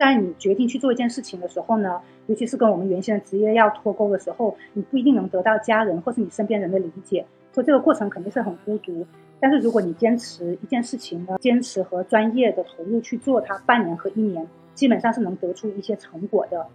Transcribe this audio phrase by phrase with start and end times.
[0.00, 9.06] 在你决定去做一件事情的时候呢，尤其是跟我们原先的职业要脱钩的时候，你不一定能得到家人或是你身边人的理解，所以这个过程肯定是很孤独。
[9.38, 16.66] 但是如果你坚持一件事情呢，坚持和专业的投入去做它，半年和一年，基本上是能得出一些成果的。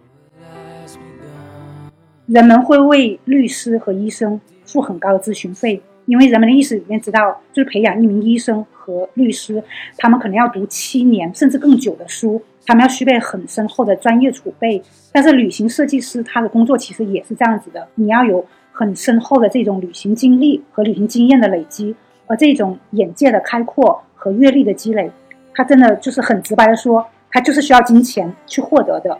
[2.26, 9.60] 人们会为律师和医生付很高的咨询费，因为人们的意识里面知道，就是培养一名医生和律师，
[9.96, 14.82] 他们可能要读七年甚至更久的书，他们要具备很深厚的专业储备。
[15.12, 21.94] 但是旅行设计师他的工作其实也是这样子的，你要有很深厚的这种旅行经历和旅行经验的累积，
[22.26, 25.10] 而这种眼界的开阔和阅历的积累，
[25.54, 29.18] 他真的就是很直白的说，他就是需要金钱去获得的。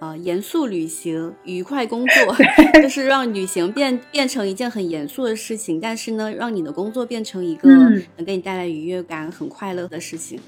[0.00, 2.34] 呃，严肃旅行，愉快工作，
[2.80, 7.68] 就是让旅行变变成一件很严肃的事情，但是呢，让你的工作变成一个
[8.16, 10.40] 能给你带来愉悦感、很快乐的事情。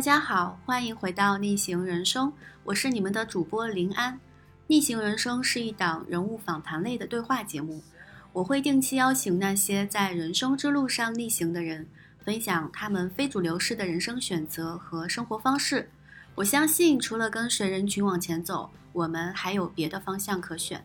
[0.00, 2.32] 大家好，欢迎回到逆行人生，
[2.64, 4.18] 我是你们的主播林安。
[4.66, 7.82] 逆行人生是一档人物访谈类的对话节目，
[8.32, 11.86] 我会定期邀请那些在人生之路上逆行的人。
[12.24, 15.90] 分享他们非主流式的人生选择和生活方式。
[16.34, 20.82] 我相信，除了跟随人群往前走，我们还有别的方向可选。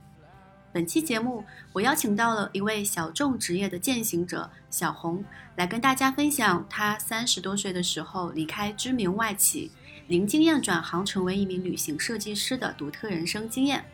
[0.75, 5.23] 本期节目，我邀请到了一位小众职业的践行者小红，
[5.55, 9.71] 来跟大家分享她三十多岁的时候离开知名外企，
[10.09, 13.85] 零经验转行成为一名旅行设计师的独特人生经验。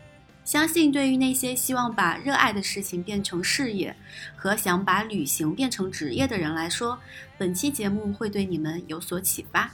[0.44, 3.94] 相信对于那些希望把热爱的事情变成事业，
[4.34, 6.98] 和想把旅行变成职业的人来说，
[7.38, 9.70] 本期节目会对你们有所启发。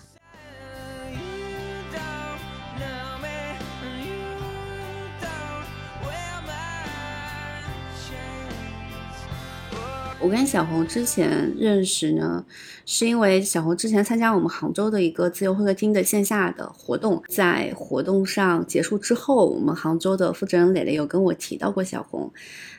[10.21, 12.45] 我跟小红之前认识呢，
[12.85, 22.33] 是因为小红之前参加我们杭州的一个自由会客厅的线下的活动，在活动上结束之后，我们杭州的负责人蕾蕾有跟我提到过小红。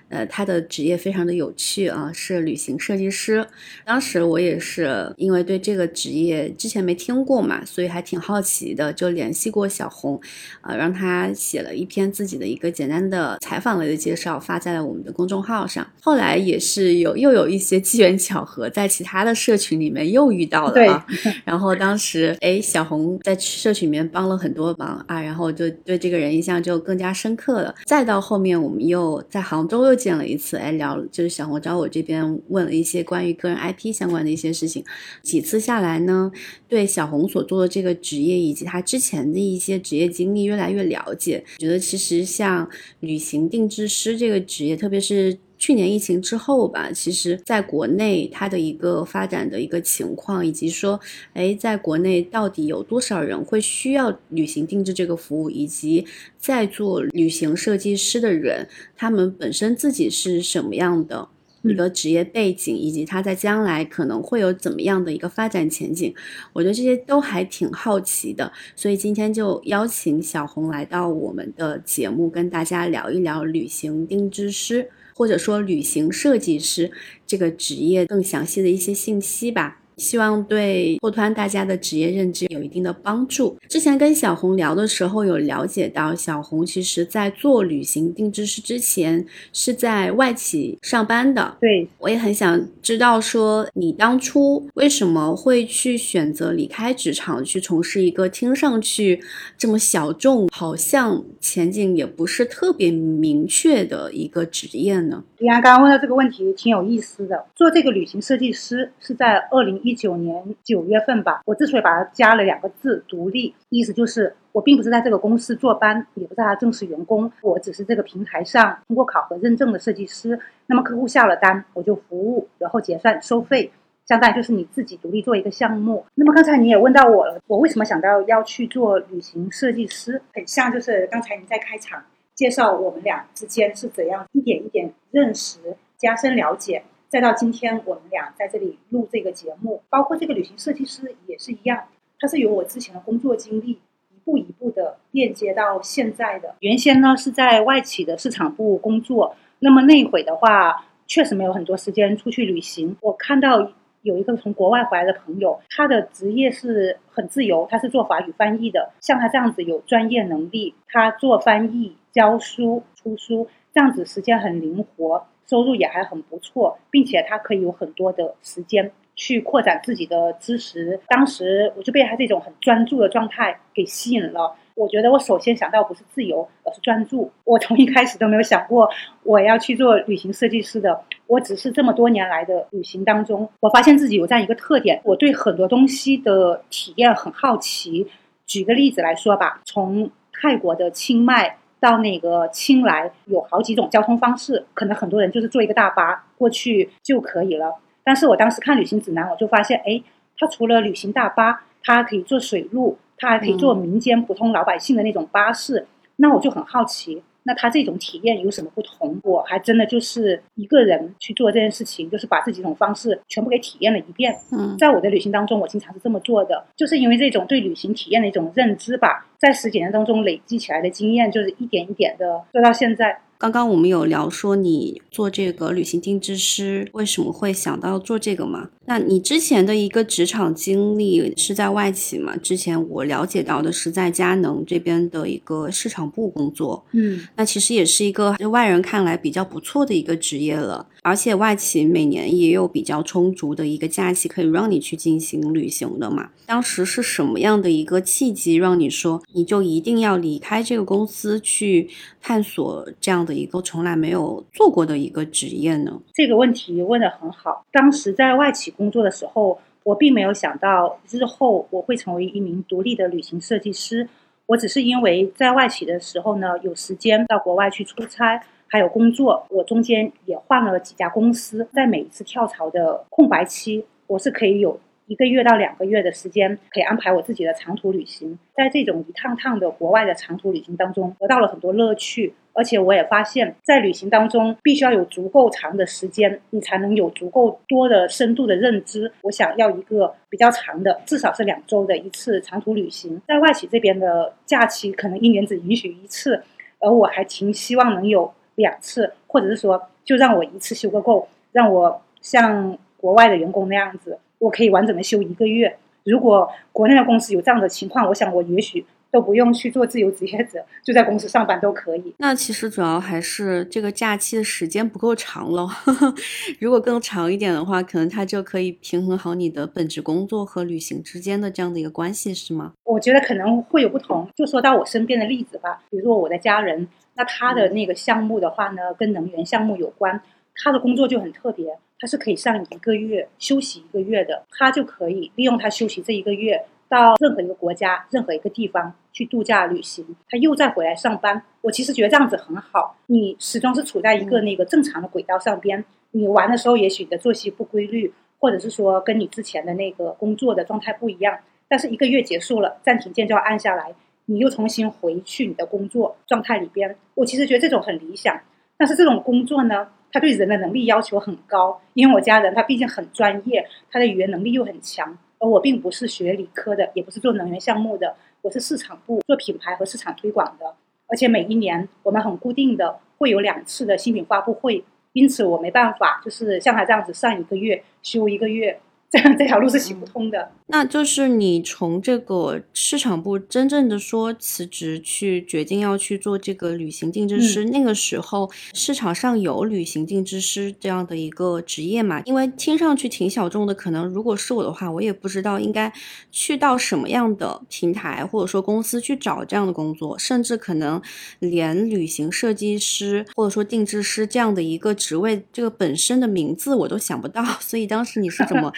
[0.10, 3.46] 呃，他的职业非常的有趣啊，是旅行设计师。
[3.86, 10.20] 当时我也是因为对这个职业之前没听过嘛，所以还挺好奇的，就联系过小红，
[10.62, 15.88] 呃，让他写了一篇自己的一个简单的采访类的介绍，发在了我们的公众号上。
[16.02, 21.06] 后来也是有又有一些机缘巧合，在其他的社群里面又遇到了啊。
[21.46, 27.76] 然后当时哎，小红在社群里面帮了很多忙啊，然后就对这个人印象就更加深刻了。
[27.86, 29.99] 再到后面，我们又在杭州又。
[30.00, 34.84] 见了一次，哎，聊就是小红找我这边问了一些关于个人 IP 相关的一些事情。
[35.22, 36.32] 几次下来呢，
[36.68, 41.44] 对小红所做的这个职业以及他之前的一些职业经历越来越了解。
[41.58, 42.70] 觉得其实像
[43.02, 45.38] 旅行定制师这个职业，特别是。
[45.60, 50.98] 去年疫情之后吧，其实在国内它的一个发展的一个情况，以及说，
[51.34, 56.06] 哎，在国内到底有多少人会需要旅行定制这个服务，以及
[56.38, 61.28] 在做旅行设计师的人，他们本身自己是什么样的
[61.62, 66.16] 一个职业背景，以及他在将来可能会有怎么样的一个发展前景，
[66.54, 74.90] 我觉得这些都还挺好奇的，所以今天就邀请小红来到我们的节目，跟大家聊一聊旅行定制师。
[75.20, 76.94] 或者说，旅行设计师
[77.28, 79.82] 这个职业更详细的一些信息吧。
[80.00, 83.58] 希望对拓宽大家的职业认知有一定的帮助。
[83.68, 91.58] 之前跟小红聊的时候，有了解到小红其实在做旅行定制师之前是在外企上班的。
[91.60, 99.22] 对，我也很想知道说你当初为什么会去选择离开职场，去从事一个听上去
[99.58, 105.26] 这么小众，好像前景也不是特别明确的一个职业呢？
[105.40, 107.46] 李安刚刚问到这个问题挺有意思的。
[107.56, 109.89] 做这个旅行设计师是在二零一。
[109.90, 120.40] 一九年九月份吧，我之所以把它加了两个字“独立”，意思就是我并不是在这个公司坐班，也不是他正式员工，我只是这个平台上通过考核认证的设计师。
[120.68, 123.72] 那么客户下了单，我就服务，然后结算收费，
[124.06, 126.06] 相当于就是你自己独立做一个项目。
[126.14, 130.22] 那么刚才你也问到我了，我为什么想到要去做旅行设计师？
[130.36, 132.04] 很像就是刚才你在开场
[132.36, 135.58] 介绍我们俩之间是怎样一点一点认识、
[135.98, 136.84] 加深了解。
[137.10, 141.86] 再到今天，我们俩在这里录这个节目，包括这个旅行设计师也是一样，
[142.20, 146.54] 它是由我之前的工作经历一步一步的链接到现在的。
[146.60, 152.96] 原先呢是在外企的市场部工作，那么那会的话，确实没有很多时间出去旅行。
[153.02, 153.72] 我看到
[154.04, 158.92] 有一个从国外回来的朋友，他的职业是很自由，他是做法语翻译的。
[159.02, 165.26] 像他这样子有专业能力，他做翻译、教书、出书，这样子时间很灵活。
[165.50, 171.00] 收入也还很不错，并且他可以有很多的时间去扩展自己的知识。
[171.08, 174.56] 当时我就被他这种很专注的状态给吸引了。
[174.76, 177.30] 我觉得我首先想到不是自由，而是专注。
[177.44, 178.90] 我从一开始都没有想过
[179.24, 181.02] 我要去做旅行设计师的。
[181.28, 188.08] 我只是这么多年来的旅行当中，我发现自己有这样一个特点：我对很多东西的体验很好奇。
[188.46, 197.76] 举个例子来说吧，从泰国的清迈到那个青来，有好几种交通方式，可能很多人就是坐一个大巴过去就可以了。
[198.04, 200.02] 但是我当时看旅行指南，我就发现，哎，
[200.38, 202.98] 它除了旅行大巴，它还可以坐水路。
[203.22, 205.86] 它还可以坐民间普通老百姓的那种巴士，
[206.16, 209.20] 那我就很好奇，那他这种体验有什么不同？
[209.24, 214.36] 我还真的就是一个人去做这件事情，就是把这几种方式全部给体验了一遍。
[214.52, 223.20] 嗯，在我的旅行当中，我经常是这么做的，就是因为这种对旅行体验的一种认知吧，在十几年当中累积起来的经验，就是一点一点的做到现在。
[223.38, 228.70] 刚刚我们有聊说你做这个旅行定制师，为什么会想到做这个吗？
[228.90, 232.36] 那你之前的一个职场经历是在外企嘛？
[232.38, 240.88] 之前我了解到的是在佳能这边的一个市场部工作，嗯，那其实也是一个外人看来比较不错的一个职业了。
[241.04, 246.32] 而且外企每年也有比较充足的一个假期可以让你去进行旅行的嘛。
[246.48, 251.88] 当时是什么样的一个契机让你说你就一定要离开这个公司去
[252.20, 253.20] 探索这样？
[253.20, 256.00] 的一个从来没有做过的一个职业呢？
[256.14, 257.66] 这个问题问得很好。
[257.72, 264.08] 当时在外企工作的时候，我并没有想到日后我会成为一名独立的旅行设计师。
[264.46, 269.46] 我只是因为在外企的时候呢，有时间到国外去出差，还有工作。
[269.50, 274.80] 我中间也换了几家公司，在每一次跳槽的空白期，我是可以有。
[275.08, 278.40] 一个月到两个月的时间，可以安排我自己的长途旅行。
[278.56, 282.34] 在这种一趟趟的国外的长途旅行当中，得到了很多乐趣。
[282.60, 289.10] 而且我也发现，在旅行当中，必须要有足够长的时间，你才能有足够多的深度的认知。
[289.22, 293.22] 我想要一个比较长的，至少是两周的一次长途旅行。
[293.26, 296.44] 在外企这边的假期，可能一年只允许一次，
[296.80, 304.20] 而我还挺希望能有两次，或者是说，就让我一次休个够，让我像国外的员工那样子。
[304.40, 305.78] 我可以完整的休一个月。
[306.04, 312.14] 如果国内的公司有这样的情况，我想我也许都不用去做自由职业者，就在公司上班都可以。
[312.18, 315.68] 那其实主要还是这个假期的时间不够长了。
[316.60, 322.74] 如果更长一点的话，可能它就可以平衡好你的本职工作和旅行之间的这样的一个关系，是吗？
[322.84, 324.28] 我觉得可能会有不同。
[324.36, 330.22] 就说到我身边的例子吧，比如说我的家人，那他的那个项目的话呢，跟能源项目有关，
[330.56, 331.78] 他的工作就很特别。
[332.02, 341.42] 他是可以上一个月休息一个月的，他就可以利用他休息这一个月，到任何一个国家、任何一个地方去度假旅行，他又再回来上班。
[341.62, 345.86] 我其实觉得这样子很好，你始终是处在一个那个正常的轨道上边。
[346.12, 353.94] 你玩的时候，也许你的作息不规律，或者是说跟你之前的那个工作的状态不一样，但是一个月结束了，暂停键就要按下来，
[354.26, 356.96] 你又重新回去你的工作状态里边。
[357.14, 358.42] 我其实觉得这种很理想，
[358.78, 359.88] 但是这种工作呢？
[360.12, 370.76] 他对人的能力要求很高，因为我家人他毕竟很专业，他的语言能力又很强，而我并不是学理科的，也不是做能源项目的，我是市场部做品牌和市场推广的，
[371.08, 378.80] 而且每一年我们很固定的会有两次的新品发布会，因此我没办法就是像他这样子上一个月休一个月。
[379.12, 380.52] 这样这条路是行不通的。
[380.72, 387.66] 那就是你从这个市场部真正的说辞职，去决定要去做这个旅行定制师。
[387.66, 392.22] 那个时候市场上有旅行定制师这样的一个职业嘛？
[392.26, 395.92] 因为听上去挺小众的，可能如果是我的话，我也不知道应该
[396.32, 401.02] 去到什么样的平台或者说公司去找这样的工作，甚至可能
[401.40, 407.44] 连旅行设计师或者说定制师这样的一个职位，这个本身的名字我都想不到。
[407.60, 408.72] 所以当时你是怎么？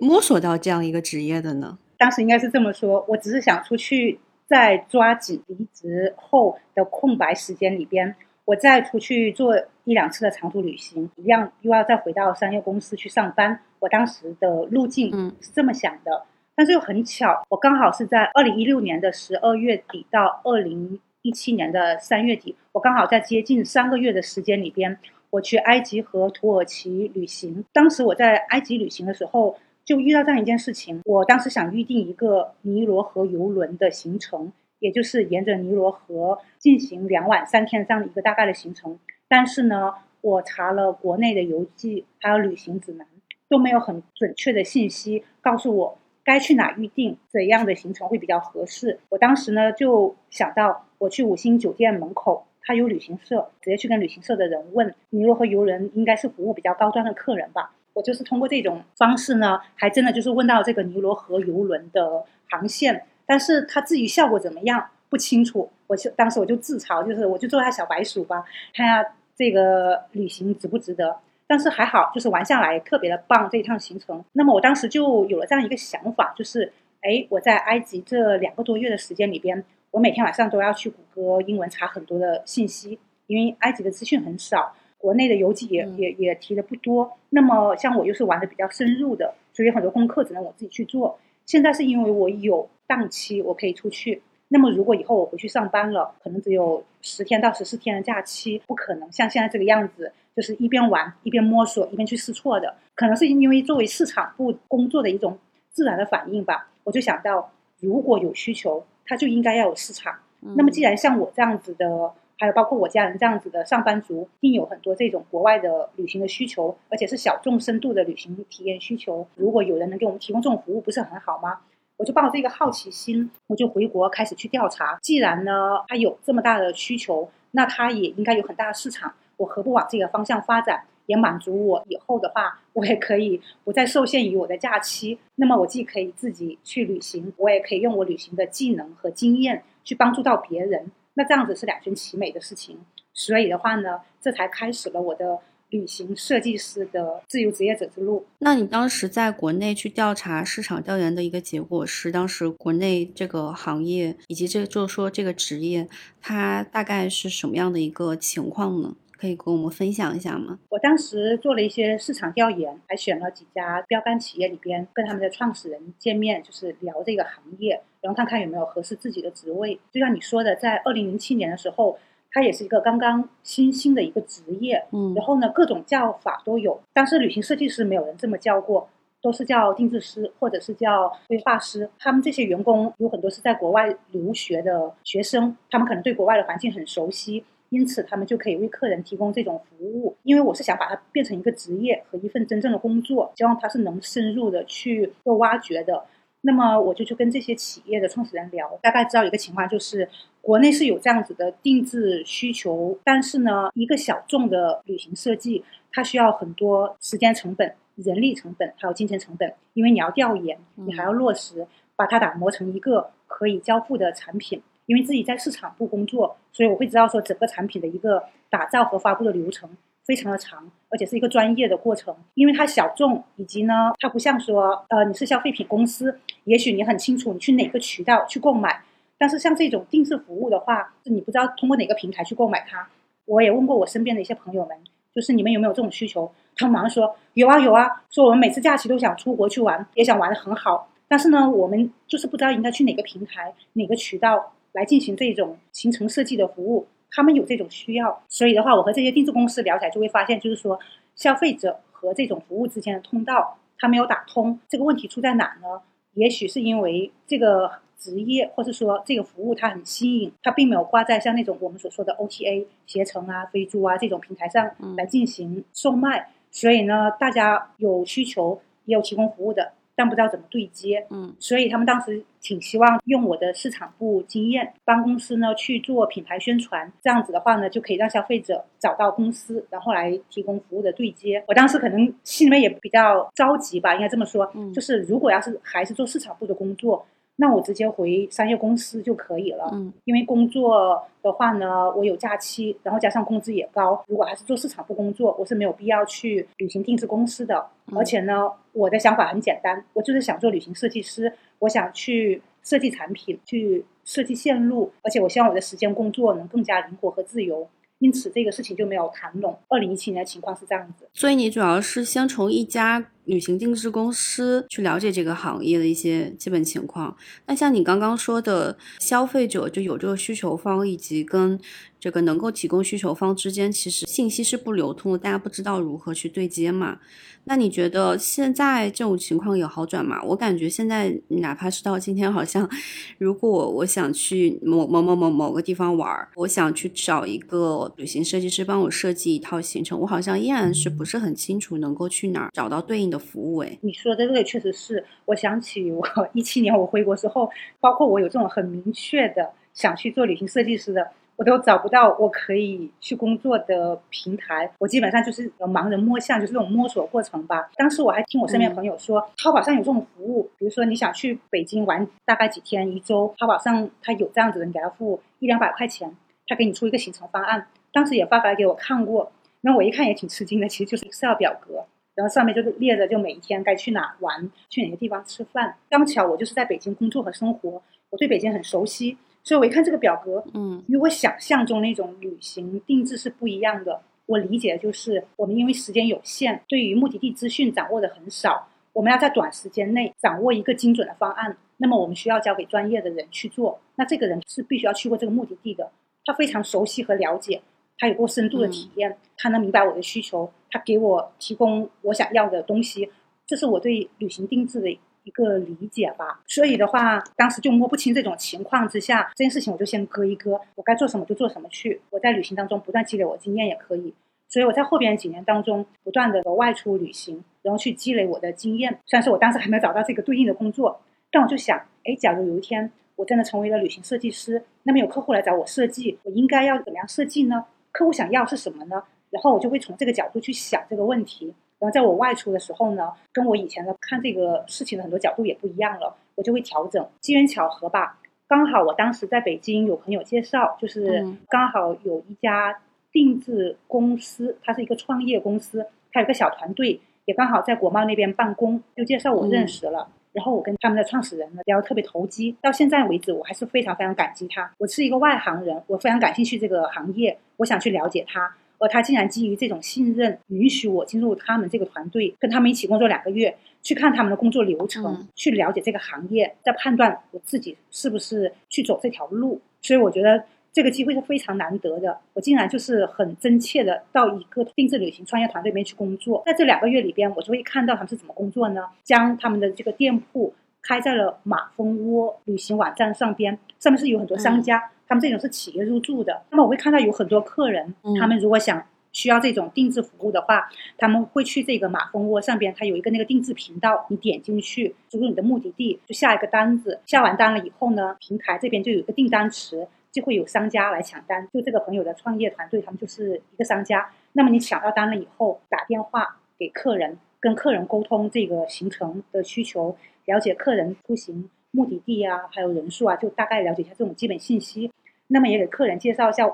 [0.00, 1.78] 摸索到这样一个职业的呢？
[1.98, 8.16] 当时应该是这么说，我只是想出去，在抓紧离职后的空白时间里边，
[8.46, 9.54] 我再出去做
[9.84, 13.60] 一两次的长途旅行，一样又要再回到商业公司去上班。
[13.78, 15.10] 我当时的路径
[15.42, 16.24] 是这么想的，
[16.56, 27.62] 但是又很巧，我刚好是在二零一六年的十二月底到二零一七年的三月底，我刚好在接近三个月的时间里边，我去埃及和土耳其旅行。
[27.74, 29.58] 当时我在埃及旅行的时候。
[29.90, 39.00] 就遇到这样一件事情，我当时想预定一个尼罗河游轮的行程，也就是沿着尼罗河进行两晚三天这样的一个大概的行程。
[39.28, 43.04] 但是呢，我查了国内的游记还有旅行指南，
[43.48, 49.00] 都没有很准确的信息告诉我该去哪预定，怎样的行程会比较合适。
[49.08, 57.74] 我当时呢就想到，我去五星酒店门口他有旅行社，直接去跟旅行社的人问，尼罗河游轮应该是服务比较高端的客人吧。
[58.02, 65.70] 就是通过这种方式呢，还真的就是问到这个尼罗河游轮的航线，但是他至于效果怎么样不清楚。
[65.86, 69.04] 我就当时我就自嘲，就是我就做下小白鼠吧，看下
[69.34, 71.16] 这个旅行值不值得。
[71.46, 74.24] 但是还好，就是玩下来特别的棒这一趟行程。
[74.34, 87.16] 那么我当时就有了这样一个想法，就是，哎，我在埃及这两个多月的时间里边，我每天晚上都要去谷歌英文查很多的信息，因为埃及的资讯很少，国内的游记也也也提的不多。
[87.30, 91.18] 那么像我又是玩的比较深入的，所以很多功课只能我自己去做。
[91.46, 94.22] 现在是因为我有档期，我可以出去。
[94.48, 102.74] 那么，如果以后我回去上班了，可能只有十天到十四天的假期，不可能像现在这个样子，就是一边玩一边摸索，一边去试错的。
[102.94, 105.38] 可能是因为作为市场部工作的一种
[105.70, 106.68] 自然的反应吧。
[106.82, 110.14] 我就想到，如果有需求，它就应该要有市场。
[110.40, 119.28] 那么，既然像我这样子的，还有包括我家人这样子的上班族，一定有很多这种国外的旅行的需求，而且是小众深度的旅行体验需求。
[119.34, 121.60] 如果有人能给我们提供这种服务，不是很好吗？
[121.98, 124.98] 我就抱着一个好奇心，我就回国开始去调查。
[125.02, 129.12] 既然呢，他有这么大的需求，那他也应该有很大的市场。
[129.36, 135.18] 我何不往这个方向发展，也满足我以后的话，我也可以不再受限于我的假期。
[135.36, 140.90] 那么我既可以自己去旅行，我也可以用我旅行的技能和经验去帮助到别人。
[141.14, 142.78] 那这样子是两全其美的事情。
[143.12, 145.40] 所以的话呢，这才开始了我的。
[145.70, 148.26] 旅行设计师的自由职业者之路。
[148.40, 155.88] 那你当时在国内去调查市场调研的一个结果是，当时国内这个行业以及这就是说这个职业，
[156.20, 158.96] 它大概是什么样的一个情况呢？
[159.16, 160.58] 可以跟我们分享一下吗？
[160.70, 169.78] 我当时做了一些市场调研，还选了几家标杆企业里边，跟他们的创始人见面，就是聊这个行业，然后看看有没有合适自己的职位。
[169.90, 171.98] 就像你说的，在二零零七年的时候。
[172.32, 176.80] 它也是一个刚刚新兴的一个职业，嗯，然后呢，各种叫法都有。
[176.92, 178.88] 当时旅行设计师没有人这么叫过，
[179.20, 181.90] 都是叫定制师或者是叫规划师。
[181.98, 190.16] 他们这些员工有很多是在国外留学的学生，他们可能对国外的环境很熟悉，因此他们就可以为客人提供这种服务。
[190.22, 196.04] 因为我是想把它变成一个职业和一份真正的工作，希望它是能深入的去做挖掘的。
[196.42, 200.08] 那么我就去跟这些企业的创始人聊，大概知道一个情况，就是
[200.40, 214.62] 国内是有这样子的定制需求，但是呢，一个小众的旅行设计，它需要很多时间成本、人力成本还有金钱成本，因为你要调研，你还要落实，把它打磨成一个可以交付的产品。
[214.86, 219.70] 因为自己在市场部工作，所以我会知道说整个产品的一个打造和发布的流程。
[220.06, 228.82] 非常的长，而且是一个专业的过程，因为它小众，以及呢，它不像说，呃，你是消费品公司，也许你很清楚你去哪个渠道去购买，
[229.18, 232.88] 但是像这种定制服务的话，你不知道通过哪个平台去购买它。
[233.26, 234.76] 我也问过我身边的一些朋友们，
[235.14, 236.30] 就是你们有没有这种需求？
[236.56, 246.86] 他们马上说有啊有啊，说我们每次假期都想出国去玩，也想玩的很好，但是呢，我们就是不知道应该去哪个平台、哪个渠道来进行这种行程设计的服务。
[247.12, 250.78] 他们有这种需要，所以的话，我和这些定制公司聊起来，就会发现，就是说，
[251.16, 254.60] 消费者和这种服务之间的通道，它没有打通。
[254.68, 255.82] 这个问题出在哪呢？
[256.14, 266.30] 也许是因为这个职业，或是说这个服务它很新颖，它并没有挂在像那种我们所说的 OTA 携程啊、飞猪啊这种平台上来进行售卖。
[266.50, 269.72] 所以呢，大家有需求，也有提供服务的。
[270.00, 281.44] 但不知道怎么对接，嗯，所以他们当时挺希望用我的市场部经验帮公司呢去做品牌宣传，这样子的话呢就可以让消费者找到公司，然后来提供服务的对接。
[281.46, 287.04] 我当时可能心里面也比较着急吧，应该这么说，就是如果要是还是做市场部的工作。
[287.40, 294.04] 那我直接回商业公司就可以了，嗯，因为工作的话呢，我有假期，然后加上工资也高。
[294.08, 297.66] 如果还是做市场部工作，我是没有必要去旅行定制公司的。
[297.96, 307.66] 而且呢，我的想法很简单，我就是想做旅行设计师，我想去设计产品，去设计线路，而且我希望我的时间工作能更加灵活和自由。
[308.00, 309.58] 因此，这个事情就没有谈拢。
[309.68, 313.06] 二零一七年的情况是这样子，所以你主要是先从一家。
[313.24, 317.16] 旅行定制公司去了解这个行业的一些基本情况。
[317.46, 321.58] 那像你刚刚说的，消费者就有这个需求方，以及跟
[321.98, 326.98] 这个能够提供需求方之间，其实信息是不流通的，大家不知道如何去对接嘛。
[327.44, 330.22] 那你觉得现在这种情况有好转吗？
[330.22, 332.68] 我感觉现在哪怕是到今天，好像
[333.18, 343.18] 如果我想去某某某某某个地方玩，我想去找一个旅行设计师帮我设计一套行程，我好像依然是不是很清楚能够去哪儿找到对应的。
[343.18, 347.50] 服务诶，你说的这个确实是，我想起我 一七年我回国之后，
[347.80, 354.70] 包括我有这种很明确的想去做旅行设计师的，我都找不到我可以去工作的平台。
[354.78, 357.68] 我基本上就是盲人摸象，就是这种摸索过程吧。
[357.76, 367.66] 当时我还听我身边朋友说，淘宝上有这种服务，比如说你想去北京玩大概几天一周，淘宝上他有这样子的，你给他付一两百块钱，他给你出一个行程方案。
[367.92, 369.30] 当时也发过来给我看过，
[369.62, 371.84] 那我一看也挺吃惊的，其实就是 Excel 表格。
[372.20, 375.74] 然后上面就是列着，就每一天该去哪玩，去哪个地方吃饭。
[375.88, 384.02] 刚巧我就是在北京工作和生活，我对北京很熟悉，所以我一看这个表格，嗯，与我想象中那种旅行定制是不一样的。
[384.26, 393.80] 我理解就是，我们因为时间有限，对于目的地资讯掌握的很少，我们要在短时间内掌握一个精准的方案，那么我们需要交给专业的人去做。
[393.96, 395.90] 那这个人是必须要去过这个目的地的，
[396.26, 397.62] 他非常熟悉和了解。
[398.00, 403.10] 他有过深度的体验，他能明白我的需求，他给我提供我想要的东西，
[403.46, 406.40] 这是我对旅行定制的一个理解吧。
[406.46, 412.00] 所以的话，当时就摸不清这种情况之下，这件事情我就先搁一搁，我该做什么就做什么去。
[412.08, 414.14] 我在旅行当中不断积累我经验也可以，
[414.48, 418.98] 所以我在后边几年当中不断的外出旅行，然后去积累我的经验。
[419.04, 420.98] 虽然说我当时还没有找到这个对应的工作，
[421.30, 427.66] 但我就想，哎，假如有一天我真的成为了旅行设计师，那么有客户来找我设计，我应该要怎么样设计呢？
[427.92, 429.02] 客户想要是什么呢？
[429.30, 431.54] 然后我就会从这个角度去想这个问题。
[431.78, 437.08] 然后在我外出的时候呢，跟我以前的看这个事情的很多角度也不一样了，我就会调整。
[437.20, 450.08] 机缘巧合吧，刚好我当时在北京有朋友介绍，就是刚好有一家定制公司，它是一个创业公司，它有个小团队，也刚好在国贸那边办公，就介绍我认识了。
[450.32, 454.70] 然后我跟他们的创始人呢聊得特别投机，到现在为止我还是非常非常感激他。
[454.78, 469.60] 我是一个外行人，我非常感兴趣这个行业，我想去了解他，而他竟然基于这种信任，允许我进入他们这个团队，跟他们一起工作两个月，去看他们的工作流程，去了解这个行业，再判断我自己是不是去走这条路。
[469.80, 470.44] 所以我觉得。
[470.72, 476.42] 这个机会是非常难得的，我竟然就是很真切的到一个定制旅行创业团队里面去工作。
[476.46, 478.84] 在这两个月里边，我就会看到他们是怎么工作呢？
[479.02, 486.42] 将他们的这个店铺开在了马蜂窝旅行网站上边，上面是有很多商家，他们这种是企业入驻的。
[486.50, 499.88] 那么我会看到有很多客人，他们如果想需要这种定制服务的话，他们会去这个马蜂窝上边，它有一个那个定制频道，你点进去，输入你的目的地，就下一个单子，下完单了以后呢，平台这边就有一个订单池。
[500.12, 504.10] 就会有商家来抢单，就这个朋友的创业团队，他们就是一个商家。
[504.32, 514.90] 那么你抢到单了以后，打电话给客人，跟客人沟通这个行程的需求，了解客人出行目的地啊，还有人数啊，就大概了解一下这种基本信息。
[515.28, 516.46] 那么也给客人介绍一下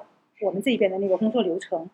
[0.42, 1.88] 我们这边的那个工作流程，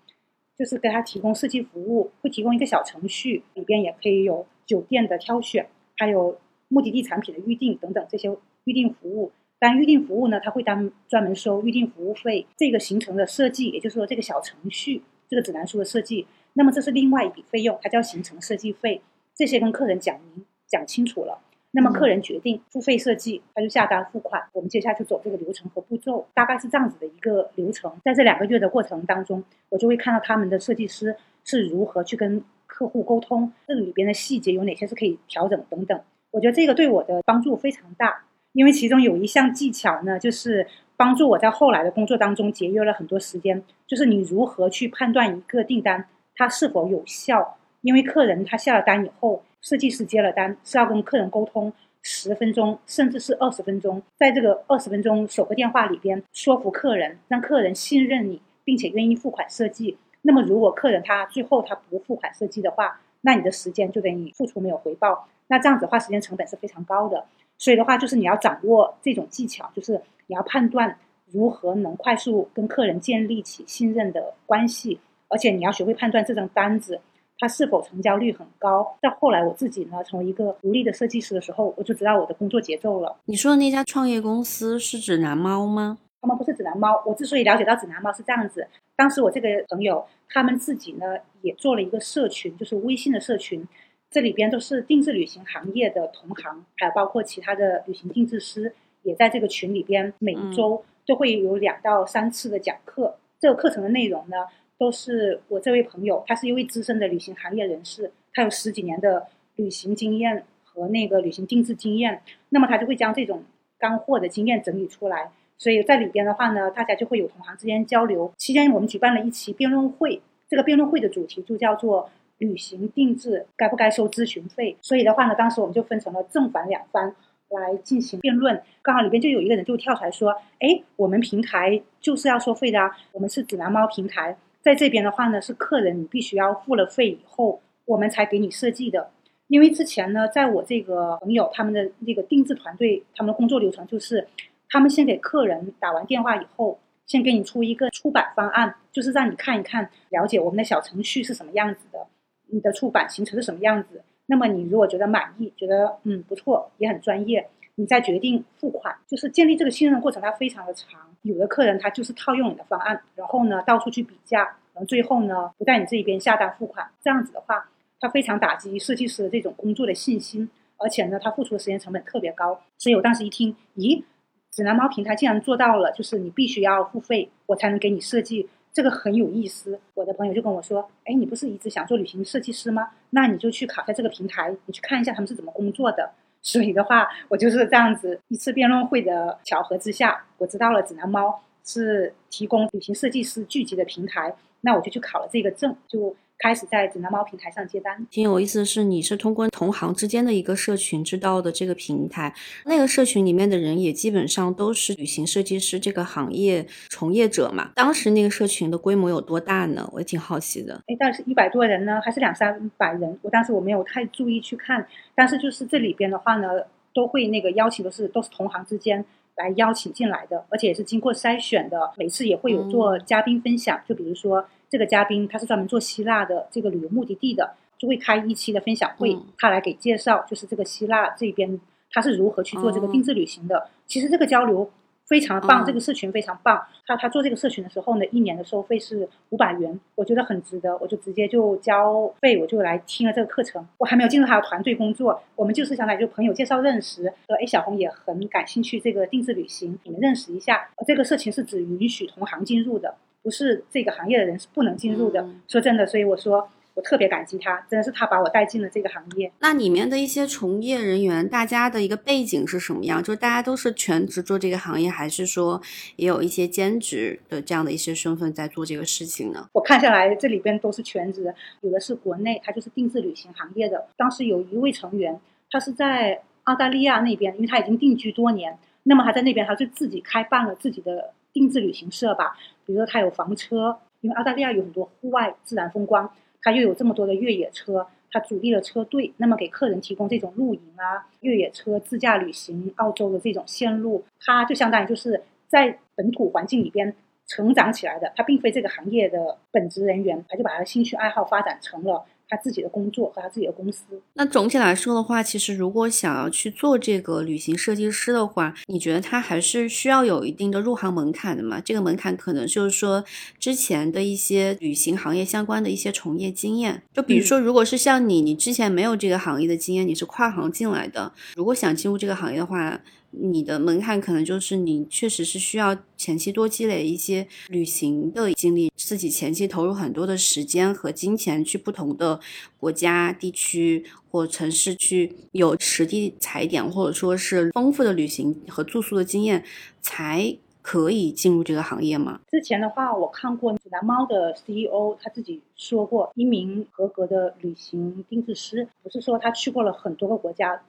[0.57, 9.31] 就是给他提供设计服务，会提供一个小程序，里边也可以有酒店的挑选，还有目的地产品的预订等等这些预订服务。
[9.63, 12.45] 但预订服务呢，他会单专门收预订服务费。
[12.57, 19.01] 这个行程的设计，也就是说这个小程序、这个指南书的设计，那么这是另外一笔费用，它叫行程设计费。
[19.37, 21.39] 这些跟客人讲明、讲清楚了，
[21.71, 24.43] 那么客人决定付费设计，他就下单付款。
[24.53, 27.93] 我们接下来就走这个流程和步骤，大概是这样子的一个流程。
[28.05, 36.01] 在这两个月的过程当中，我就会看到他们的设计师是如何去跟客户沟通，这里边的细节有哪些是可以调整等等。
[36.33, 38.25] 我觉得这个对我的帮助非常大。
[38.53, 43.63] 因为其中有一项技巧呢，就是帮助我在后来的工作当中节约了很多时间。
[43.87, 47.57] 就是你如何去判断一个订单它是否有效？
[47.81, 59.99] 因为客人他下了单以后，设计师接了单是要跟客人沟通十分钟，甚至是二十分钟，在这个二十分钟首个电话里边说服客人，让客人信任你，并且愿意付款设计。
[60.23, 65.29] 那么如果客人他最后他不付款设计的话，那你的时间就等于付出没有回报。
[65.49, 67.27] 那这样子的话，时间成本是非常高的。
[67.63, 69.93] 所以的话，就是你要掌握这种技巧，就是
[70.27, 70.99] 你要判断
[71.31, 74.99] 如何能快速跟客人建立起信任的关系，
[75.29, 77.01] 而且你要学会判断这张单子
[77.39, 78.99] 它是否成交率很高。
[79.01, 83.17] 到后来我自己呢，成为一个独立的设计师的时候，我就知道我的工作节奏了。
[83.27, 85.99] 你说的那家创业公司是指南猫吗？
[86.21, 87.01] 他们不是指南猫。
[87.07, 91.07] 我之所以了解到指南猫是这样子，当时我这个朋友他们自己呢
[91.43, 93.65] 也做了一个社群，就是微信的社群。
[94.13, 100.13] 这里边都是定制旅行行业的同行，还有包括其他的旅行定制师，也在这个群里边。
[100.19, 103.17] 每周都会有两到三次的讲课。
[103.41, 104.37] 这个课程的内容呢，
[104.79, 112.21] 都是我这位朋友，他是一位资深的旅行行业人士，他有十几年的旅行经验和那个旅行定制经验。
[112.51, 113.43] 那么他就会将这种
[113.79, 115.33] 干货的经验整理出来。
[115.57, 118.31] 所以在里边的话呢，大家就会有同行之间交流。
[118.37, 120.21] 期间我们举办了一期辩论会，
[120.51, 122.11] 这个辩论会的主题就叫做。
[122.43, 124.77] 旅行定制该不该收咨询费？
[124.81, 127.15] 所以的话呢，当时我们就分成了正反两方，
[127.49, 139.11] 来进行辩论，刚好里边就有一个人就跳出来说：“哎，我们平台就是要收费的啊，我们是指南猫平台，在这边的话呢，是客人你必须要付了费以后，我们才给你设计的。
[139.49, 144.27] 因为之前呢，在我这个朋友他们的那个定制团队，他们的工作流程就是，
[144.71, 152.07] 他们先给客人打完电话以后，先给你出一个出版方案，就是让你看一看，了解我们的小程序是什么样子的，
[152.53, 161.01] 你的出版行程是什么样子。”那么你如果觉得满意，觉得嗯不错，也很专业，你再决定付款，就是建立这个信任的过程，它非常的长。
[161.23, 167.69] 有的客人他就是套用你的方案，然后呢到处去比价，然后最后呢不在你这一边下单付款，这样子的话，
[168.01, 172.61] 他非常打击设计师的这种工作的信心，而且呢他付出的时间成本特别高。
[172.79, 174.03] 所以我当时一听，咦，
[174.51, 178.49] 指南猫平台竟然做到了，就是你必须要付费，我才能给你设计。
[178.73, 182.91] 这个很有意思，我的朋友就跟我说：“哎，你不是一直想做旅行设计师吗？
[183.11, 196.17] 那你就去考下这个平台，你去看一下他们是怎么工作的。”所以的话，我就是这样子一次辩论会的巧合之下，我知道了指南猫是提供旅行设计师聚集的平台，那我就去考了这个证，就。
[196.43, 207.71] 开始在指南猫平台上接单，挺有意思的是，你是通过同行之间的一个社群知道的这个平台，那个社群里面的人也基本上都是旅行设计师这个行业从业者嘛。
[207.77, 209.89] 当时那个社群的规模有多大呢？
[209.93, 210.83] 我也挺好奇的。
[210.89, 213.17] 哎，到底是一百多人呢，还是两三百人？
[213.23, 216.49] 我当时我没有太注意去看，但是就是这里边的话呢，
[216.93, 219.05] 都会那个邀请的是都是同行之间
[219.43, 224.47] 来邀请进来的，而且也是经过筛选的，每次也会有做嘉宾分享，就比如说。
[224.73, 233.69] 这个嘉宾他是专门做希腊的这个旅游目的地的，就会开一期的分享会，他来给介绍，就是这个希腊这边他是如何去做这个定制旅行的。
[233.87, 234.71] 其实这个交流
[235.13, 236.59] 非常棒，这个社群非常棒。
[236.87, 243.69] 他他做这个社群的时候呢，一年的收费是五百元，我觉得很值得，我就直接就交费，我就来听了这个课程。
[243.77, 250.71] 我还没有进入他的团队工作，我们就是相当于就朋友介绍认识，说哎小红也很感兴趣这个定制旅行，你们认识一下。
[250.87, 252.95] 这个社群是只允许同行进入的。
[253.23, 255.29] 不是这个行业的人是不能进入的。
[255.47, 259.31] 说真的，所以我说我特别感激他，真的是他把我带进了这个行业。
[259.41, 263.03] 那里面的一些从业人员，大家的一个背景是什么样？
[263.03, 265.61] 就是大家都是全职做这个行业，还是说
[265.97, 269.49] 也有一些兼职的这样的一些身份在做这个事情呢？
[269.53, 273.89] 我看下来，这里边都是全职，有的是国内，他就是定制旅行行业的。
[273.97, 281.13] 当时有一位成员，他是在澳大利亚那边，因为他已经定居多年，那么他在那边他就自己开办了自己的。
[281.35, 286.11] 定制旅行社吧，比如说他有房车，因为澳大利亚有很多户外自然风光，
[286.43, 296.95] 他又有这么多的越野车，他组立了车队，那么给客人提供这种露营啊、越野车自驾旅行澳洲的这种线路，他就相当于就是在本土环境里边
[297.27, 302.05] 成长起来的，他并非这个行业的本职人员，他就把他的兴趣爱好发展成了。
[302.33, 303.85] 他自己的工作和他自己的公司。
[304.15, 311.61] 那总体来说的话，其实如果想要去做这个旅行设计师的话，你觉得他还是需要有一定的入行门槛的嘛？
[311.61, 313.05] 这个门槛可能就是说
[313.39, 316.83] 之前的一些旅行行业相关的一些从业经验。
[316.95, 322.81] 就比如说，如果是像你，你之前没有这个行业的经验，你是跨行进来的，如果想进入这个行业的话。
[323.13, 332.19] 你的门槛可能就是你确实是需要前期多积累一些旅行的经历，自己前期投入很多的时间和金钱去不同的
[332.59, 339.45] 国家、地区或城市去有实地踩点，或者说是丰富的旅行和住宿的经验，
[339.81, 342.21] 才可以进入这个行业吗？
[342.31, 350.63] 之前的话，我看过蓝猫的 CEO 他自己说过，一名合格的旅行定制师，不是说他去过了很多个国家。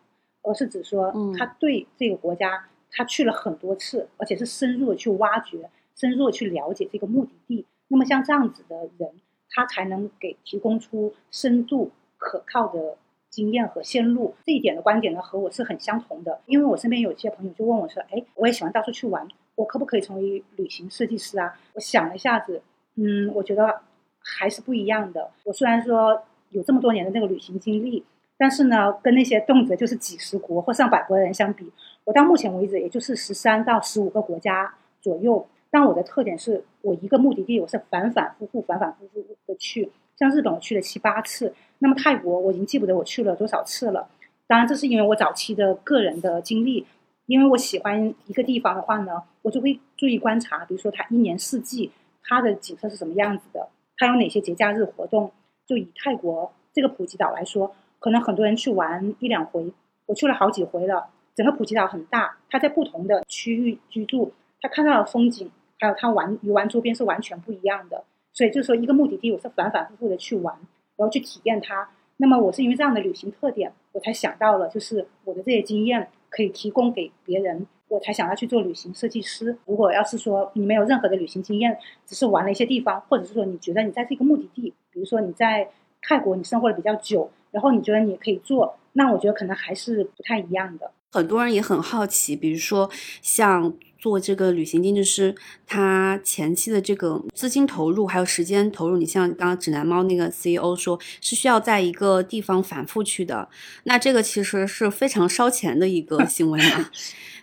[0.44, 7.66] 而是指说，他对这个国家，他去了很多次，而且是深入的去挖掘、深入的去了解这个目的地。
[7.88, 9.10] 那么像这样子的人，
[9.50, 12.98] 他才能给提供出深度、可靠的
[13.30, 14.36] 经验和线路。
[14.46, 16.42] 这一点的观点呢，和我是很相同的。
[16.46, 22.62] 因为我身边有些朋友就问我说：“哎，我也喜欢到处去玩，我可不可以成为旅行设计师啊？”我想了一下子，
[22.96, 23.82] 嗯，我觉得
[24.20, 25.32] 还是不一样的。
[25.46, 28.04] 我虽然说有这么多年的那个旅行经历。
[28.44, 31.72] 但是呢，跟那些动辄就是几十国或上百国的人相比，
[32.04, 35.48] 我到目前为止也就是十三到十五个国家左右。
[35.72, 39.90] 但我的特点是我一个目的地我是反反复复、反反复复的去。
[40.18, 44.10] 像日本我去了七八次，那么泰国我已经记不得我去了多少次了。
[44.46, 46.86] 当然，这是因为我早期的个人的经历。
[47.28, 51.90] 因为我喜欢一个地方的话呢，我就会注意观察，比如说它一年四季
[52.22, 55.32] 它的景色是什么样子的，它有哪些节假日活动。
[55.66, 57.74] 就以泰国这个普吉岛来说。
[58.04, 59.72] 可能很多人去玩一两回，
[60.08, 61.08] 我去了好几回了。
[61.34, 68.04] 整个普吉岛很大，他在不同的区域居住，他看到的风景，还有他玩游玩周边是完全不一样的。
[68.34, 70.54] 所以就是说，一个目的地，我是反反复复的去玩，
[70.98, 71.88] 然后去体验它。
[72.18, 79.58] 那么我是因为这样的旅行特点，我才想到了，就是我的这些经验可以提供给别人，我才想要去做旅行设计师。
[79.66, 85.70] 如果要是说你没有任何的旅行经验，只是玩了一些地方，或者是说你觉得你在这个目的地，比如说你在
[86.04, 90.92] 泰国你生活的比较久，然后你觉得你可以做，那我觉得可能还是不太一样的。
[91.12, 92.90] 很多人也很好奇，比如说
[93.22, 93.74] 像。
[94.04, 95.34] 做这个旅行定制师，
[95.66, 103.48] 他前期的这个资金投入还有时间投入，你像刚刚指南猫那个 CEO 说，是需要在一个地方反复去的，
[103.86, 106.90] 那这个其实是非常烧钱的一个 行为嘛。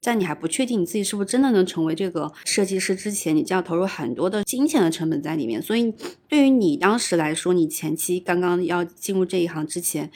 [0.02, 5.62] 在你还不确定你自己是不是真的能成为这个设计师之前，你就要投入很多的金钱的成本在里面。
[5.62, 5.94] 所以
[6.28, 10.10] 对于你当时来说，你前期刚刚要进入这一行之前。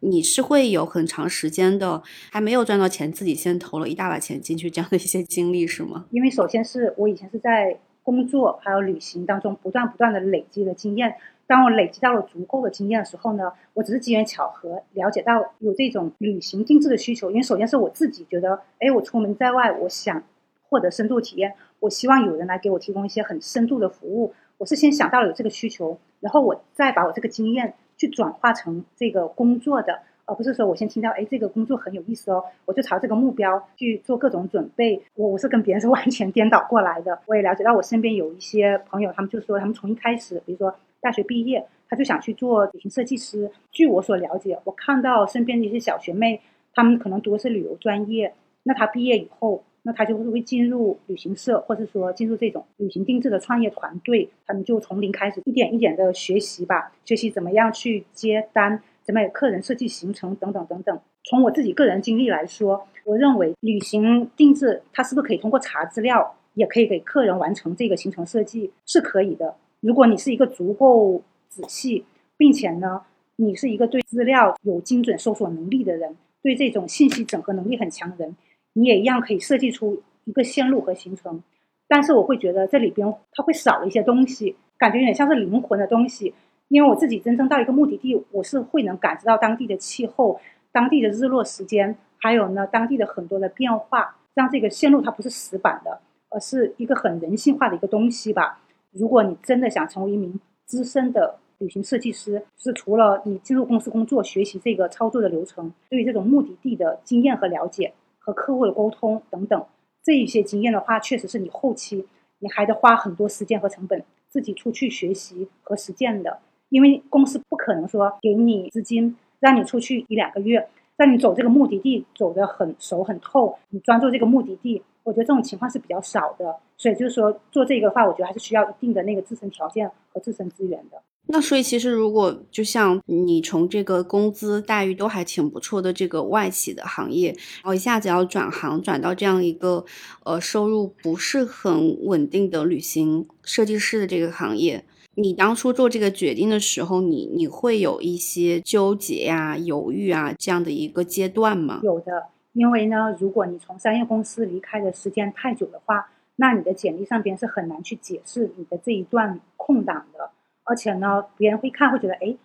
[0.00, 6.06] 你是会有很长时间的，还没有赚到钱，自己先投了一大把钱进去，这样的一些经历是吗？
[6.10, 11.14] 因为首先是我以前是在工作还有旅行当中不断不断的累积的经验，
[11.46, 17.30] 当我累积到了足够的经验的时候呢，我只是机缘巧合了解到有这种旅行定制的需求。
[17.30, 20.22] 因为首先是我自己觉得，哎，我出门在外，我想
[20.62, 24.32] 获得深度体验，我希望有人来给我提供一些很深度的服务。
[24.56, 27.74] 我是先想到了有这个需求，然后我再把我这个经验。
[28.00, 35.02] 去转化成这个工作的，而不是说我先听到，哎，这个工作很有意思哦，我就朝这个目标去做各种准备。
[35.16, 37.18] 我我是跟别人是 完全颠倒过来的。
[37.26, 43.50] 我也了解到，我身边有一些朋友，他们就说，他们从一开始，比如说大学毕业，他就想去做旅行设计师。
[43.70, 46.40] 据我所了解，我看到身边的一些小学妹，
[46.72, 48.32] 他们可能读的是旅游专业，
[48.62, 49.62] 那他毕业以后。
[49.82, 61.00] 那他就会进入旅行社，或者说进入这种旅行定制的创业团队，他们就从零开始，一点一点的学习吧，学习怎么样去接单，怎么给客人设计行程等等等等。
[61.24, 69.54] 从我自己个人经历来说，我认为旅行定制它是不是可以通过查资料，也可以给客人完成这个行程设计，是可以的。
[69.80, 72.04] 如果你是一个足够仔细，
[72.36, 73.02] 并且呢，
[73.36, 78.36] 你是一个对资料有精准搜索能力的人，对这种信息整合能力很强的人。
[78.72, 81.42] 你也一样可以设计出一个线路和行程，
[81.88, 86.34] 但是我会觉得这里边它会少了一些东西，感觉有点像是灵魂的东西。
[86.68, 98.60] 因为我自己真正到一个目的地，我是会能感知到当地的气候、当地的日落时间，还有呢当地的很多的变化，让这个线路它不是死板的，而是一个很人性化的一个东西吧。
[98.92, 107.92] 如果你真的想成为一名资深的旅行设计师，是除了你进入公司工作学习这个操作的流程，对于这种目的地的经验和了解。
[108.20, 109.66] 和客户的沟通等等，
[110.04, 112.06] 这一些经验的话，确实是你后期
[112.38, 116.38] 你还得花很多时间和成本自己出去学习和实践的。
[116.68, 126.56] 因为公司不可能说给你资金让你出去一两个月，让你走这个目的地走得很熟很透，你专注这个目的地，我觉得这种情况是比较少的。
[126.76, 131.02] 所以就是说做这个的话，我觉得还是需要一定的那个自身条件和自身资源的。
[131.32, 139.84] 那所以其实，如果就像你从这个工资待遇都还挺不错的这个外企的行业，然后一下子要转行转到这样一个
[140.24, 151.80] 呃收入不是很稳定的旅行设计师的这个行业，你当初做这个决定的时候，你你会有一些纠结呀、犹豫啊这样的一个阶段吗？
[151.84, 160.30] 有的，因为呢，如果你从商业公司离开的时间太久的话，那你的简历上边是很难去解释你的这一段空档的。
[160.70, 162.36] 而且呢，别人会看，会觉得，哎，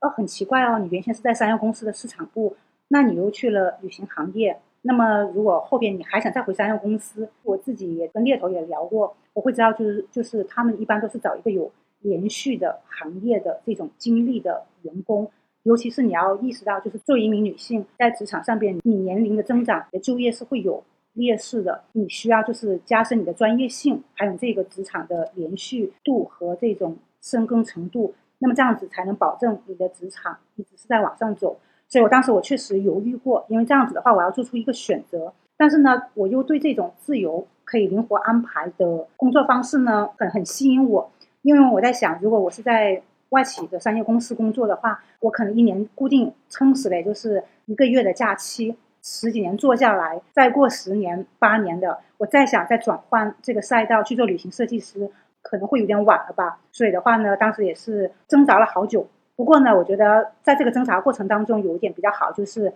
[0.00, 2.56] 哦，很奇怪哦，你原先是在商业公司的市场部，
[2.88, 11.70] 那你又去了旅行行业，那么如果后边你还想再回商业公司，我自己也跟猎头也聊过，我会知道，就是就是他们一般都是找一个有
[12.00, 15.30] 连续的行业的这种经历的员工，
[15.64, 26.96] 尤其是你要意识到，就是作为一名女性在职场上边，你年龄的增长，你的就业是会有劣势的，你需要就是加深你的专业性，还有这个职场的连续度和这种。
[27.24, 31.56] 深耕程度，那么这样子才能保证你的职场一直是在往上走。
[31.88, 35.32] 所以我当时我确实犹豫过，因为这样子的话，我要做出一个选择。
[35.56, 41.10] 但是呢，我又对这种自由可以灵活安排的工作方式呢，很很吸引我。
[41.42, 55.10] 因为我在想，如果我是在外企的商业公司工作的话，我可能一年固定撑死了就是一个月的假期，十几年做下来，再过十年八年的，我再想再转换这个赛道去做旅行设计师。
[55.44, 59.06] 可能会有点晚了吧，所以的话呢，当时也是挣扎了好久。
[59.36, 62.72] 不过呢，我觉得在这个挣扎过程当中，有一点比较好，就是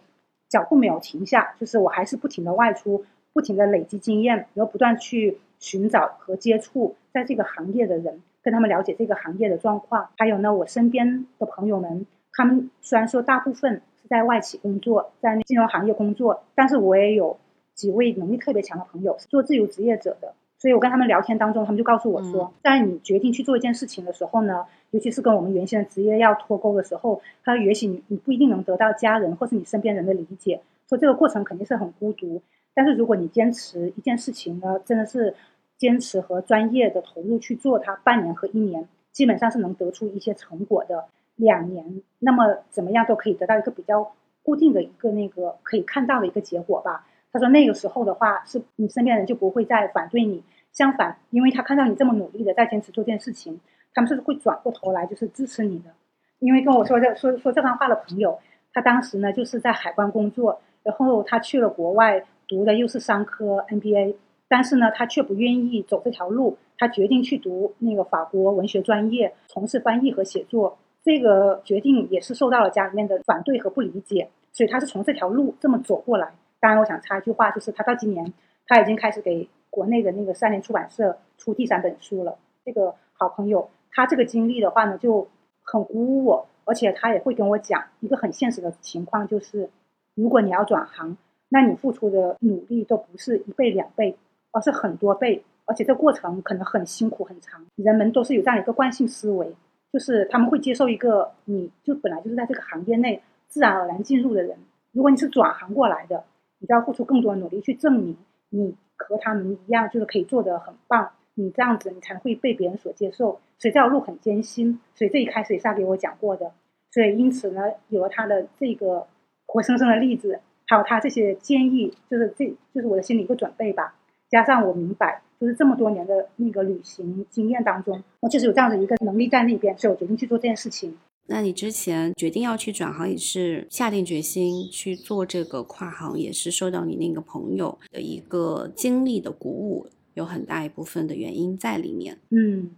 [0.49, 10.11] 脚步没有停下，就是我还是不停的外出，不停的累积经验，然后不断去寻找和接触在这个行业的人，跟他们了解这个行业的状况。
[10.19, 17.39] 还有呢，我身边的朋友们，他们虽然说大部分是在外企工作，在金融行业工作，但是我也有
[17.75, 20.35] 几位能力特别强的朋友是做自由职业者的。
[20.59, 32.43] 所以我跟他们聊天当中，他们就告诉我说，在你决定去做一件事情的时候呢，尤其是跟我们原先的职业要脱钩的时候，他也许你你不一定能得到家人或是你身边人的理解，说这个过程肯定是很孤独，
[32.75, 35.35] 但是如果你坚持一件事情呢，真的是
[35.77, 41.07] 坚持和专业的投入去做它，半年和一年，基本上是能得出一些成果的。
[41.37, 44.11] 两年，那么怎么样都可以得到一个比较
[44.43, 47.07] 固定的一个那个可以看到的一个结果吧。
[47.33, 53.61] 他说那个时候的话，是你身边人就不会再反对你，相反，因为他看到你这么努力的在坚持做这件事情，
[53.93, 55.91] 他们是会转过头来就是支持你的。
[56.39, 58.39] 因为跟我说这说说这番话的朋友，
[58.73, 64.15] 他当时呢就是在海关工作，然后他去了国外读的又是商科 MBA，
[64.49, 70.79] 但是呢他却不愿意走这条路，他决定去读那个法国文学专业，从事翻译和写作。
[71.05, 76.33] 这个决定也是受到了家里面的反对和不理解，所以他是从这条路这么走过来。
[76.61, 78.33] 当然，我想插一句话，就是他到今年
[78.67, 82.39] 他已经开始给国内的那个三联出版社出第三本书了。
[82.65, 85.29] 这个好朋友，他这个经历的话呢，就。
[85.71, 89.69] 很鼓舞我，而且他也会跟我讲一个很现实的情况，就是
[90.15, 91.15] 如果你要转行，
[91.51, 94.17] 那你付出的努力都不是一倍两倍，
[94.51, 97.63] 而是很多倍，而且这过程可能很辛苦很长。
[97.77, 99.55] 人们都是有这样一个惯性思维，
[99.93, 104.57] 就是他们会接受一个你就本来就是在这个行业内自然而然进入的人。
[104.93, 106.25] 如果你是转行过来的，
[106.59, 108.17] 你就要付出更多的努力去证明
[108.51, 111.11] 你和他们一样，就是可以做得很棒。
[111.35, 113.41] 你这样子，你才会被别人所接受。
[113.59, 114.81] 所以这条路很艰辛。
[114.95, 116.53] 所以这一开始也是他给我讲过的。
[116.91, 119.07] 所以因此呢，有了他的这个
[119.47, 123.95] 活生生的例子，还有他这些建议，就是这就是我的心里一个准备吧。
[124.29, 130.99] 加上我明白，就是这么多年的那个旅行经验当中，我就是有这样的一个能力在那边，所以我决定去做这件事情。
[131.29, 139.87] 那你之前决定要去转行，也是下定决心去做这个跨行，也是受到你那个朋友的一个经历的鼓舞。
[140.15, 142.19] 有很大一部分的原因在里面。
[142.31, 142.73] 嗯，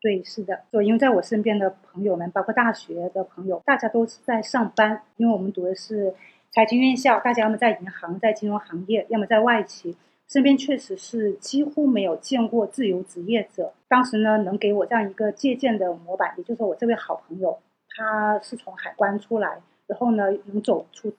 [0.00, 0.62] 对，是的。
[0.72, 5.02] 就因为在我身边的朋友们，包括大学的朋友，大家都是在上班。
[5.18, 6.14] 因为我们读的是
[6.52, 9.94] 财经院校，大家要么在银行、在金融行业，要么在外企。
[10.26, 13.74] 身边确实是几乎没有见过自由职业者。
[13.88, 17.58] 当时呢，能给我这样一个借鉴的模板，也就是说，我这位好朋友，
[17.96, 21.12] 他是从海关出来，然后呢，能走出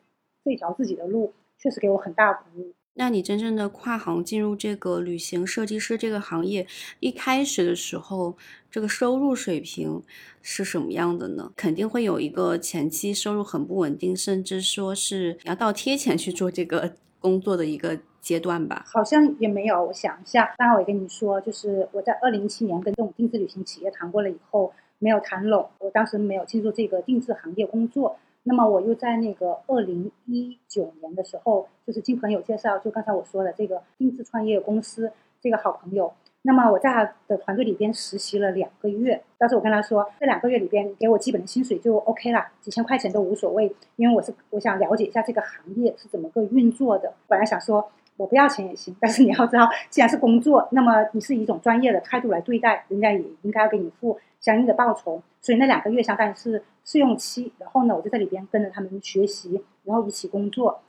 [0.44, 2.74] 这条自己的路，确实给我很大鼓舞。
[3.00, 6.66] 那你真正的跨行进入这个旅行设计师这个行业，
[7.00, 8.36] 一开始的时候，
[8.72, 10.02] 这个收入水平
[10.42, 11.52] 是什么样的呢？
[11.56, 18.84] 肯定会有一个前期收入很不稳定，甚至说是要倒贴钱去做这个工作的一个阶段吧？
[18.92, 20.56] 好像也没有，我想一下。
[20.58, 28.18] 刚刚我也跟你说，就是我在二零一七年跟这种定制旅行企业谈过了以后，没有谈拢，我当时没有进入这个定制行业工作。
[28.44, 36.14] 那么我又在那个二零一九年的时候，就是经朋友介绍，就刚才我说的这个定制创业公司这个好朋友。
[36.44, 47.14] 那么我在他的团队里边实习了两个月，当时我跟他说，这两个月里边给我基本的薪水就 OK 了，几千块钱都无所谓，因为我是我想了解一下这个行业是怎么个运作的。
[47.28, 55.22] 本来想说我不要钱也行，但是你要知道，既然是工作，那么你是以一种专业的态度来对待，人家也应该要给你付相应的报酬。
[55.42, 56.64] 所以那两个月相当于是。
[56.90, 60.80] 试用期，然后呢，我就在里边跟着他们学习，然后一起工作。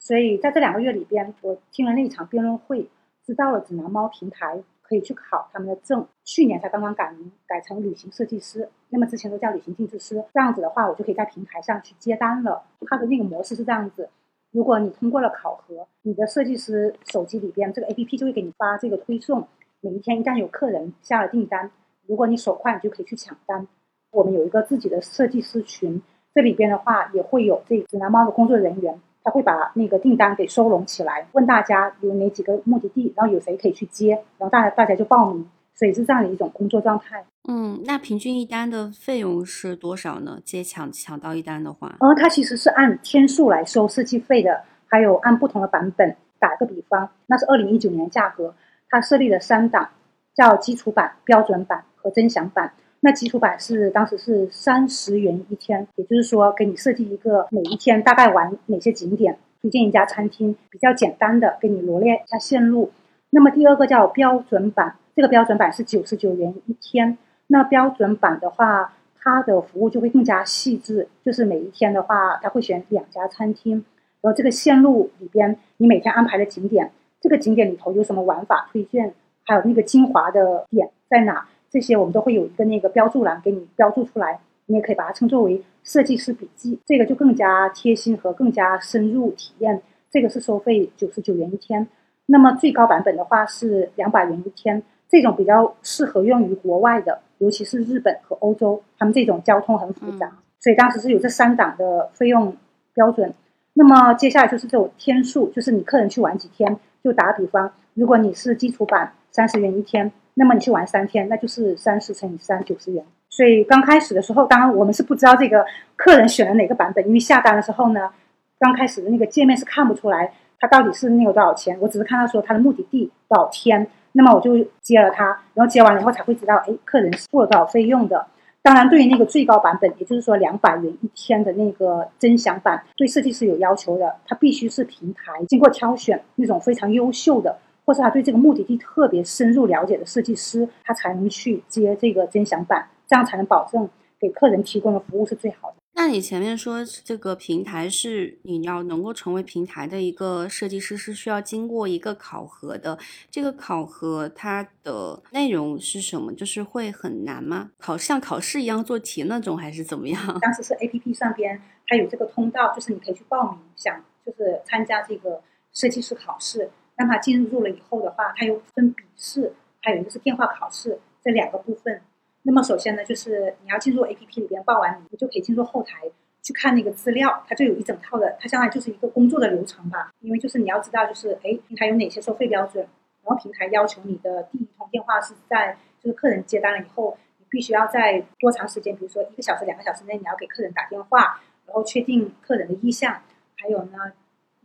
[0.00, 2.88] 所以在这两个月里边，我听了那一场辩论会，
[3.24, 6.08] 知道了指南猫平台可以去考他们的证。
[6.24, 10.24] 去年才刚刚改名，改成旅行设计师，那么之前都叫旅行定制师。
[10.34, 12.64] 这样子的话，我就可以在平台上去接单了。
[12.88, 14.10] 它的那个模式是这样子：
[14.50, 19.46] 如果你通过了考核，你的设计师手机里边这个 APP 就会给你发这个推送。
[19.80, 21.70] 每一天一旦有客人下了订单，
[22.06, 23.66] 如果你手快，你就可以去抢单。
[24.10, 26.00] 我们有一个自己的设计师群，
[26.34, 37.24] 这里边的话也会有这指南猫的工作人员，他会把那个订单给收拢起来，问大家有哪几个目的地，然后有谁可以去接，然后大家大家就报名，所以是这样的一种工作状态。
[37.48, 40.38] 嗯，那平均一单的费用是多少呢？
[40.44, 46.16] 接抢抢到一单的话，呃，它其实是按天数来收设计费的，还有按不同的版本。
[46.40, 48.54] 打个比方，那是二零一九年价格，
[48.90, 49.88] 它设立了三档，
[50.34, 52.72] 叫基础版、标准版和尊享版。
[53.00, 62.92] 那基础版是当时是三十元一天，也就是说给你设计一个每一天大概玩哪些景点，推荐一家餐厅，比较简单的给你罗列一下线路。
[63.28, 67.18] 那么第二个叫标准版，这个标准版是九十九元一天。
[67.48, 73.84] 那标准版的话，它的服务就会更加细致，就是每一天的话，它会选两家餐厅，
[74.22, 79.12] 然后这个线路里边你每天安排的景点，这个景点里头有什么玩法推荐，
[79.44, 81.46] 还有那个精华的点在哪。
[81.74, 89.82] 这些我们都会有一个那个标注栏给你标注出来，你也可以把它称作为设计师笔记，这个就更加贴心和更加深入体验。
[90.08, 91.88] 这个是收费九十九元一天，
[92.26, 102.56] 那么最高版本的话是两百元一天，这种比较适合用于国外的，尤其是日本和欧洲，他们这种交通很复杂，所以当时是有这三档的费用
[102.94, 103.34] 标准。
[103.72, 106.78] 那么接下来就是这种天数，就是你客人去玩几天。
[107.02, 113.04] 就打比方，如果你是基础版三十元一天，那么你去玩三天，那就是三十乘以三九十元。
[113.28, 115.64] 所以刚开始的时候，当然我们是不知道这个
[115.96, 118.10] 客人选了哪个版本，因为下单的时候呢，
[118.58, 128.26] 刚开始的那个界面是看不出来他到底是那个多少钱，我只是看到说他的目的地多少天，那么我就接了他，然后接完了以后才会知道，哎，客人付了多少费用的。
[128.62, 145.76] 当然，对于那个最高版本，也就是说两百元一天的那个尊享版，对设计师有要求的，他必须是平台经过挑选那种非常优秀的，或是他对这个目的地特别深入了解的设计师，他才能去接这个尊享版，这样才能保证给客人提供的服务是最好的。
[145.96, 152.98] 那你前面说这个平台是你要能够成为平台的一个设计师，是需要经过一个考核的。
[153.30, 156.32] 这个考核它的内容是什么？
[156.32, 157.70] 就是会很难吗？
[157.78, 160.38] 考像考试一样做题那种，还是怎么样？
[160.40, 165.40] 当时是 A P P 上边它有这个通道，就是你可以去报名，想就是参加这个
[165.72, 166.70] 设计师考试。
[166.96, 172.00] 让他进入了以后的话，它又分笔试，还有一个是电话考试这两个部分。
[172.42, 176.02] 那么首先呢，就是你要进入 A P P 里边报完名，你就可以进入后台
[176.42, 180.10] 去看那个资料，它就有一整套的，它相当于就是一个工作的流程吧。
[180.20, 182.86] 因为就是你要知道，就是哎，平台有哪些收费标准，
[183.22, 193.22] 然后平台要求你的第一通电话是在就是客人接单了以后，你必须要在多长时间，比如说一个小时、两个小时内，你要给客人打电话，然后确定客人的意向，
[193.56, 194.12] 还有呢，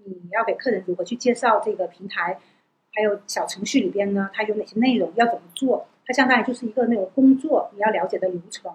[0.10, 2.40] 你要给客人如何去介绍这个平台，
[2.94, 5.88] 还有小程序里边呢，它有哪些内容要怎么做。
[6.06, 8.72] 它相当于就是一个那种工作你要了解的流程，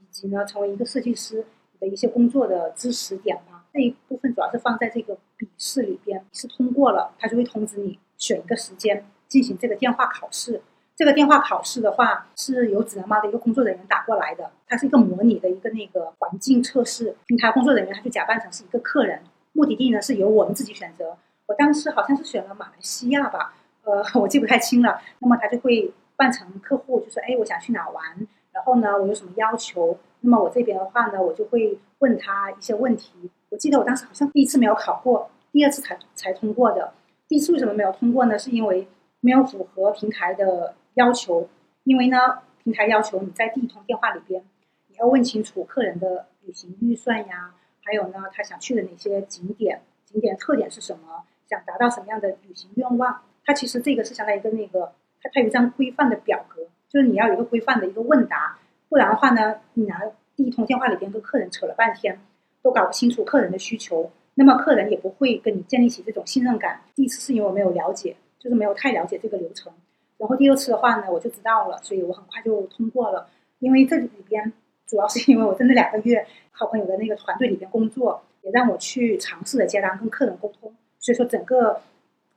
[0.00, 1.44] 以及呢成为一个设计师
[1.80, 3.64] 的一些工作的知识点吧。
[3.72, 10.60] 这一部分主要是放在这个笔试里边，是通过了，他就会通知你选一个时间进行这个电话考试。
[10.94, 17.16] 这个电话考试的话是由指南猫的一个工作人员打过来的，它是一个模拟的一个那个环境测试。
[17.26, 19.20] 平台工作人员他就假扮成是一个客人，
[19.54, 21.16] 目的地呢是由我们自己选择。
[21.46, 25.00] 我当时好像是选了马来西亚吧，呃， 我记不太清了。
[25.20, 25.90] 那么他就会。
[26.16, 28.04] 扮成客户就说：“哎，我想去哪玩？
[28.52, 29.98] 然后呢，我有什么要求？
[30.20, 33.10] 那么我这边的话呢，我就会问他一些问题。
[33.50, 36.94] 我记得我当时好像第一次没有考过，第二次才才通过的。
[37.26, 38.38] 第一次为什么没有通过呢？
[38.38, 38.86] 是因为
[39.18, 41.48] 没有符合平台的要求。
[41.82, 42.16] 因为呢，
[42.62, 44.44] 平台要求你在第一通电话里边，
[44.86, 47.52] 你要问清楚客人的旅行预算呀，
[47.84, 53.22] 还有呢，他想去的哪些景点，景点特点是什么，想达到什么样的旅行愿望。
[53.44, 54.92] 他其实这个是相当于一个那个。”
[55.32, 58.58] 它有一张规范的表格，就是你要有一个规范的一个问答，
[58.90, 60.02] 不然的话呢，你拿
[60.36, 62.20] 第一通电话里边跟客人扯了半天，
[62.60, 66.82] 都搞不清楚客人的需求，那么客人也不会跟你建立起这种信任感。
[66.94, 69.72] 第一次是因为我没有了解，就是没有太了解这个流程，
[70.18, 73.26] 然后第二次的话呢，我就知道了，所以我很快就通过了。
[73.60, 74.52] 因为这里边
[74.86, 81.80] 主要是因为我在那两个月好朋友的那个团队里边工作，也让我去尝试的接单跟客人沟通，所以说整个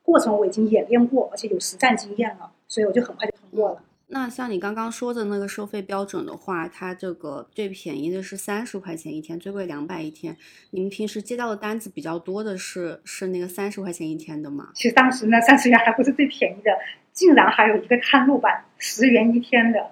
[0.04, 2.52] 过程我已经演练过，而且有实战经验了。
[2.70, 3.82] 所以我就很快就通过了。
[4.08, 10.36] 那像你刚刚说的那个收费标准的话，它这个最便宜的是三十块钱一天，最贵两百一天。
[10.72, 14.70] 你们平时接到的单子比较多的是是那个三十块钱一天的吗？
[14.74, 16.72] 其实当时那三十元还不是最便宜的，
[17.12, 19.92] 竟然还有一个探路版十元一天的。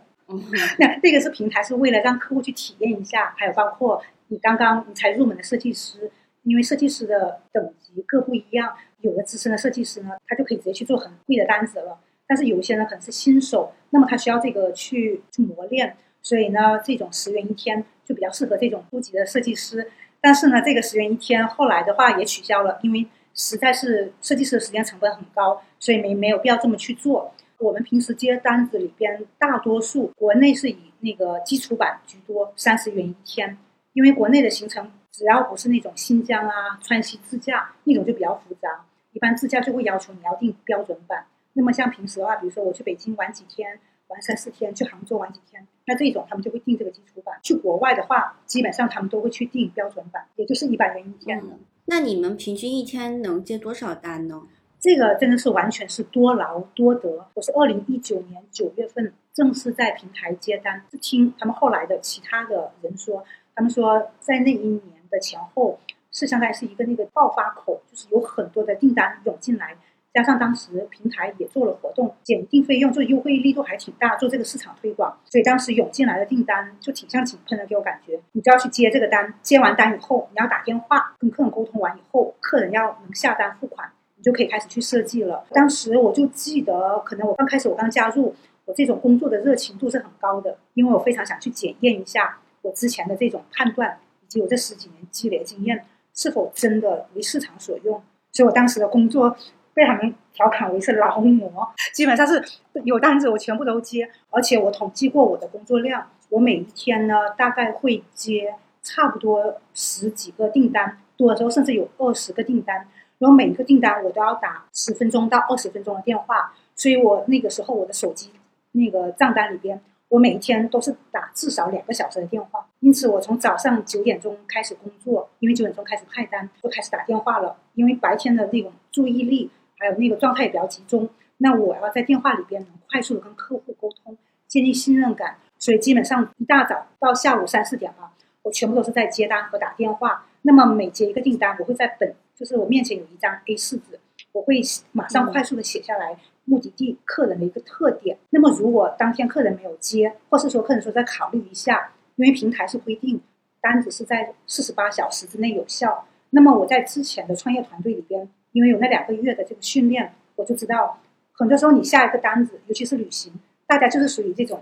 [0.80, 6.12] 那这个是平台是为了让客户去体验一下，还有包括你刚刚你才入门的设计师，
[6.44, 12.00] 因为设计师的等级各不一样，有的资深的设计师呢，他就可以直接去做很贵的单子了。
[12.28, 19.92] 但是有一些呢可能是新手，那么他需要这个去去磨练，所以呢，这种十元一天就比较适合这种初级的设计师。
[20.20, 23.06] 但是呢，这个十元一天后来的话也取消了，因为
[23.36, 27.32] 实在是设计师的时间成本很高，所以没没有必要这么去做。
[27.60, 33.58] 我们平时接单子里边，大多数国内是以那个基础版居多，三十元一天。
[33.94, 41.26] 因为国内的行程只要不是那种新疆啊、川西自驾那种就比较复杂，一般自驾就会要求你要订标准版。
[41.54, 47.40] 那么像平时的话，比如说我去北京玩几天，玩三四天；去杭州玩几天，那这种他们就会订这个基础版。
[47.42, 51.42] 去国外的话，基本上他们都会去订标准版，也就是一百元一天。
[51.86, 54.42] 那你们平均一天能接多少单呢？
[54.86, 57.26] 这个真的是完全是多劳多得。
[57.34, 63.26] 我是二零一九年九月份正式在平台接单，是听他们后来的其他的人说，
[63.56, 65.80] 他们说在那一年的前后
[66.12, 69.76] 是相当于是一个那个爆发口，就是有很多的订单涌进来。
[70.14, 78.22] 加上当时平台也做了活动，减订费用，做优惠力度还挺大，做这个市场推广，所以当时涌进来的订单就挺像井喷的，给我感觉。
[78.34, 83.90] 你就要去接这个单，接完单以后，你要打电话跟客人沟通完以后，客人要能下单付款，
[84.26, 85.46] 就可以开始去设计了。
[85.52, 88.34] 当时我就记得，可能我刚开始我刚加入，
[88.66, 98.02] 我这种工作的热情度是很高的，因为我非常想去检验一下我之前的这种判断，以及我这十几年积累的经验是否真的为市场所用。
[98.32, 99.38] 所以我当时的工作
[99.76, 101.48] 被他们调侃为是劳模，
[101.94, 102.44] 基本上是
[102.84, 112.88] 有单子我全部都接，而且我统计过我的工作量，我每一天呢大概会接差不多十几个订单，多的时候甚至有二十个订单，
[113.20, 118.32] 然后每一个订单我都要打十分钟到二十分钟的电话，所以我那个时候我的手机
[118.72, 119.82] 那个账单里边。
[120.10, 127.58] 我每一天都是打至少两个小时的电话，因此我从早上九点钟开始工作，因为九点钟开始派单，就开始打电话了。
[127.74, 129.50] 因为白天的那种注意力
[129.80, 134.16] 还有那个状态也比较集中，那我要在电话里边能快速的跟客户沟通，
[134.48, 138.14] 建立信任感，所以基本上一大早到下午三四点吧，
[138.44, 140.28] 我全部都是在接单和打电话。
[140.44, 144.00] 那么每接一个订单，我会在本就是我面前有一张 A 四纸，
[144.34, 144.62] 我会
[144.92, 146.18] 马上快速的写下来。
[146.48, 148.20] 目的地客人的一个特点。
[148.30, 153.20] 那么，如果当天客人没有接，或是说客人说再考虑一下，因为平台是规定
[153.60, 156.06] 单子是在四十八小时之内有效。
[156.30, 163.34] 那么我在之前的创业团队里边，因为有那两个月的这个训练，我就知道，很多时候你下一个单子，尤其是旅行，
[163.66, 164.62] 大家就是属于这种，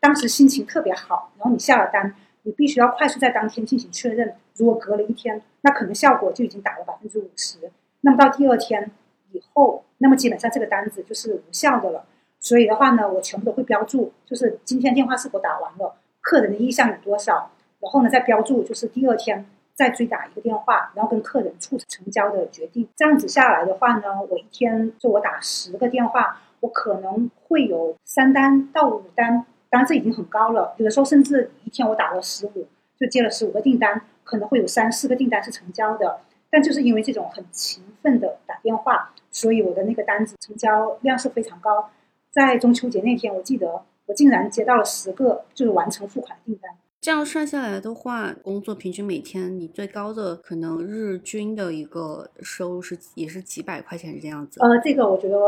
[0.00, 2.14] 当时心情特别好，然后你下了单，
[2.44, 4.34] 你必须要快速在当天进行确认。
[4.58, 7.70] 如果隔了一天，那可能效果就已经打了百分之五十。
[8.02, 8.90] 那么到第二天。
[9.30, 12.06] 以后，那么基本上这个单子就是无效的了。
[12.40, 17.50] 所以的话呢，我全部都会标注，就是今天电话是否打完了，客人的意向有多少，
[17.80, 19.44] 然后呢再标注，就是第二天
[19.74, 22.88] 再追打一个电话，然后跟客人促成交的决定。
[22.96, 30.72] 这样子下来的话呢，我一天就我打十个电话，我可能会有三单到五单，当然这已经很高了。
[30.78, 32.66] 有的时候甚至一天我打了十五，
[32.98, 36.20] 就接了十五个订单，可能会有三四个订单是成交的。
[36.50, 39.14] 但就是因为这种很勤奋的打电话。
[39.30, 41.90] 所以我的那个单子成交量是非常高，
[42.30, 46.70] 在中秋节那天，我记得我竟然接到了十个就是完成付款的订单。
[47.00, 54.60] 这样算下来的话，工作平均每天你最高的可能日均的一个收入是也是几百块钱这样子。
[54.60, 55.38] 呃，这个我觉得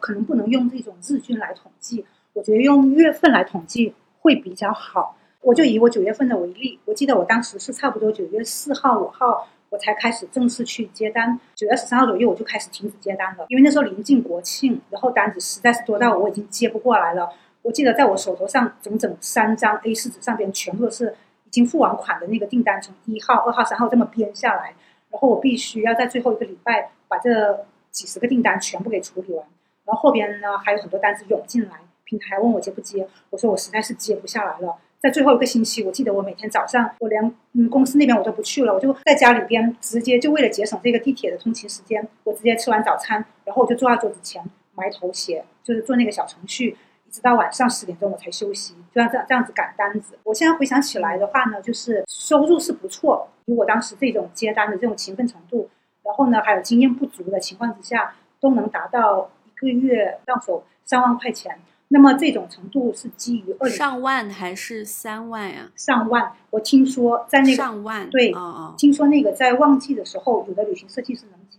[0.00, 5.16] 可能不能用这种日均来统计，我觉得用月份来统计会比较好。
[5.44, 9.46] 我就以我九月份的为例，我记得我当时是差不多九月四号、五号。
[9.70, 17.28] 我才开始正式去接单，九月十三号左右我就开始停止接单了，因为那时候临近国庆，然后单子实在是多到我已经接不过来了。
[17.62, 24.76] 我记得在我手头上整整三张 A 四纸上边全部都是已经付完款的那个订单，从一号、二号、三号这么编下来，
[25.10, 29.44] 然后我必须要在最后一个礼拜把这几十个订单全部给处理完，
[29.86, 34.76] 然后后边呢还有很多单子涌进来，平台问我接不接，我说我实在是接不下来了。
[35.04, 44.42] 在最后一个星期，我记得我每天早上，我连嗯公司那边我都不去了，我就在家里边直接就为了节省这个地铁的通勤时间，我直接吃完早餐，然后我就坐在桌子前
[44.74, 46.74] 埋头写，就是做那个小程序，
[47.06, 50.18] 一直到晚上十点钟我才休息，就像这样这样子赶单子。
[50.22, 55.68] 我现在回想起来的话呢，就是收入是不错，以我当时这种接单的这种勤奋程度，
[56.02, 61.58] 然后呢还有经验不足的情况之下，都能达到一个月到手三万块钱。
[61.88, 65.70] 那么这种程度是基于二上万还是三万呀？
[65.76, 68.32] 上万，我听说在那个上万对，
[68.76, 71.58] 听说那个在旺季的时候，有的旅行设计师能接，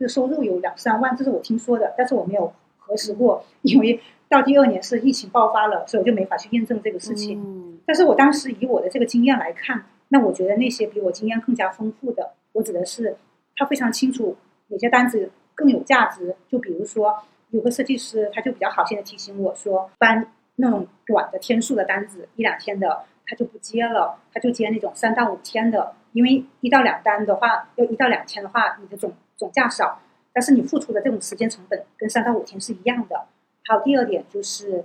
[0.00, 7.40] 就是收入有两三万，这是我听说的，但是我没有核实过，因为到第二年是疫情爆发了，所以我就没法去验证这个事情。
[7.40, 13.18] 嗯，但是我当时以我的这个经验来看，那我觉得那些比我经验更加丰富的，我指的是
[13.54, 14.36] 他非常清楚
[14.68, 17.14] 哪些单子更有价值，就比如说。
[17.50, 30.00] 有个设计师，他就比较好心的提醒我说，搬那种短的天数的单子，一两天的，他就不接了，他就接那种三到五天的，因为一到两单的话，要一到两天的话，你的总总价少，
[30.32, 33.26] 但是你付出的这种时间成本跟三到五天是一样的。
[33.64, 34.84] 还有第二点就是，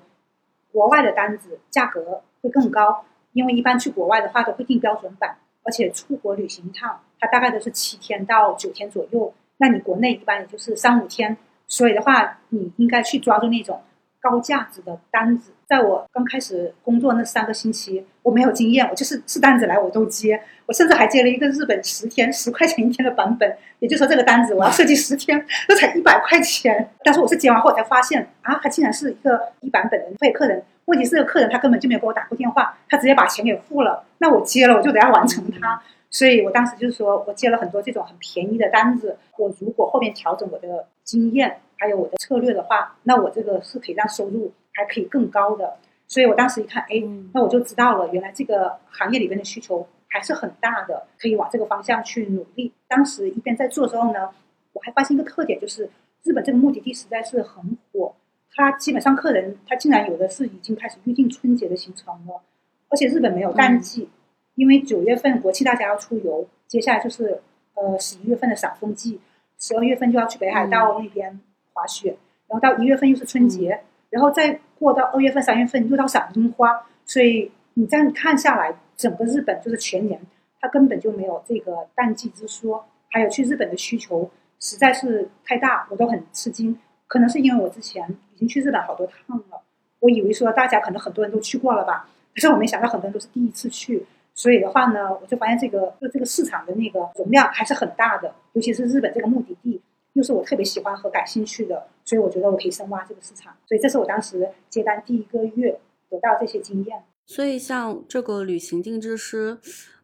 [0.71, 11.37] 国外的单子价格会更高，因为一般去国外的话都会定标准版，而且出国旅行一趟，它大概都是七天到九天左右，那你国内一般也就是三五天。
[11.71, 13.81] 所以的话，你应该去抓住那种
[14.19, 15.53] 高价值的单子。
[15.65, 20.41] 在我刚开始工作那三个星期，我没有经验，我就是是单子来我都接。
[20.65, 26.89] 我甚至还接了一个日本十天十块钱一天的版本，也就是说这个单子我要设计十天，那才一百块钱。
[27.05, 30.61] 但是我是接完后才发现啊，他竟然是一个一版本的付给客人。
[30.85, 34.03] 问题是这个客人他根本就没有给我打过电话，他直接把钱给付了。
[34.17, 35.81] 那我接了，我就得要完成它。
[36.11, 39.17] 所以我当时就是说我接了很多这种很便宜的单子。
[39.37, 45.77] 我如果后面调整我的经验还有我的策略的话，那我这个是可以让收入还可以更高的。
[46.07, 47.01] 所以我当时一看，哎，
[47.33, 52.73] 那我就知道了，原来这个行业里边的需求还是很大的，可以往这个方向去努力。
[52.89, 54.29] 当时一边在做的时候呢，
[54.73, 55.89] 我还发现一个特点，就是
[56.23, 58.13] 日本这个目的地实在是很火，
[58.53, 62.41] 它基本上客人他竟然有的是已经开始预定春节的行程了，
[62.89, 64.09] 而且日本没有淡季。
[64.55, 67.41] 因为九月份国庆大家要出游，接下来就是
[67.73, 69.19] 呃十一月份的赏枫季，
[69.59, 71.39] 十二月份就要去北海道那边
[71.73, 80.19] 滑雪，然后到一月份又是春节，然后再过到二月份、三月份又到赏樱花，所以你这样看下来，整个日本就是全年
[80.59, 82.85] 它根本就没有这个淡季之说。
[83.13, 84.31] 还有去日本的需求
[84.61, 86.79] 实在是太大，我都很吃惊。
[87.07, 89.61] 可能是因为我之前已经去日本好多趟了，
[89.99, 94.05] 我以为说大家可能很多人都去过了吧，可是我没想到很多人都是第一次去。
[94.41, 99.79] 所以的话呢，我就发现这个就这个市场的那个容量还是很大的，尤其是日本这个目的地，
[100.13, 103.55] 又是我特别喜欢和感兴趣的，所以我觉得我可以深挖这个市场。
[103.67, 105.79] 所以这是我当时接单第一个月
[106.09, 107.03] 得到这些经验。
[107.27, 109.59] 所以像这个旅行定制师。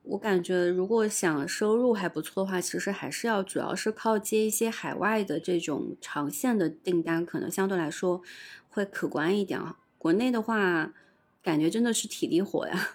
[0.09, 8.21] 我感觉，如果想收入还不错的话，其实还是要主要是靠接一些海外的这种长线的订单，可能相对来说
[8.69, 9.75] 会可观一点啊。
[9.97, 10.93] 国内的话，
[11.43, 12.91] 感觉真的是体力活呀。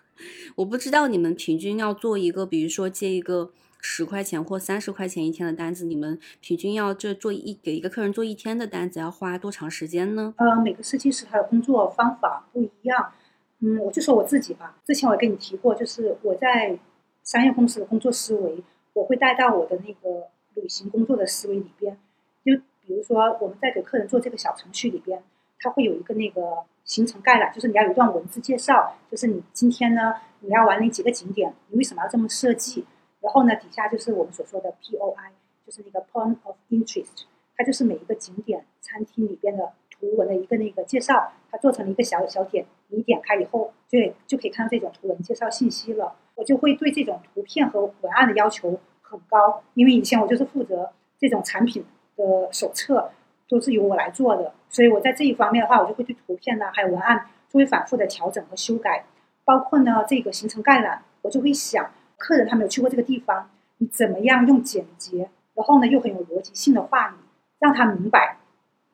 [0.56, 10.34] 我不知道你们平均要做一个，比如说接一个十块钱或三十块钱一天的单子，你们平均要这做一给一个客人做一天的单子，要花多长时间呢？
[10.38, 13.12] 呃，每个设计师他的工作方法不一样。
[13.60, 14.76] 嗯，我就说我自己吧。
[14.84, 16.78] 之前我跟你提过，就是我在。
[17.24, 18.64] 商业公司的工作思维，
[18.94, 21.96] 我会带到我的那个旅行工作的思维里边。
[22.44, 25.22] 就比如说，我们在给客人做这个小程序里边，
[25.62, 32.84] 它会有一个那个行程概览，就是你要有一段文字介绍，就是你今天呢，你要玩哪几个景点，你为什么要这么设计？
[33.20, 35.30] 然后呢，底下就是我们所说的 POI，
[35.64, 37.22] 就是那个 Point of Interest，
[37.56, 46.16] 它就是每一个景点餐厅里边的图文的一个那个介绍，它做成了一个小小点，你点开以后，就就可以看到这种图文介绍信息了。
[46.34, 50.90] 我就会对这种图片和文案的要求很高，因为以前我就是负责
[51.20, 51.84] 这种产品
[52.16, 53.12] 的手册，
[53.52, 59.04] 都是由我来做的，所以我在这一方面的话，我就会对图片呢还有文案就会反复的调整和修改，
[59.44, 67.14] 包括呢这个行程概览，我就会想客人他没有去过这个地方，你怎么样用简洁，然后呢又很有逻辑性的话语，
[67.58, 68.38] 让他明白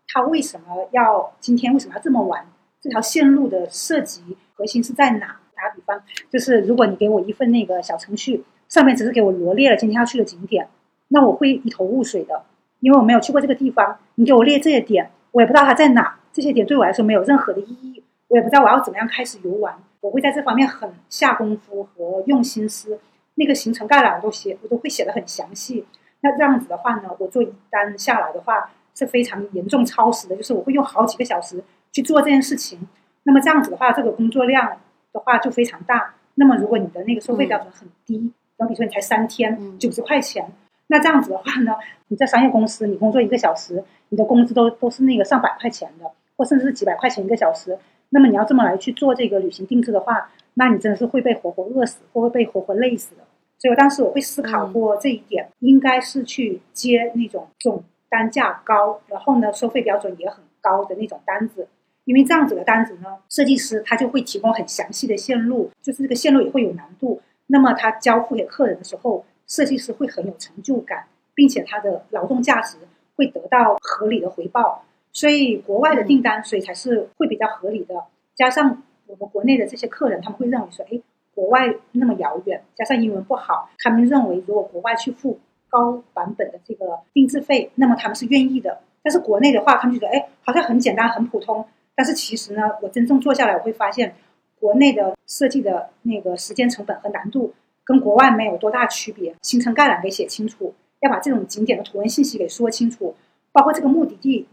[0.09, 2.45] 他为什么要今天为什么要这么玩，
[2.81, 5.41] 这条线路的设计核心是在哪。
[5.61, 6.01] 打比方，
[6.31, 10.69] 就是如果你给我一份那个小程序，上面只是给我罗列了今天要去的景点，
[11.09, 12.45] 那我会一头雾水的，
[12.81, 13.99] 因为我没有去过这个地方。
[14.16, 19.74] 你给我列这些点，我也不知道它在哪，这些点对我来说没有任何的意义，我也不知道我要怎么样开始游玩。
[20.01, 22.99] 我会在这方面很下功夫和用心思，
[23.35, 25.85] 那个行程概览我都写，我都会写的很详细。
[26.20, 31.62] 那这样子的话呢，我做一单下来的话是非常严重超时的，就是我会用好几个小时
[31.93, 32.79] 去做这件事情。
[33.24, 34.79] 那么这样子的话，这个工作量。
[35.11, 36.14] 的话就非常大。
[36.35, 40.47] 那么，如果你的那个收费标准很低，然后比如说你才三天九十块钱，
[40.89, 41.72] 那这样子的话呢，
[42.09, 47.78] 你在商业公司你工作一个小时，你的工资都都是那个上百块钱的，或甚至是几百块钱一个小时。
[48.11, 53.22] 那么你要这么来去做这个旅行定制的话，那你真的是会被活活饿死，或会被活活累死的。
[53.59, 61.68] 所以我当时我会思考过这一点，应该是去接那种总单价高，然后呢收费标准也很高的那种单子。
[62.05, 67.20] 因为这样子的单子呢，设计师他就会提供很详细的线路，就是这个线路也会有难度。
[67.49, 72.77] 那么他交付给客人的时候，设计师会很有成就感，并且他的劳动价值
[73.17, 74.85] 会得到合理的回报。
[75.11, 78.05] 所以国外的订单，所以才是会比较合理的。
[78.37, 81.01] 加上我们国内的这些客人，他们会认为说，哎，
[81.35, 88.81] 国外那么遥远，加上英文不好，他们认为如果国外去付高版本的这个定制费，那么他们是愿意的。
[89.03, 91.65] 但是国内的话，他们觉得，哎，好像很简单，很普通。
[91.95, 94.15] 但是其实呢，我真正做下来，我会发现，
[94.61, 97.55] 国内的设计的那个时间成本和难度
[97.89, 99.34] 跟国外没有多大区别。
[99.41, 103.16] 行程概览给写清楚，要把这种景点的图文信息给说清楚，
[103.51, 104.47] 包括这个目的地，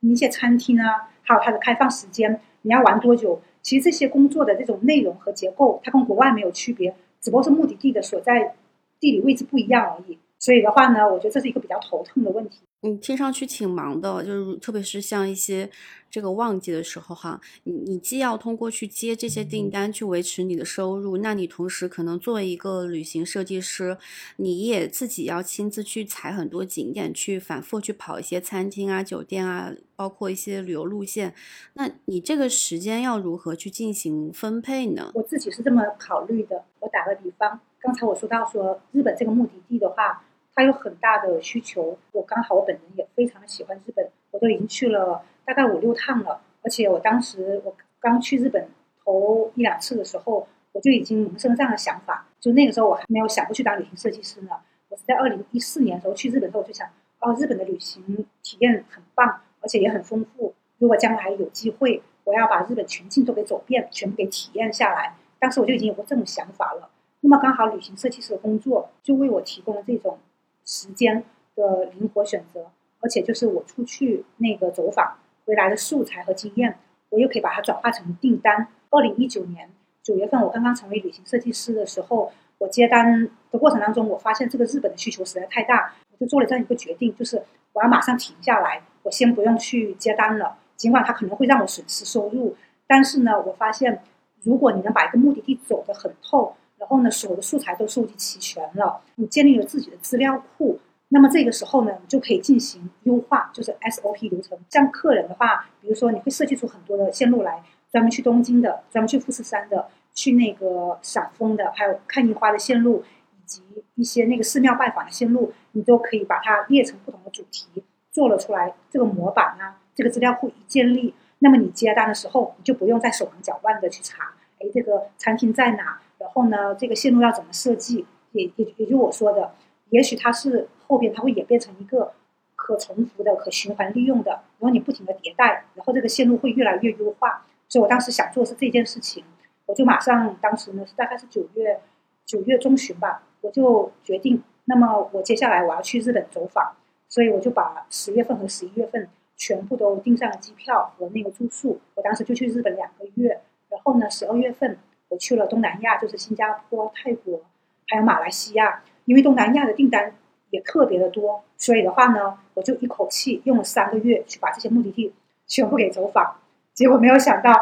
[0.00, 3.40] 你一些餐厅啊，还有它的开放时间，你要玩多久？
[3.62, 8.54] 其实这些工作的这种内容和结构，它跟国外没有区别，只不过是目的地的所在
[9.00, 10.18] 地理位置不一样而已。
[10.42, 12.62] 所以的话呢，我觉得这是一个比较头痛的问题。
[12.80, 15.70] 嗯，听上去挺忙的，就是特别是像一些
[16.10, 23.96] 这个旺季的时候哈，你你既要通过去接这些订单去维持你的收入，那你同时可能作为一个旅行设计师，
[24.38, 31.32] 你也自己要亲自去踩很多景点，去反复去跑一些餐厅啊、酒店啊，包括一些旅游路线，
[31.74, 35.12] 那你这个时间要如何去进行分配呢？
[35.14, 40.24] 我自己是这么考虑的，我打个比方，刚才我说到说日本这个目的地的话。
[40.54, 48.68] 它有很大的需求，我刚好我本人也非常的喜欢日本，我都已经去了大概五六趟了，而且我当时我刚去日本
[49.02, 54.50] 头一两次的时候，我就已经萌生这样的想法，就那个时候我还没有想过去当旅行设计师呢。
[54.90, 56.86] 我是在二零一四年的时候去日本的时候，我就想，
[57.20, 60.52] 哦，日本的旅行体验很棒，而且也很丰富。
[60.76, 65.16] 如果将来有机会，我要把日本全境都给走遍，全部给体验下来。
[65.38, 66.90] 当时我就已经有过这种想法了。
[67.20, 70.18] 那么刚好旅行设计师的工作就为我提供了这种。
[70.64, 72.66] 时间的灵活选择，
[73.00, 76.78] 而且就是我出去那个走访回来的素材和经验，
[77.10, 78.68] 我又可以把它转化成订单。
[78.90, 79.70] 二零一九年
[80.02, 87.42] 九月份，我刚刚成为旅行设计师的时候，我接单的过程当中，我发现这个日本的需求实在太大，我就做了这样一个决定，就是
[87.72, 92.56] 我要马上停下来，我先不用去接单了，尽管它可能会让我损失收入，
[92.86, 94.02] 但是呢，我发现
[94.42, 96.54] 如果你能把一个目的地走得很透。
[96.82, 100.80] 然后呢，所有的素材都收集齐全了，你建立了自己的资料库，
[101.10, 104.58] 那么这个时候呢，你就可以进行优化，就是 SOP 流程。
[104.68, 107.62] 像客人的话，比如说你会设计出很多的线路来，
[107.92, 113.62] 专门去东京的，专门去富士山的，去那个赏枫的，还有看樱花的线路，以及
[113.94, 118.74] 一些那个寺庙拜访的线路，你都可以把它列成不同的主题，做了出来。
[118.90, 126.00] 这个模板啊，这个资料库一建立，那么你接单的时候，你就不用再手忙脚乱的去查，哎，这个餐厅在哪？
[126.22, 128.06] 然后呢，这个线路要怎么设计？
[128.30, 129.52] 也也也就我说的，
[129.90, 132.12] 也许它是后边它会演变成一个
[132.54, 137.44] 可重复的、可循环利用的，然后你不停的迭代，然后这个线路会越来越优化。
[137.68, 139.24] 所以我当时想做是这件事情，
[139.66, 141.80] 我就马上当时呢是大概是九月
[142.24, 146.72] 九月中旬吧，我就决定，那么我接下来我要去日本走访，
[147.08, 154.78] 所以我就把十月份和十一月份全部都订上了机票和那个住宿，我当时就去日本两个月，然后呢十二月份。
[155.12, 157.42] 我去了东南亚，就是新加坡、泰国，
[157.88, 158.82] 还有马来西亚。
[159.04, 160.14] 因为东南亚的订单
[160.48, 165.12] 也特别的多，所以的话呢，我就一口气用了三个月去把这些目的地
[165.46, 166.36] 全部给走访。
[166.72, 167.52] 结果没有想到，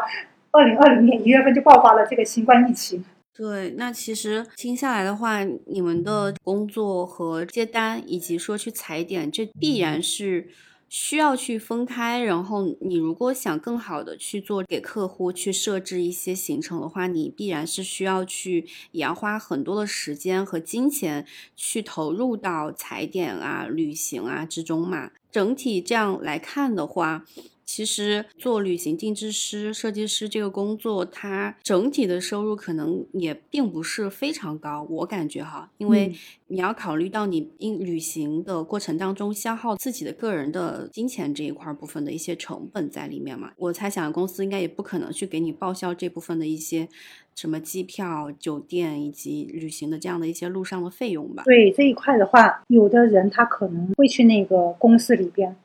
[0.51, 3.03] 二零二零年一月份就爆发了这个新冠疫情。
[3.35, 10.47] 对，那其实听下来的话，你们的工作和接单，以及说去踩点，这必然是。
[10.91, 21.25] 需要去分开，然后你如果想更好的去做给客户去设置一些行程的话，你必然是需要去也要花很多的时间和金钱
[21.55, 25.11] 去投入到踩点啊、旅行啊之中嘛。
[25.31, 27.25] 整体这样来看的话。
[27.73, 36.13] 其实做旅行定制师、设计师这个工作，它整体的收入可能也并不是非常高，我感觉哈，因为
[36.47, 43.53] 你要考虑到你因旅行的过程当中消耗自己的个人的金钱这一块部分的一些成本在里面嘛。
[43.55, 46.89] 我猜想公司应该也不可能去给你报销这部分的一些
[47.37, 51.43] 什么机票、酒店以及旅行的这样的一些路上的费用吧。
[51.45, 55.55] 对这一块的话，有的人他可能会去那个公司里边，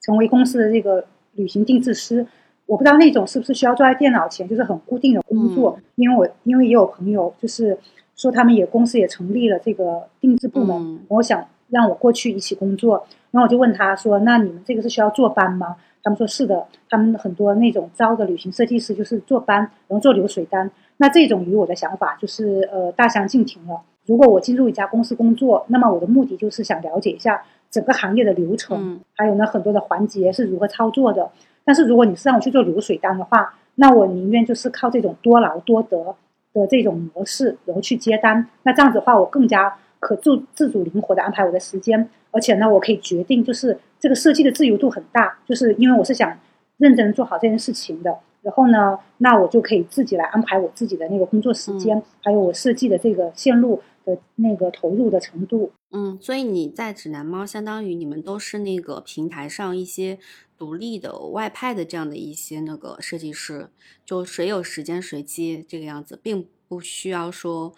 [0.00, 1.06] 成为公司的这个。
[1.34, 2.26] 旅行定制师，
[2.66, 5.78] 我不知道那种是不是需要坐在电脑前，就是很固定的工作。
[5.96, 7.78] 因为我因为也有朋友，就是
[8.16, 13.06] 说他们也公司也成立了这个定制部门，我想让我过去一起工作。
[13.30, 19.58] 然后我就问他说：“那你们这个是需要坐班吗？”他们说是的，他们很多那种招的旅行设计师就是坐班，
[19.88, 20.70] 然后做流水单。
[20.98, 23.80] 那这种与我的想法就是呃大相径庭了。
[24.04, 27.42] 如果我进入一家公司工作，那么我的目的就是想了解一下。
[27.72, 31.28] 整个行业的流程，还有呢很多的环节是如何操作的。
[31.64, 36.14] 但是如果你是让我去做流水单的话，那我宁愿就是靠这种多劳多得
[36.52, 38.46] 的这种模式，然后去接单。
[38.64, 46.38] 那这样子的话，我更加可自自主灵活的安排我的时间，而且呢，我可以决定就是这个设计的自由度很大，就是因为我是想
[46.76, 48.18] 认真做好这件事情的。
[48.42, 55.70] 然后呢，那我就可以自己来安排我自己的那个工作时间，还有我设计的这个线路的那个投入的程度。
[55.92, 60.18] 嗯，所以你在指南猫，相当于你们都是那个平台上一些
[60.58, 63.70] 独立的外派的这样的一些那个设计师，
[64.04, 67.72] 就谁有时间谁接这个样子，并不需要说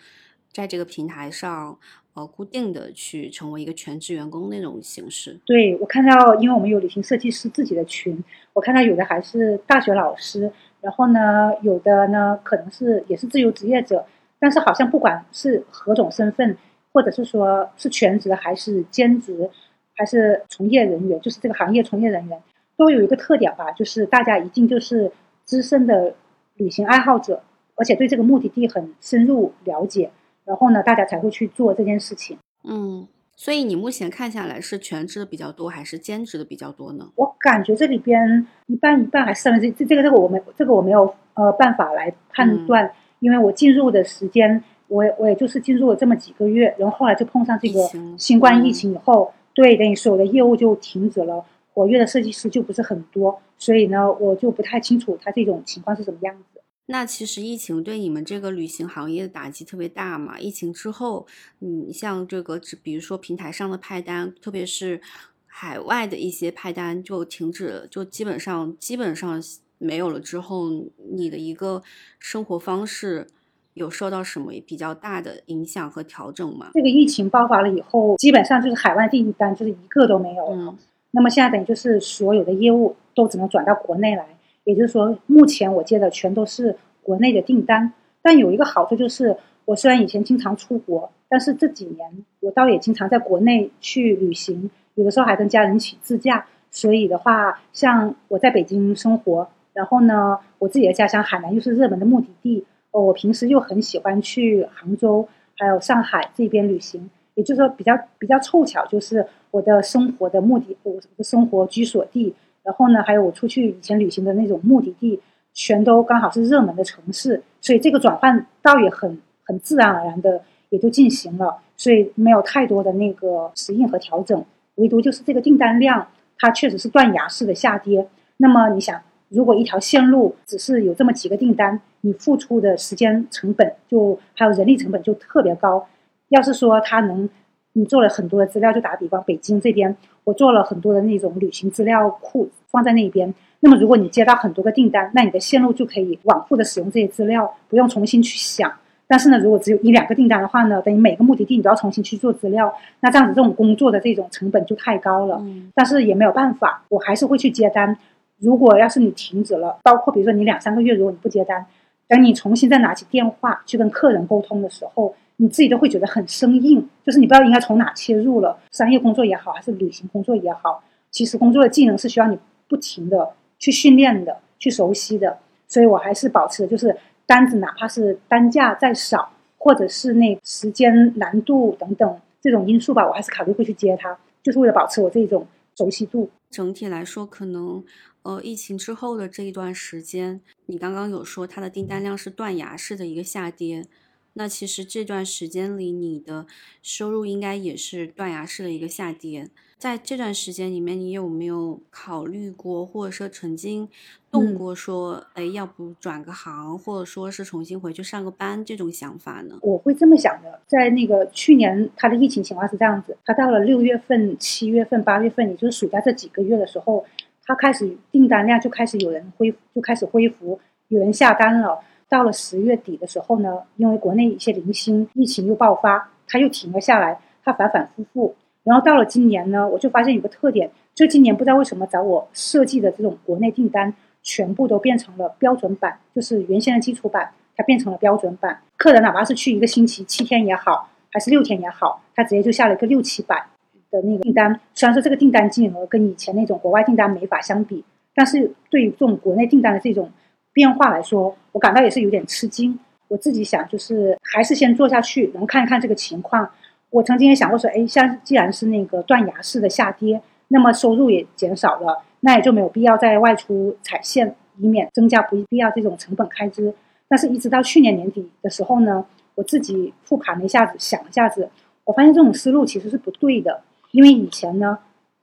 [0.52, 1.78] 在这个平台上。
[2.14, 5.36] 呃，固定的去成为一个全职员工那种形式。
[5.44, 14.06] 对我看到，因为我们有旅行设计师自己的群，我看到有的还是大学老师，然后呢，有的呢可能是也是自由职业者，
[14.38, 16.56] 但是好像不管是何种身份，
[16.92, 19.50] 或者是说是全职还是兼职，
[19.96, 22.40] 还是从业人员，就是这个行业从业人员，
[22.76, 25.10] 都有一个特点吧，就是大家一定就是
[25.44, 26.14] 资深的
[26.54, 27.42] 旅行爱好者，
[27.74, 30.12] 而且对这个目的地很深入了解。
[30.44, 32.36] 然后呢，大家才会去做这件事情。
[32.64, 37.08] 嗯，所以你目前看下来是全职的比较多，还是兼职的比较多呢？
[37.16, 39.70] 我感觉这里边一半一半，还是三分之。
[39.72, 42.90] 这这个这个我没这个我没有呃办法来判断，
[43.20, 47.80] 因为我进入的时间，我我也就是进入了这么几个月，然后后来就碰上这个
[48.18, 56.53] 新冠疫情以后，对，等于所有的业务就停止了，活跃的设计师就不是很多，所以呢，我就不太清楚他这种情况是什么样子。
[56.86, 60.38] 那其实疫情对你们这个旅行行业的打击特别大嘛？
[60.38, 61.26] 疫情之后，
[61.60, 65.00] 你像这个，比如说平台上的派单，特别是
[65.46, 69.42] 海外的一些派单就停止了，就基本上基本上
[69.78, 70.20] 没有了。
[70.20, 70.68] 之后，
[71.12, 71.82] 你的一个
[72.18, 73.26] 生活方式
[73.72, 76.70] 有受到什么比较大的影响和调整吗？
[76.74, 80.76] 这个疫情爆发了以后，基本上就是海外订单就是一个都没有了。
[81.12, 87.92] 那么现在等于就是所有的业务都只能转到国内来，也就是说，目前我接的全都是国内的订单。
[88.22, 89.36] 但有一个好处就是，
[89.66, 96.46] 我虽然以前经常出国，但是这几年我倒也经常在国内去旅行，有的时候还跟家人一起自驾。
[96.70, 112.34] 所以的话，像我在北京生活，然后呢，我自己的家乡海南又是热门的目的地，呃，我平时又很喜欢去杭州还有上海这边旅行，也就是说比较比较凑巧，就是我的生活的目的，我的生活居所地，
[112.64, 115.20] 然后呢，还有我出去以前旅行的那种目的地，
[115.52, 124.44] 全都刚好是热门的城市，所以这个转换倒也很很自然而然的也就进行了，所以没有太多的那个适应和调整，
[124.76, 126.08] 唯独就是这个订单量。
[126.36, 128.06] 它确实是断崖式的下跌。
[128.38, 135.86] 那么你想，如果一条线路只是有这么几个订单，你付出的时间成本就还有人力成本就特别高。
[136.30, 137.30] 要是说它能，
[137.74, 139.94] 你做了很多的资料，就打比方，北京这边
[140.24, 143.32] 我做了很多的那种旅行资料库放在那边。
[143.60, 148.72] 那么如果你接到很多个订单，那你的线路就可以往复的使用这些资料，不用重新去想。
[149.06, 155.38] 但是呢，如果只有一两个订单的话呢，等于每个目的地你都要重新去做资料，那这样子这种工作的这种成本就太高了。
[155.42, 155.70] 嗯。
[155.74, 157.96] 但是也没有办法，我还是会去接单。
[158.38, 161.64] 如果要是你停止了，包括比如说你两三个月，如果你不接单，
[162.06, 165.14] 等你重新再拿起电话去跟客人沟通的时候，
[165.44, 168.58] 你自己都会觉得很生硬，就是你不知道应该从哪切入了。
[168.70, 175.36] 商业工作也好，还是旅行工作也好，其实工作的技能是需要你不停的去训练的、去熟悉的。
[175.68, 176.96] 所以我还是保持就是。
[177.26, 186.28] 单子哪怕是单价再少，或者是那时间难度等等这种因素吧，我还是考虑会去接它，就是为了保持我这种熟悉度。
[186.50, 187.82] 整体来说，可能
[188.24, 193.86] 呃疫情之后的这一段时间，你刚刚有说它的订单量是断崖式的一个下跌。
[194.34, 196.46] 那其实这段时间里，你的
[196.82, 199.48] 收入应该也是断崖式的一个下跌。
[199.78, 203.88] 在这段时间里面，你有没有考虑过，或者说曾经
[204.30, 209.58] 动过说，哎，要不转个行，或者说是重新回去上个班这种想法呢？
[209.60, 210.60] 我会这么想的。
[210.66, 217.04] 在那个去年，它的疫情情况是这样子：，它到了六月份、七月份、八月份，也就是暑假这几个月的时候，
[217.44, 220.58] 它开始订单量就开始有人恢，就开始恢复，
[220.88, 221.78] 有人下单了。
[222.14, 228.36] 到了十月底的时候呢，因为国内一些零星疫情又爆发，它又停了下来，它反反复复。
[228.62, 233.92] 然后到了今年呢，我就发现有个特点，就今年不知道为什么找我设计的这种国内订单，
[234.22, 238.60] 全部都变成了标准版，就是原先的基础版，它变成了标准版。
[238.76, 243.44] 客人哪怕是去一个星期七天也好，还是六天也好，他直接就下了一个六七百
[243.90, 244.60] 的那个订单。
[244.72, 247.84] 虽然说这个订单金额跟以前那种国外订单没法相比，
[248.14, 250.08] 但是对于这种国内订单的这种。
[250.54, 252.78] 变化来说，我感到也是有点吃惊。
[253.08, 256.48] 我自己想，就是还是先做下去，然后看一看这个情况。
[256.88, 266.72] 我曾经也想过说，哎，像既然是那个断崖式的下跌，那么收入也减少了，那也就没有必要再外出踩线，以免增加不必要这种成本开支。
[267.08, 271.50] 但是，一直到去年年底的时候呢，我自己复盘了一下子，想了一下子，
[271.84, 273.60] 我发现这种思路其实是不对的。
[273.90, 274.78] 因为以前呢，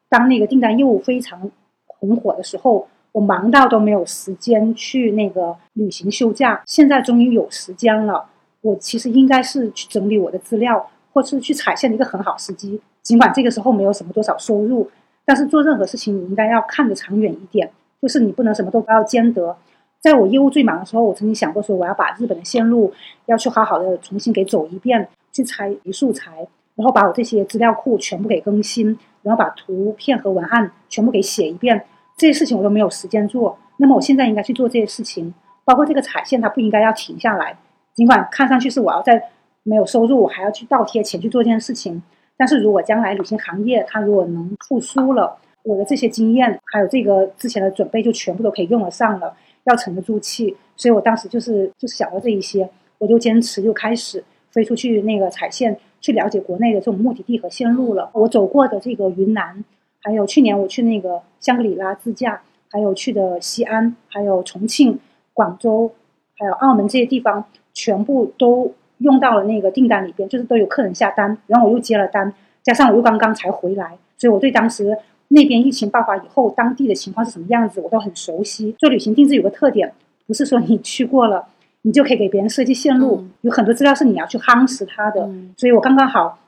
[0.10, 1.50] 当那个订单业务非常
[1.88, 2.88] 红火的时候。
[3.14, 8.26] 我忙到都没有时间去那个旅行休假，现在终于有时间了。
[8.62, 12.80] 我其实应该是去整理我的资料，或是去踩线的一个很好时机。
[13.01, 14.89] 尽管这个时候没有什么多少收入，
[15.26, 17.70] 但是做任何事情你应该要看得长远一点，
[18.01, 19.57] 就是你不能什么都不要兼得。
[19.99, 22.93] 在我业务最忙的时候，我曾经想过说，我要把日本的线路
[23.26, 31.84] 要去好好的重新给走一遍，去采一素材，然后把我这些资料库全部给更新，然后把图片和文案全部给写一遍。
[32.22, 35.34] 这些事情我都没有时间做，那么我现在应该去做这些事情，
[35.65, 37.57] 包括这个踩线，它不应该要停下来。
[37.95, 39.19] 尽管看上去是我要在
[39.63, 41.99] 没有收入，我还要去倒贴钱去做这件事情，
[42.38, 50.55] 但是如果将来旅行行业它如果能复苏了，我的这些经验还有这个之前的准备就全部都可以用得上了，要沉得住气。
[50.76, 52.69] 所以我当时就是就是想到这一些，
[52.99, 58.11] 我就坚持又开始飞出去那个踩线，去了解国内的这种目的地和线路了。
[58.13, 59.65] 我走过的这个云南。
[60.04, 64.99] 还有去年我去那个香格里拉自驾，还有去的西安，还有重庆、
[65.34, 65.91] 广州，
[66.38, 72.34] 还有澳门这些地方，全部都用到了那个订单里边，就是都有客人下单，然后我又接了单，
[72.64, 74.97] 加上我又刚刚才回来，所以我对当时
[75.28, 78.76] 那边疫情爆发以后当地的情况是什么样子，我都很熟悉。
[78.80, 79.93] 做旅行定制有个特点，
[80.26, 81.45] 不是说你去过了，
[81.84, 86.39] 你就可以给别人设计线路，有很多资料是你要去夯实它的，所以我刚刚好。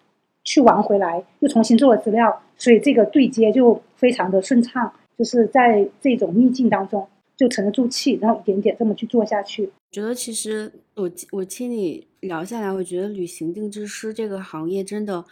[0.44, 9.70] 去玩回来，又重新做了资料，所以这个对接就非常的顺畅，就是在这种逆境当中就沉得住气，然后一点点这么去做下去。
[9.92, 15.26] 觉得其实我我听你聊下来，我觉得旅行定制师这个行业真的。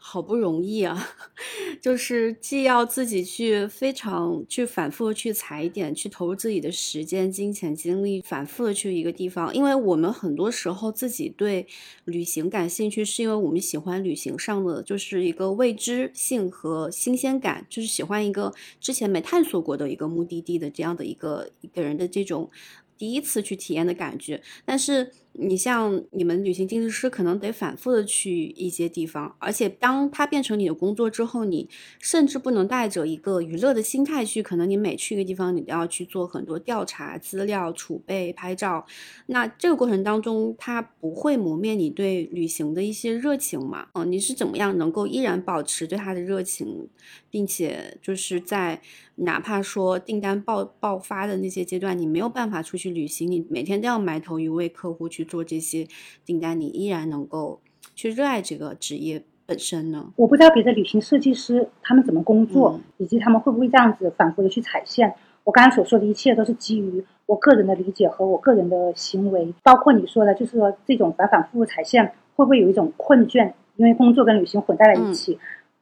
[0.00, 1.08] 好不容易啊，
[1.82, 9.52] 就是既要自己去非常去反复的去踩点，去投入自己的时间、金钱、精力，反复的去一个地方。
[9.54, 11.66] 因为我们很多时候自己对
[12.04, 22.48] 旅行感兴趣，是因为我们喜欢旅行上的就是一个未知性和新鲜感，就是喜欢一个之前没探索过的一个目的地的这样的一个一个人的这种
[22.96, 25.12] 第一次去体验的感觉，但是。
[25.40, 31.68] 你像你们旅行定制师，可能得反复的去一些地方，而且当它变成你的工作之后，你
[32.00, 34.42] 甚至不能带着一个娱乐的心态去。
[34.42, 38.84] 可能你每去一个地方，你都要去做很多调查、资料储备、拍照。
[39.26, 43.86] 那这个过程当中，它不会磨灭你对旅行的一些热情嘛？
[43.94, 46.88] 嗯，你是怎么样能够依然保持对它的热情，
[47.30, 48.82] 并且就是在
[49.14, 55.27] 哪怕说订单爆爆发的那些阶段，你没有办法出去旅行，你每天都要埋头于为客户去。
[55.28, 55.86] 做这些
[56.24, 57.60] 订单，你依然能够
[57.94, 60.12] 去热爱这个职业本身呢？
[60.16, 65.14] 我不知道别的旅行设计师他们怎么工作，以及他们会不会这样子反复的去踩线。
[65.44, 73.52] 我刚才所说的一切都是基于我个人的理解和我个人的行为，包括你说的，就是说这种反反复复踩线会不会有一种困倦？
[73.76, 75.38] 因为工作跟旅行混在了一起。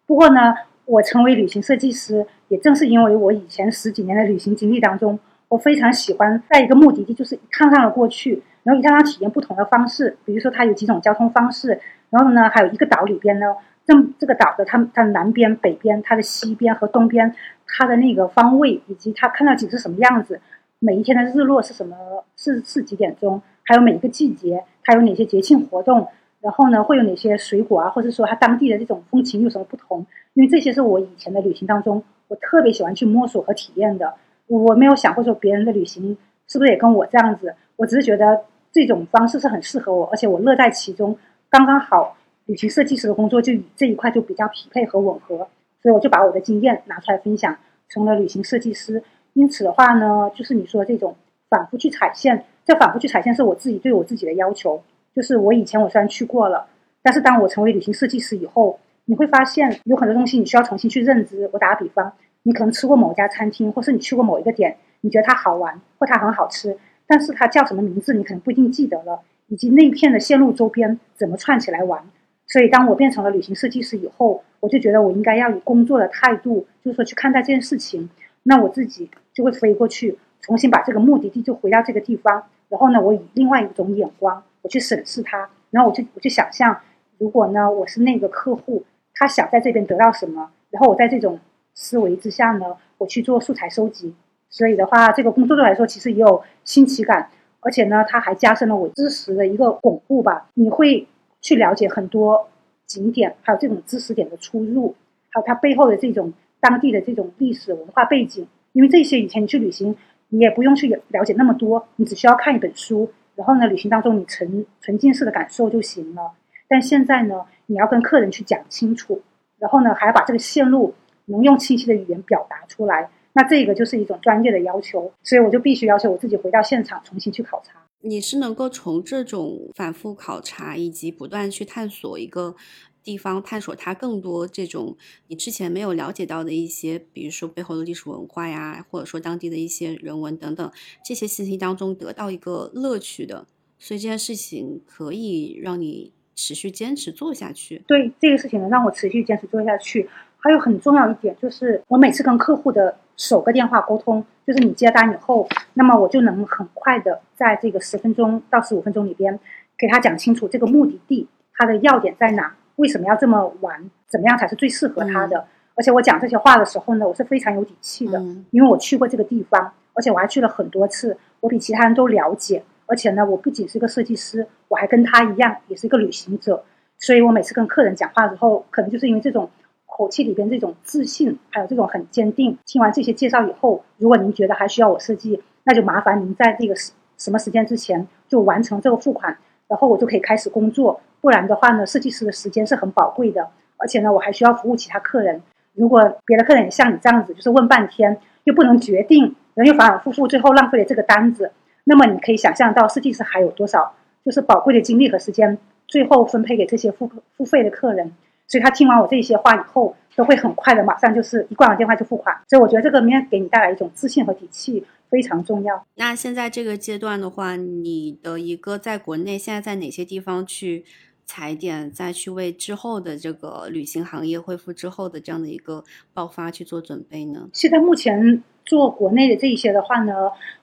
[0.06, 5.18] 不过呢，我成为旅行设计师，也正是因为我以前十几年的旅行经历当中，
[5.48, 8.42] 我非常喜欢在一个目的地就是看上了过去。
[8.62, 11.80] 然后一让他体验不同的方式，比如说它有几种交通方式，
[12.10, 13.54] 然后呢，还有一个岛里边呢，
[13.86, 17.32] 这这个岛的它它的南边、北边、它的西边和东边，
[17.64, 20.40] 它的那个方位以及它看到景是什么样子，
[20.80, 21.96] 每一天的日落是什么
[22.36, 26.08] 是是几点钟，还有每一个季节它有哪些节庆活动，
[26.40, 30.04] 然后呢会有哪些水果啊，或者说它当地的这种风情有什么不同？
[30.34, 34.14] 因为这些是我以前的旅行当中，我特别喜欢去摸索和体验的。
[34.48, 36.16] 我没有想过说别人的旅行
[36.46, 38.44] 是不是也跟我这样子，我只是觉得。
[38.72, 41.16] 这种方式是很适合我，而且我乐在其中，
[41.48, 42.14] 刚刚好。
[42.44, 45.48] 旅行设计师的工作就与这一块就比较匹配和吻合，
[45.80, 47.56] 所以我就把我的经验拿出来分享，
[47.88, 49.02] 成了旅行设计师。
[49.32, 51.16] 因此的话呢，就是你说这种
[51.48, 54.82] 反复去踩线，这反复去踩线是我自己对我自己的要求。
[55.14, 56.66] 就是我以前我虽然去过了，
[57.02, 61.48] 但是当我成为旅行设计师以后，你会发现有很多东西你需要重新去认知。
[61.52, 62.12] 我打个比方，
[62.46, 66.78] 你可能吃过某家餐厅，或是你去过某一个点，你觉得它好玩或它很好吃。
[67.04, 72.04] 但是它叫什么名字，你可能不一定记得了，以及那一片的线路周边怎么串起来玩。
[72.46, 78.08] 所以，当我变成了旅行设计师以后，我就觉得我应该要以工作的态度，就是说去看待这件事情。
[78.44, 82.44] 那我自己就会飞过去，重新把这个目的地就回到这个地方。
[82.68, 85.48] 然后呢，我以另外一种眼光，我去审视它。
[85.70, 86.78] 然后我就我就想象，
[87.18, 88.84] 如果呢我是那个客户，
[89.14, 91.40] 他想在这边得到什么，然后我在这种
[91.76, 94.12] 思维之下呢，我去做素材收集。
[94.48, 100.48] 所以的话，这个工作对我来说其实也有新奇感，而且呢，它还加深了我知识的一个巩固吧。
[100.54, 101.06] 你会
[101.40, 102.48] 去了解很多
[102.86, 104.94] 景点，还有这种知识点的出入，
[105.30, 108.46] 还有它背后的这种当地的这种历史文化背景。
[108.72, 109.96] 因为这些以前你去旅行，
[110.28, 116.32] 你也不用去了解那么多，你只需要看一本书，然后呢，旅行当中你沉沉浸式的感受就行了。
[116.68, 119.22] 但现在呢，你要跟客人去讲清楚，
[119.58, 120.94] 然后呢，还要把这个线路
[121.26, 123.10] 能用清晰的语言表达出来。
[123.34, 127.82] 那这个就是一种专业的要求，所以我就必须要求我自己回到现场重新去考察。
[128.00, 132.56] 你是能够从这种反复考察以及不断去探索一个
[133.02, 134.96] 地方，探索它更多这种
[135.28, 140.70] 你之前没有了解到的一些，比如说背后的历史文化呀，或者说当地的一些人文等等
[141.04, 143.46] 这些信息当中得到一个乐趣的，
[143.78, 147.82] 所以这件事情可以让你持续坚持做下去。
[147.86, 150.08] 对这个事情能让我持续坚持做下去。
[150.46, 159.36] 还有很重要一点就是，我每次跟客户的首个电话沟通，就是你接单以后，那么我就能很快的在这个十分钟到十五分钟里边，
[159.76, 165.44] 给他讲清楚这个目的地它的要点在哪，为什么要这么玩，怎么样才是最适合他的。
[165.74, 168.20] 而且我讲这些话的时候呢，我是非常有底气的，
[168.52, 172.62] 因为我去过这个地方，而且我还去了很多次，我比其他人都了解。
[172.86, 176.62] 而且呢，我不仅是一个设计师，我还跟他一样，也是一个旅行者。
[177.00, 179.50] 所以我每次跟客人讲话的时候，可能就是因为这种。
[179.96, 182.58] 口气里边这种自信，还有这种很坚定。
[182.66, 189.38] 听完这些介绍以后，如果您觉得还需要我设计，那就麻烦您在这个什什么时间之前就完成这个付款，
[189.68, 191.00] 然后我就可以开始工作。
[191.22, 195.40] 不然的话呢，设计师的时间是很宝贵的，而且呢，我还需要服务其他客人。
[195.72, 201.52] 如果别的客人也像你这样子，就是问半天又不能决定，然后又反反复复，最后浪费了这个单子，
[201.84, 203.94] 那么你可以想象到设计师还有多少
[204.26, 208.12] 就是宝贵的精力和时间，最后分配给这些付付费的客人。
[208.48, 212.36] 所以他听完我这些话以后，都会很快的马上就是一挂完电话就付款。
[212.48, 215.86] 所以我觉得这个面给你带来一种自信和底气，非常重要。
[215.96, 220.84] 那现在这个阶段的话，你的一个在国内现在在哪些地方去
[221.24, 225.82] 踩点，再去为之后的这个旅行行业恢复之后的这样的一个
[226.14, 227.48] 爆发去做准备呢？
[227.52, 230.12] 现在目前做国内的这一些的话呢，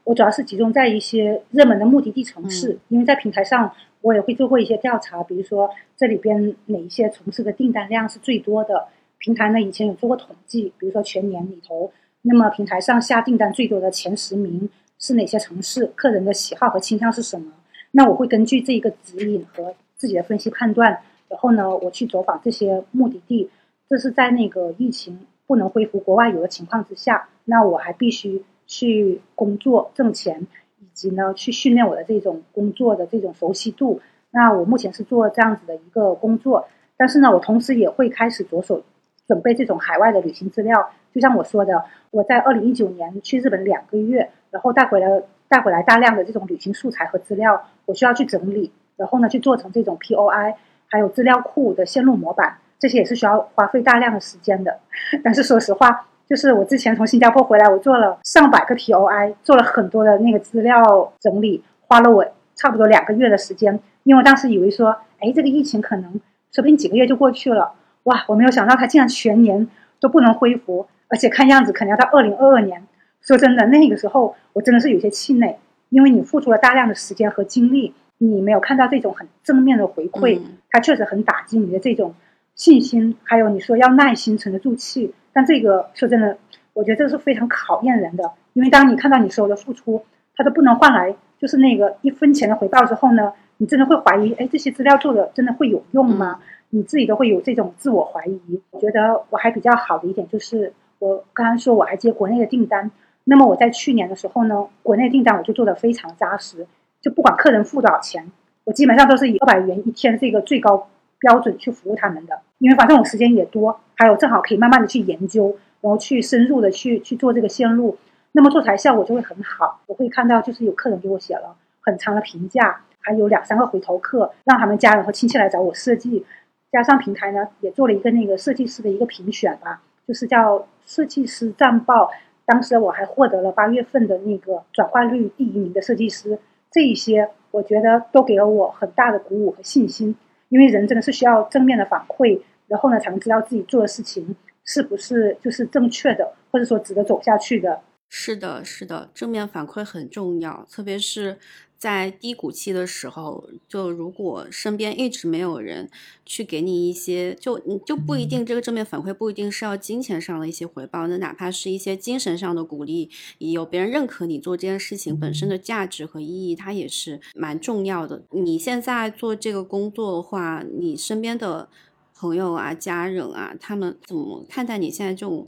[0.05, 3.73] 我主要是集中在一些热门的目的地城市，因为在平台上
[4.03, 8.89] 我也会做过一些调查，比如说这里边哪一些城市的订单量是最多的。
[9.17, 11.91] 平台呢以前有做过统计，比如说全年里头。
[12.25, 15.87] 那么平台上下订单最多的前十名是哪些城市？
[15.95, 17.51] 客人的喜好和倾向是什么？
[17.91, 23.49] 那我会根据这一个指引和自己的分析判断，然后呢，我去走访这些目的地。
[23.89, 30.47] 这是在那个疫情不能恢复国外游的情况之下，那我还必须去工作挣钱，
[30.93, 34.01] 及呢去训练我的这种工作的这种熟悉度。
[34.31, 36.67] 那我目前是做这样子的一个工作，
[36.97, 38.83] 但是呢，我同时也会开始着手
[39.27, 40.89] 准备这种海外的旅行资料。
[41.13, 50.55] 就像我说的，我在二零一九年去日本两个月，然后带回来带回来大量的这种旅行素材和资料，我需要去整理，然后呢去做成这种 POI，
[50.87, 54.79] 还有资料库的线路模板，这些也是需要花费大量的时间的。
[55.23, 63.80] 但是说实话，就是我之前从新加坡回来，我做了上百个 POI，做了很多的那个资料整理，花了我差不多两个月的时间。
[64.03, 66.19] 因为我当时以为说，哎，这个疫情可能
[66.51, 69.67] 说不定几个月就过去了，哇，我没有想到它竟然全年
[69.99, 70.88] 都不能恢复。
[71.09, 72.84] 而且看样子可能要到二零二二年。
[73.21, 75.57] 说真的，那个时候我真的是有些气馁，
[75.89, 82.15] 因为你付出了大量的时间和精力，你没有看到这种很正面的回馈，它确实很打击你的这种
[82.55, 83.15] 信心。
[83.23, 86.37] 还有你说要耐心沉得住气，但这个说真的，
[86.73, 88.31] 我觉得这是非常考验人的。
[88.53, 90.03] 因为当你看到你所有的付出，
[90.35, 96.39] 它都不能换来就是那个一分钱的回报之后呢，你真的会怀疑：哎，这些资料做的真的会有用吗？
[96.69, 98.61] 你自己都会有这种自我怀疑。
[98.71, 100.73] 我觉得我还比较好的一点就是。
[100.99, 102.89] 我刚刚说我还接国内的订单，
[103.25, 106.65] 那么我在去年的时候呢，国内订单我就做的非常扎实，
[107.01, 108.31] 就不管客人付多少钱，
[108.63, 110.87] 我基本上都是以二百元一天这个最高
[111.24, 117.97] 标准去服务他们的，因为反正我时间也多，还有正好可以慢慢的去研究，然后去深入的去去做这个线路，
[118.34, 119.80] 那么做起来效果就会很好。
[119.88, 126.26] 我会看到就是有客人给我写了很长的评价，还有两三个回头客，让他们家人和亲戚来找我设计，
[126.74, 129.82] 加上平台呢也做了一个那个设计师的一个评选吧。
[130.05, 132.11] 就是叫设计师战报，
[132.45, 136.38] 当时我还获得了八月份的那个转化率第一名的设计师。
[136.69, 140.15] 这一些我觉得都给了我很大的鼓舞和信心，
[140.53, 147.81] 因为人真的是需要正面的反馈，然后呢才能知道自己做的事情是不是就是正确的，或者说值得走下去的。
[148.16, 151.39] 是的，是的，正面反馈很重要，特别是。
[151.76, 155.89] 在低谷期的时候，就如果身边一直没有人
[156.26, 163.09] 去给你一些，就你就不一定这个正面反馈不一定是要金钱上的一些回报，那哪怕是一些精神上的鼓励，
[163.39, 168.24] 有别人认可你做这件事情本身的价值和意义，它也是蛮重要的。
[168.32, 171.68] 你现在做这个工作的话，你身边的
[172.16, 175.45] 朋友啊、家人啊，他们怎么看待你现在这种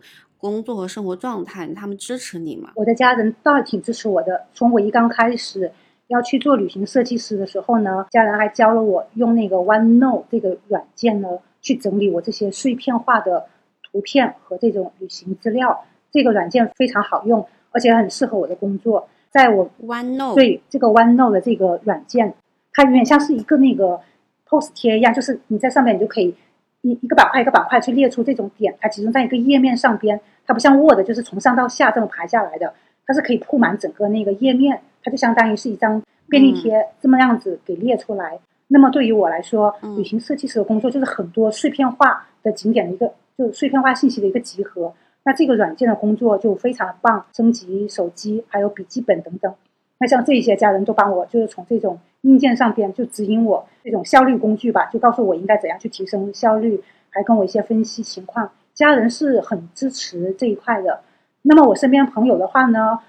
[0.50, 1.68] 工作和生活状态？
[1.74, 2.72] 他们支持你吗？
[2.76, 5.72] 我的家人倒挺支持我的，从我一刚开始。
[6.08, 11.28] 要去做旅行设计师的时候呢，家人还教了我用那个 OneNote 这个软件呢，
[11.64, 13.48] 去整理我这些碎片化的
[13.82, 15.84] 图片和这种旅行资料。
[16.12, 19.10] 这个软件非常好用，而且很适合我的工作。
[19.32, 22.36] 在我 OneNote 对这个 OneNote 的这个软件，
[22.74, 24.00] 它有点像是一个那个
[24.48, 26.36] Post 贴一样，就是你在上面你就可以
[26.84, 30.22] 一一个板块一个板块去列出这种点，它集中在一个页面上边。
[30.46, 32.74] 它不像 Word，就是从上到下这么排下来的，
[33.06, 34.82] 它是可以铺满整个那个页面。
[35.04, 38.40] 它就相当于是一张便利贴，这么样子给列出来。
[38.68, 44.92] 那么对于我来说，旅行设计师的工作就是很多碎片化的景点的一个，就碎片化信息的一个集合。
[45.24, 49.54] 那这个软件的工作就非常棒，升级手机还有笔记本等等。
[50.00, 58.50] 那像这些家人都帮我，就是从这种硬件上边就指引我这种效率工具吧，就告诉我应该怎样去提升效率，还跟我一些分析情况。
[58.76, 61.02] 家人是很支持这一块的。
[61.42, 63.00] 那么我身边朋友的话呢，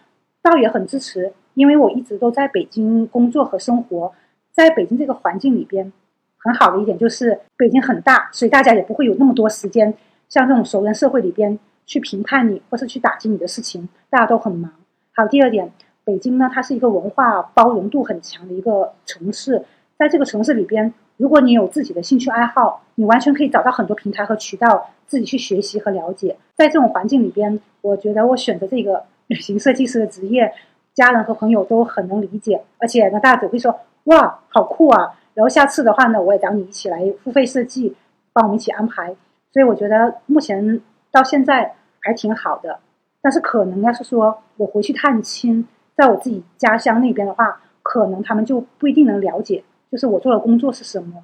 [0.41, 1.35] 倒也很支持。
[1.55, 4.13] 因为我一直都在北京工作和生活，
[4.53, 5.91] 在北京这个环境里边，
[6.37, 9.95] 很好的一点就是北京很大，所以大家也不会有那么多时间，
[10.29, 14.71] 像这种熟人社会里边去评判你或是去打击你的事情，大家都很忙。
[15.15, 15.73] 好，第二点，
[16.05, 19.65] 北京呢，它是一个文化包容度很强的一个城市，
[19.99, 26.37] 在这个城市里边，如果你有自己的兴趣爱好，你完全可以找到很多平台和渠道自己去学习和了解。
[26.55, 30.53] 在这种环境里边，我觉得我选择这个旅行设计师的职业。
[30.95, 37.95] 家人和朋友都很能理解，而且呢，大家只会说：“哇，好酷啊！”然后下次的话呢，我也找你一起来付费设计，
[38.33, 39.15] 帮我们一起安排。
[39.53, 40.81] 所以我觉得目前
[41.13, 42.79] 到现在还挺好的。
[43.21, 49.63] 但是可能要是说我回去探亲，在我自己家乡那边的话，可能他们就不一定能了解，
[49.93, 51.23] 就是我做的工作是什么。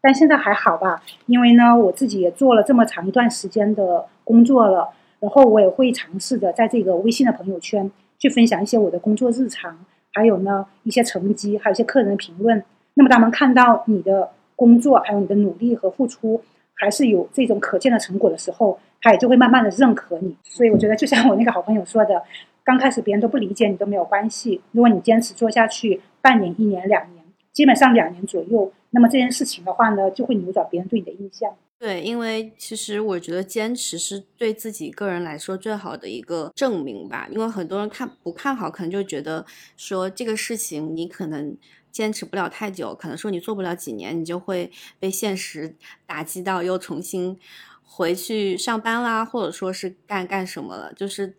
[0.00, 4.88] 但现在还好吧，因为呢，我自己也做了这么长一段时间的工作了，
[5.18, 9.76] 然后我也会尝试着在这个微信的朋友圈去分享一些我的工作日常，
[10.12, 12.62] 还有呢一些成绩，还有一些客人的评论。
[12.94, 16.40] 那么他们看到你的工作，还有你的努力和付出，
[16.74, 20.36] 还是有这种可见的成果的时候，他也就会慢慢的认可你。
[20.44, 22.22] 所以我觉得，就像我那个好朋友说的，
[22.64, 28.72] 刚开始别人都不理解你都没有关系，如果你坚持做下去，半年、一年、两年，基本上两年左右。
[28.90, 31.54] 那么这件事情的话呢，就会扭转别人对你的印象。
[31.78, 37.28] 对，因为其实我觉得坚持是对自己个人来说最好的一个证明吧。
[37.30, 39.46] 因为很多人看不看好，可能就觉得
[39.76, 41.56] 说这个事情你可能
[41.92, 47.38] 坚持不了太久，可能说你做不了几年，你就会被现实打击到，又重新
[47.84, 51.36] 回去上班啦，或者说是干干什么了，就是。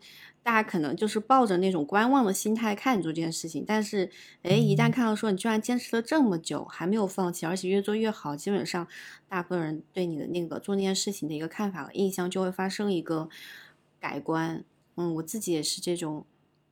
[0.49, 4.09] 大家可能就是抱着那种观望的心态看你做这件事情，但是，
[4.41, 8.87] 哎，一旦看到说你居然坚持了这么久还没有放弃，而且越做越好，基本上
[9.27, 13.29] 大部分人对你的那个做那件事情的一个看法和印象就会发生一个
[13.99, 14.63] 改观。
[14.95, 16.25] 嗯，我自己也是这种。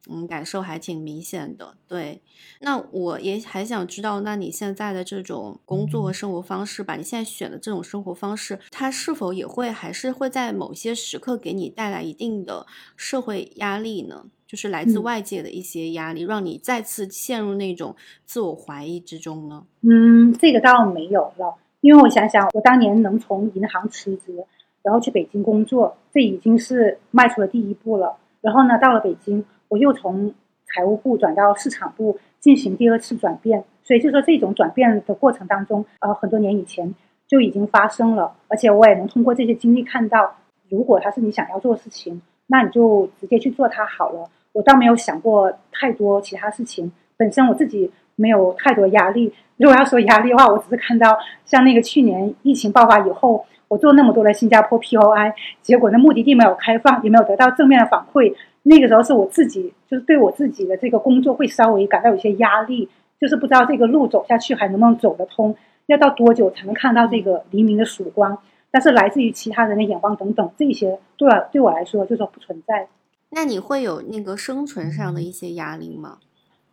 [0.10, 1.76] 嗯，感受还挺明显的。
[1.88, 2.22] 对，
[2.62, 12.66] 那我也还想知道，那你现在的这种工作和生活方式吧，你现在选的这种生活方式，它是否也会还是会在某些时刻给你带来一定的
[12.96, 14.26] 社会压力呢？
[14.48, 17.94] 就是来自外界的一些压力，让你再次陷入那种
[18.24, 19.66] 自我怀疑之中呢？
[19.82, 24.46] 嗯，这个倒没有了，因为我想想，我当年能从银行辞职，
[24.82, 28.16] 然后去北京工作，这已经是迈出了第一步了。
[28.40, 29.44] 然后呢，到了北京。
[29.70, 30.34] 我又从
[30.66, 36.94] 财务部转到市场部进行第二次转变，所以就说这种转变的过程当中，呃，很多年以前
[37.28, 40.36] 就已经发生了，而且我也能通过这些经历看到，
[40.70, 44.30] 如果它是你想要做的事情，那你就直接去做它好了。
[44.54, 49.34] 我倒没有想过太多其他事情，本身我自己没有太多压力。
[49.58, 58.34] 如果要说压力的话，我只是看到像那个去年疫情爆发以后，我做那么多的新加坡 POI，结果那目的地没有开放，也没有得到正面的反馈。
[58.70, 62.90] 那个时候是我自己，就是对我自己的这个工作会稍微感到有些压力，
[63.20, 68.38] 就是不知道这个路走下去还能不能走得通，要到多久才能看到这个黎明的曙光？
[68.70, 72.90] 但是来自于其他人的眼光等等，这些对我对我来说就说不存在。
[73.30, 76.18] 那你会有那个生存上的一些压力吗？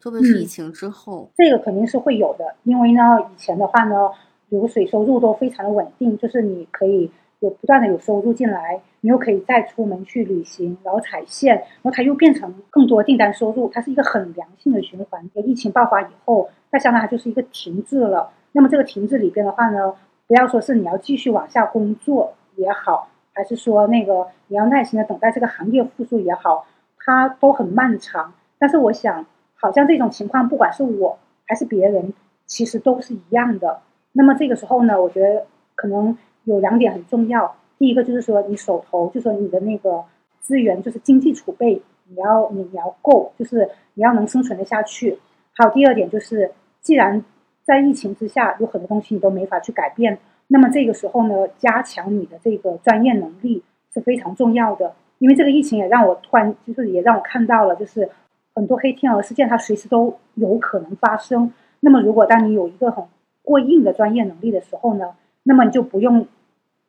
[0.01, 3.01] 特别是疫情之后，这个肯定是会有的，因为呢，
[3.33, 4.11] 以前的话呢，
[4.49, 7.09] 流水收入都非常的稳定，就是你可以。
[7.45, 15.23] 有不断的有收入进来，你又可以再出门去旅行，然后踩线，然后它又变成更多订单收入，它是一个很良性的循环。
[15.45, 18.31] 疫情爆发以后，那相当于它就是一个停滞了。
[18.53, 19.95] 那么这个停滞里边的话呢，
[20.27, 26.65] 不要说是你要继续往下工作也好，还是说那个你要耐心的等待这个行业复苏也好，
[26.99, 28.33] 它都很漫长。
[28.59, 32.15] 但是我想，好像这种情况，不管是我还是别人，
[32.47, 33.81] 其实都是一样的。
[34.13, 36.17] 那么这个时候呢，我觉得可能。
[36.45, 40.05] 有两点很重要，第一个就是说你手头，就说你的那个
[40.41, 45.19] 资源，就是经济储备，你要你要够，就是你要能生存的下去。
[45.55, 47.25] 还有第二点就是，既然
[47.63, 50.19] 在疫情之下有很多东西你都没法去改变，
[50.49, 53.63] 那么这个时候呢，加强你的这个专业能力
[53.93, 54.95] 是非常重要的。
[55.19, 58.11] 因为这个疫情也让我突然就是也让我看到了，就是
[58.55, 61.53] 很多黑天鹅事件它随时都有可能发生。
[61.81, 63.05] 那么如果当你有一个很
[63.43, 65.15] 过硬的专业能力的时候呢？
[65.47, 66.27] 那么你就不用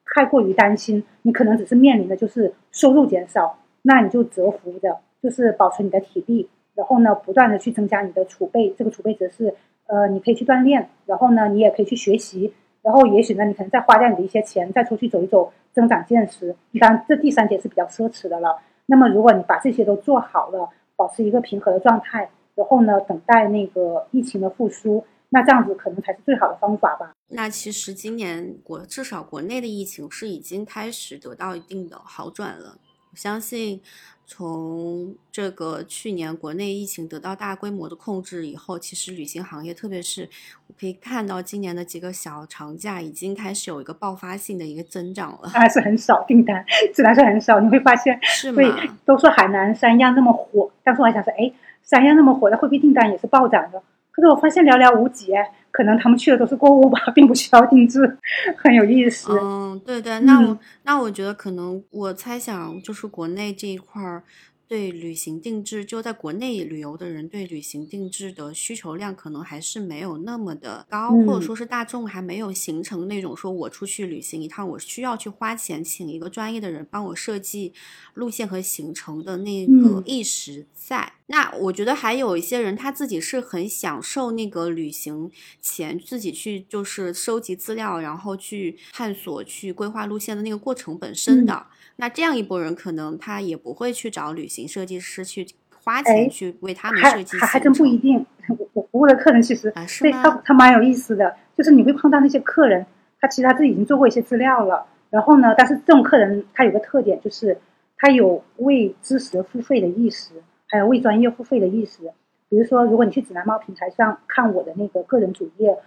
[0.06, 8.74] 太过于担心，你可能只是面临的就是收入减少，那你就蛰伏着，就是保存你的体力，然后呢，不断的去增加你的储备。
[8.78, 9.54] 这个储备则是，
[9.88, 16.56] 呃，你可以去锻炼，然后呢，你也可以去学习，然后也许呢，你可能再花掉你的一些钱，再出去走一走，增长见识。
[16.80, 18.58] 当然，这第三点是比较奢侈的了。
[18.86, 25.04] 那么，如果你把这些都做好了，保持一个平和的状态，然后呢，等待那个疫情的复苏。
[25.30, 27.12] 那这样子可能才是最好的方法吧。
[27.30, 32.78] 那其实今年国至少国内的疫情是已经开始得到一定的好转了。
[33.12, 33.82] 我相信，
[34.26, 40.30] 从这个去年国内疫情得到大规模的控制以后，其实旅行行业，特别是
[40.68, 45.48] 我可以看到今年的几个小长假，已经开始有一个爆发性的一个增长了。
[45.48, 47.62] 还是很少订单，自然是很少。
[47.62, 48.62] 你会发现，是吗？
[49.06, 51.54] 都说海南三亚那么火，但是我还想说，哎，
[51.84, 53.82] 三亚那么火，那会不会订单也是暴涨的？
[54.16, 55.34] 可是我发现寥寥无几，
[55.72, 58.18] 可能他们去的都是购物吧， 并不需要定制，
[58.58, 59.34] 很有意思。
[59.42, 64.24] 嗯，对对，那我那我觉得可能我猜想就是国内这一块儿
[64.68, 77.74] 对旅行定制，就在国内旅游的人对旅行定制的需求量可能还是没有那么的高，或者说是大众还没有形成那种说我出去旅行一趟，我需要去花钱请一个专业的人帮我设计
[78.14, 81.14] 路线和行程的那个意识在。
[81.28, 91.66] 那我觉得还有一些人他自己是很享受那个旅行前自己去就是收集资料，然后去探索、去规划路线的那个过程本身的。
[91.98, 97.38] 那这样一波人，可能他也不会去找旅行设计师去花钱去为他们设计。
[97.38, 98.26] 还还真不一定。
[98.50, 102.86] 我我服务的客人其实对他他蛮有意思的，就是你会碰到那些客人，
[103.20, 104.86] 他其实他自己已经做过一些资料了。
[105.10, 107.58] 然后呢，但是这种客人他有个特点，就是
[107.98, 110.34] 他有为知识付费的意识，
[110.68, 112.12] 还有为专业付费的意识。
[112.50, 115.78] 比如说，如果你去指南猫平台上看我的那个个人主页，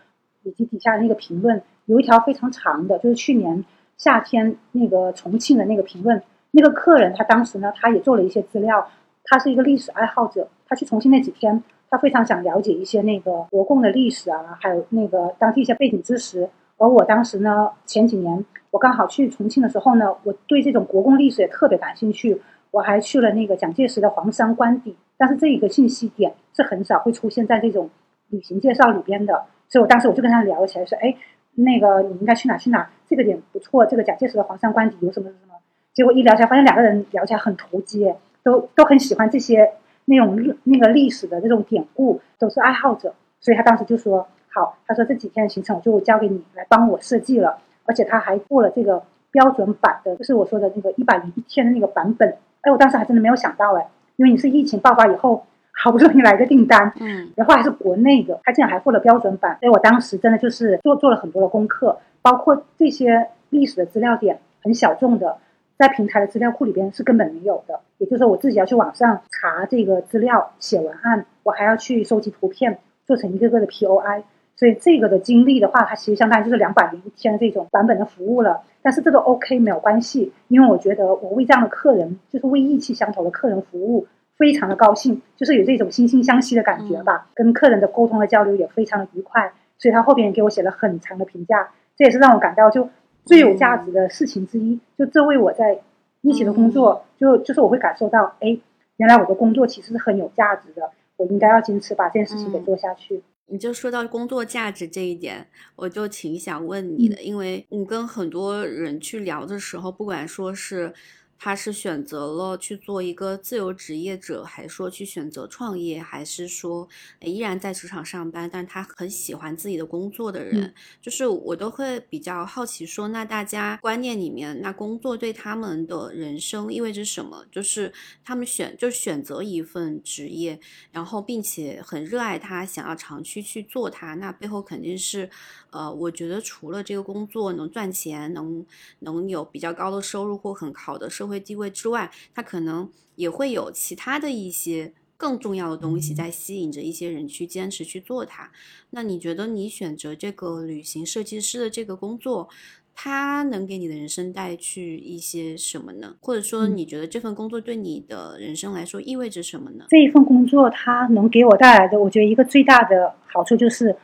[0.42, 3.64] 以及底下那个评论，有一条非常长的，就是去年。
[3.98, 6.22] 夏天那个重庆的那个评论，
[6.52, 8.88] 那个客人他当时呢，他也做了一些资料。
[9.30, 16.48] 他是一个历史爱好者，他去重庆那几天，他非常想了解一些那个国共的历史啊，还有那个当地一些背景知识。
[16.78, 22.40] 而我当时呢，前几年我刚好去重庆的时候呢，我对这种国共历史也特别感兴趣。
[22.70, 27.90] 我还去了那个蒋介石的黄山官邸，但是这一个信息点是很少会出现在这种
[28.28, 29.44] 旅行介绍里边的。
[29.68, 31.14] 所以我当时我就跟他聊起来，说：“哎。”
[31.62, 32.88] 那个你应该去哪去哪？
[33.06, 33.84] 这个点不错。
[33.86, 35.54] 这个蒋介石的黄山官邸有什么什么？
[35.92, 39.72] 结果一聊起来，发现两个人聊起来很投机，都都很喜欢这些
[40.04, 43.14] 那种那个历史的这种典故，都是爱好者。
[43.40, 52.36] 所以他当时就说好，他说这几天的行程我就交给你来帮我设计了，而且他还做了这个标准版的，就是我说的那个一百零一天的那个版本。
[52.60, 55.44] 哎，我当时还真的没有想到哎，因为你是疫情爆发以后。
[55.80, 65.36] 好不容易来个订单，嗯，然后还是国内的，他竟然还付了标准版，所以我当时真的就是做做了很多的功课，包括这些历史的资料点很小众的，
[65.78, 74.22] 在平台的资料库里边是根本没有的，也就是说我自己要去网上查这个资料，写文案，我还要去收集图片，做成一个个的 POI，
[74.56, 84.08] 所以这个的经历的话，它其实相当于就是两百零一天这种版本的服务了，但是这个 OK 没有关系，因为我觉得我为这样的客人，就是为意气相投的客人服务。
[84.38, 87.28] 非常的高兴，就是有这种惺惺相惜的感觉吧。
[87.34, 92.88] 跟客人的沟通和交流也非常的愉快，所以他后边给我写了很长的评价，这也是让我感到就
[93.24, 94.78] 最有价值的事情之一。
[94.96, 95.80] 就这为我在
[96.20, 98.56] 一起的工作，就就是我会感受到，哎，
[98.98, 103.20] 原来我的工作其实是很有价值的，我应该要坚持把这件事情给做下去。
[103.46, 110.94] 你就说到工作价值这一点，我就挺想问你的，因为你跟很多人去聊的时候，不管说是。
[111.38, 116.88] 他是选择了去做一个自由职业者，还说去选择创业，还是说
[117.20, 127.46] 依然在职场上班，但是他很喜欢自己的工作的人，就是我都会比较好奇，说那大家观念里面，那工作对他们的人生意味着什么？
[127.52, 127.92] 就是
[128.24, 130.58] 他们选就选择一份职业，
[130.90, 135.30] 然后并且很热爱他，想要长期去做它，那背后肯定是，
[135.70, 138.64] 呃，我觉得除了这个工作能赚钱，能
[139.00, 148.50] 能有比较高的收入或很好的社会地位之外，他可能也会有其他的一些更重要的东西在吸引着一些人去坚持去做它。
[148.90, 152.48] 那你觉得你选择这个旅行设计师的这个工作，
[152.94, 156.16] 它能给你的人生带去一些什么呢？
[156.20, 159.84] 或者说，你觉得这份工作对你的人生来说意味着什么呢？
[159.88, 163.94] 这一份工作它能给我带来的，我觉得一个最大的好处就是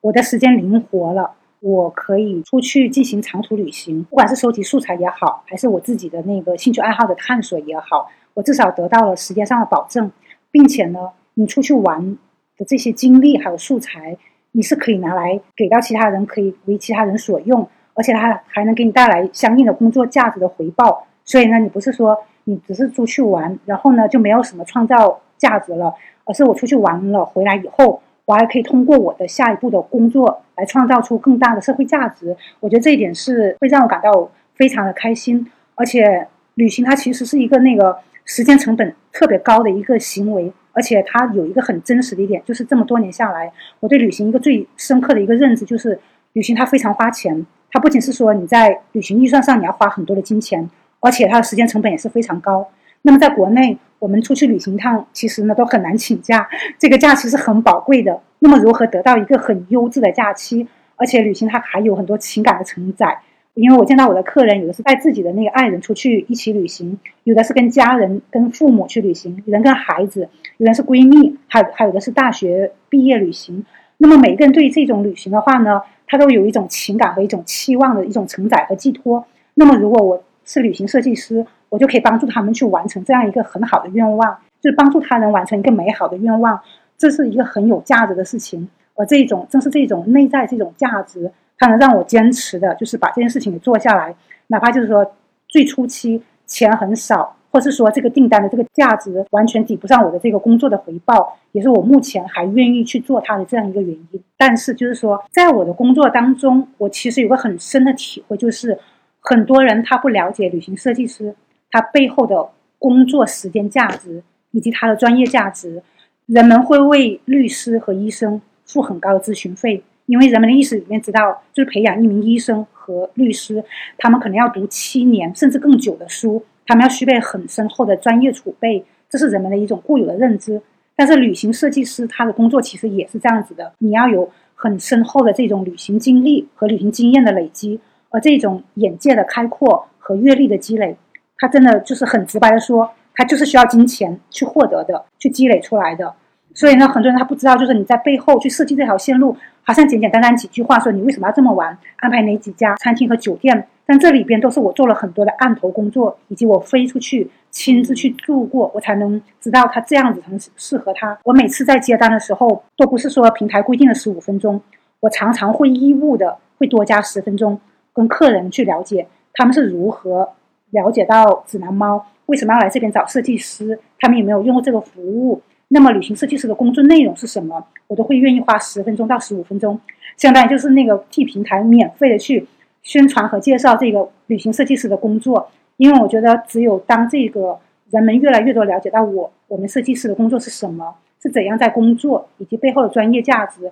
[0.00, 1.32] 我的时间灵活了。
[1.62, 10.10] 我可以出去进行长途旅行，不管是收集素材也好，还是我自己的那个兴趣爱好的探索也好，我至少得到了时间上的保证，
[10.50, 12.16] 并且呢，你出去玩
[12.56, 14.16] 的这些经历还有素材，
[14.52, 21.06] 你是可以拿来给到其他人，可以为其他人所用，而且它还能给你带来相应的工作价值的回报。
[21.26, 25.92] 所以呢，你不是说你只是出去玩，然后呢就没有什么创造价值了，
[26.24, 28.00] 而是我出去玩了回来以后。
[28.30, 35.44] 我还可以通过我的下一步的工作来创造出更大的社会价值，我觉得这一点是会让我感到非常的开心。
[35.74, 45.98] 而且旅行它其实是一个那个时间成本特别高的一个行为，而且它有一个很真实的一点，就是这么多年下来，我对旅行一个最深刻的一个认知就是，
[46.34, 47.44] 旅行它非常花钱。
[47.72, 50.70] 它不仅是说你在旅行预算上你要花很多的金钱，
[51.00, 52.68] 而且它的时间成本也是非常高。
[53.02, 53.78] 那么在国内。
[54.00, 56.48] 我们出去旅行一趟，其实呢都很难请假，
[56.78, 58.18] 这个假期是很宝贵的。
[58.38, 60.66] 那么如何得到一个很优质的假期？
[60.96, 63.20] 而且旅行它还有很多情感的承载，
[63.52, 73.66] 因为我见到我的客人，有的是带自己的那个爱人出去一起旅行，有的是跟家人、跟父母去旅行，人跟孩子，有人是闺蜜，还还有的是大学毕业旅行。
[73.98, 79.26] 那么每个人对于这种旅行的话呢，他都有一种情感和一种期望的一种承载和寄托。
[79.52, 86.60] 那么如果我是旅行设计师，我就可以帮助他们去完成这样一个很好的愿望，就是帮助他人完成一个美好的愿望，
[86.98, 88.68] 这是一个很有价值的事情。
[88.96, 94.14] 而这一种正是这种内在这种价值，它能让我坚持的，就是把这件事情给做下来，
[94.48, 95.14] 哪怕就是说
[95.48, 97.36] 最初期钱很少。
[97.52, 104.22] 或是说这个订单的这个价值完全抵不上我的这个工作的回报，也是我目前还愿意去做它的这样一个原因。
[104.36, 108.78] 但是就是说，在我的工作当中，我其实有个很深的体会，就是
[109.18, 111.34] 很多人他不了解旅行设计师
[111.70, 112.48] 他背后的
[112.78, 115.82] 工作时间价值以及他的专业价值。
[116.26, 123.64] 人们会为律师和医生付很高的咨询费，因为人们的意识里面知道，就是培养一名医生和律师，
[123.98, 126.44] 他们可能要读七年甚至更久的书。
[126.66, 130.62] 他们要具备很深厚的专业储备，这是人们的一种固有的认知。
[130.94, 137.80] 但是，旅行设计师他的工作其实也是这样子的，你要有很深厚的这种旅行经历和旅行经验的累积，
[138.10, 140.96] 而这种眼界的开阔和阅历的积累，
[141.40, 146.14] 他真的就是很直白的说，他就是需要金钱去获得的，去积累出来的。
[146.54, 153.66] 所以呢，很多人他不知道，就是你在背后去设计这条线路，好像简简单单几句话说你为什么要这么玩，安排哪几家餐厅和酒店。
[153.86, 161.18] 但这里边都是我做了很多的案头工作，以及我飞出去亲自去住过，我才能知道他这样子才适合他。
[161.24, 164.60] 我每次在接单的时候，都不是说平台规定的十五分钟，
[165.00, 167.60] 我常常会义务的会多加十分钟，
[167.92, 170.28] 跟客人去了解他们是如何
[170.70, 179.80] 了解到指南猫，为什么要来这边找设计师，他们有没有用过这个服务，那么旅行设计师的工作内容是什么，我都会愿意花十分钟到十五分钟，
[180.16, 182.46] 相当于就是那个替平台免费的去。
[182.82, 187.58] 宣传和介绍这个旅行设计师的工作，因为我觉得只有当这个
[187.90, 193.70] 人们越来越多了解到我我们设计师的工作是什么，是怎样在工作，以及背后的专业价值，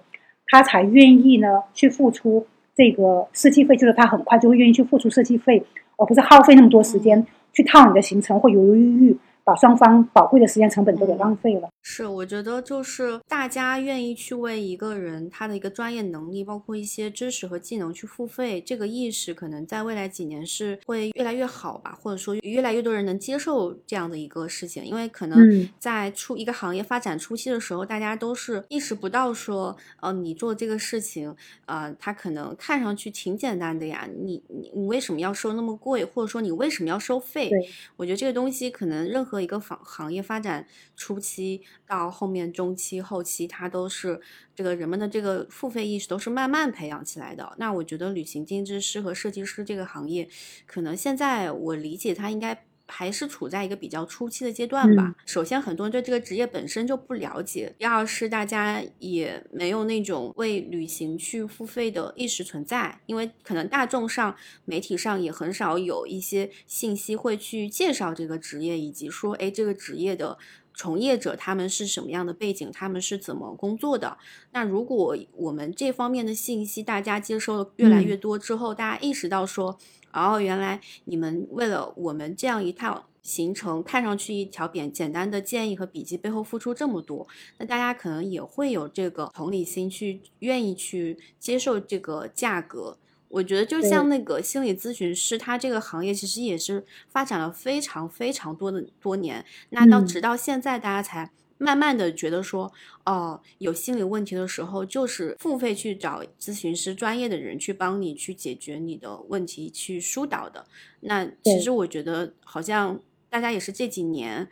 [0.49, 2.47] 他才愿意呢去付出
[2.77, 5.65] 这个设计费，就是他很快就会愿意去付出设计费，
[5.99, 9.17] 而不是耗费那么多时间去套你的行程会犹犹豫豫。
[9.49, 11.71] 把双方宝贵的时间成本都给浪费了。
[11.83, 24.85] 是，我觉得就是大家愿意去为一个人他的一个专业能力，包括一些知识和技能去付费，这个意识可能在未来几年是会越来越好吧，或者说越来越多人能接受这样的一个事情。
[24.85, 31.35] 因为可能在出一个行业发展初期的时候，大家都是意识不到说，呃，你做这个事情，
[31.65, 37.51] 呃，它可能看上去挺简单的呀，你你你为什么要收那么贵，或者说你为什么要收费？
[37.97, 39.38] 我觉得这个东西可能任何。
[39.41, 40.67] 一个行行业发展
[40.97, 44.21] 初期到后面中期后期，它都是
[44.55, 47.55] 这个人们的这个付费意识都是慢慢培养起来的。
[47.59, 50.29] 那我觉得旅行定制师和设计师这个行业，
[50.67, 52.68] 可能现在我理解它应该。
[52.89, 55.15] 还是处在一个比较初期的阶段吧。
[55.27, 64.35] 首先，很多人对这个职业本身就不了解；第二是大家也没有那种为旅行去付费的意识存在，因为可能大众上、
[64.65, 70.39] 媒体上也很少有一些信息会去介绍这个职业，以及说，哎，这个职业的
[70.75, 74.17] 从业者他们是什么样的背景，他们是怎么工作的。
[74.53, 79.79] 那如果我们这方面的信息大家接收的越来越多之后，大家意识到说。
[80.13, 87.27] 哦，原来你们为了我们这样一套行程，看上去一条简简单的建议和笔记背后付出这么多，
[87.59, 92.99] 那大家可能也会有这个同理心，去愿意去接受这个价格。
[93.29, 101.31] 我觉得就像那个心理咨询师，他这个行业其实也是发展了非常非常多的多年，那到直到现在，大家才。
[101.59, 102.73] 慢慢的觉得说，
[103.05, 110.65] 哦，有心理问题的时候，就是付费去找咨询师专业的人去帮你去解决你的问题，去疏导的。
[111.01, 114.49] 那其实我觉得，好像大家也是这几年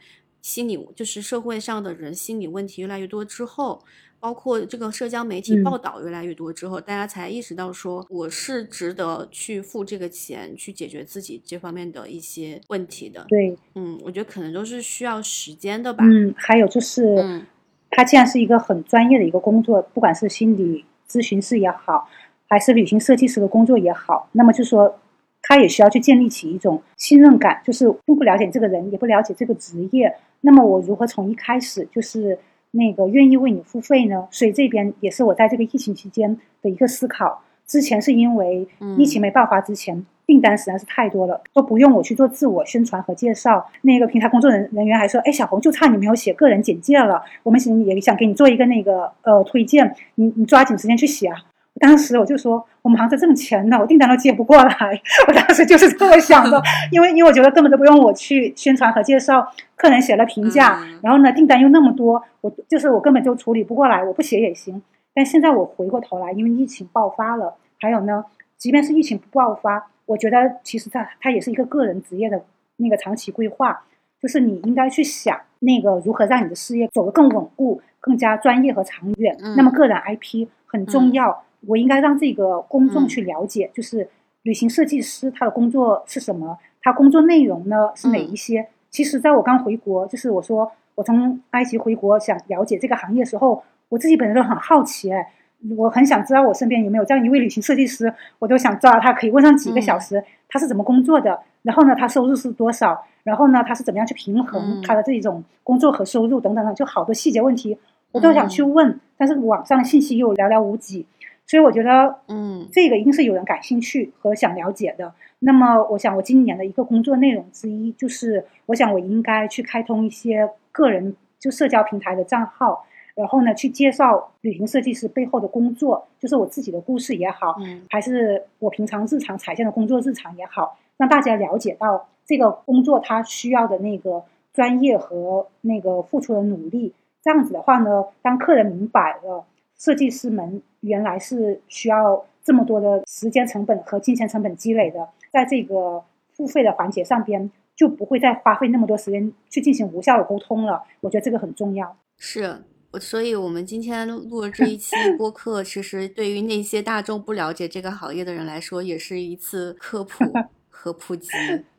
[0.46, 3.82] 心理，就是社会上的人心理问题越来越多之后。
[4.18, 13.24] 包括这个社交媒体报道越来越多之后，大家才意识到说我是值得去付这个钱去解决自己这方面的一些问题的。
[13.28, 16.02] 对，嗯，我觉得可能都是需要时间的吧。
[16.04, 17.46] 嗯，还有就是，嗯，
[17.90, 22.08] 它既然是一个很专业的一个工作，不管是心理咨询师也好，
[22.48, 24.98] 还是旅行设计师的工作也好，那么就说，
[25.46, 32.38] 他也需要去建立起一种信任感，就是并不了解你这个人，也不了解这个职业，那么我如何从一开始就是。
[32.72, 34.28] 那个愿意为你付费呢？
[34.30, 37.42] 所以这边也是我在这个疫情期间的一个思考。
[37.66, 38.68] 之前是因为
[38.98, 43.64] 疫情没爆发之前，订单实在是太多了，都不用我去做自我宣传和介绍。
[43.80, 51.38] 那个平台工作人人员还说：“哎，小红，就差你没有写个人简介了，我们想也想给你做一个那个呃推荐，你你抓紧时间去写啊。”
[51.78, 55.00] 当时我就说，我们行在挣钱呢，我订单都接不过来。
[55.28, 59.46] 我当时就是这么想的， 因为因为我觉得根本都不用我去宣传和介绍，
[59.76, 64.82] 客人写了评价，然后呢订单又那么多，我就是我根本就处理不过来，我不写也行。
[65.14, 68.24] 但现在我回过头来，因为疫情爆发了，还有呢，
[68.56, 72.42] 即便是疫情不爆发，我觉得其实它它也是一个个人职业的
[72.76, 73.82] 那个长期规划，
[74.20, 79.36] 就是你应该去想那个如何让你的事业走得更稳固、更加专业和长远。
[79.56, 84.08] 那么个人 IP 很重要，我应该让这个公众去了解，就是
[84.42, 88.68] 旅行设计师他的工作是什么，他工作内容呢是哪一些。
[88.90, 95.32] 其实，在我刚回国，就是我说我从埃及回国，想了解这个行业的时候，我自己本身都很好奇，哎，
[95.76, 107.76] 我很想知道我身边有没有这样一位旅行设计师，我都想知道他可以问上几个小时，他是怎么工作的，然后呢，他收入是多少，然后呢，他是怎么样去平衡他的这种工作和收入等等的，就好多细节问题，
[108.12, 111.04] 我都想去问，但是网上的信息又寥寥无几。
[111.46, 115.14] 所以我觉得，嗯，这个一定是有人感兴趣和想了解的。
[115.38, 136.92] 那么，我想我今年的一个工作内容之一，就是我想我应该去开通一些个人就社交平台的账号，然后呢，去介绍旅行设计师背后的工作，就是我自己的故事也好，嗯，还是我平常日常踩线的工作日常也好，让大家了解到这个工作它需要的那个专业和那个付出的努力。
[137.22, 139.44] 这样子的话呢，当客人明白了。
[139.78, 150.82] 设计师们原来是需要这么多的时间成本和金钱成本积累的，在这个付费的环节上边就不会再花费那么多时间去进行无效的沟通了。
[151.00, 151.96] 我觉得这个很重要。
[152.18, 152.62] 是，
[153.00, 160.24] 所以我们今天录了这一期 播客，其实对于那些大众不了解这个行业的人来说，也是一次科普
[160.70, 161.28] 和普及。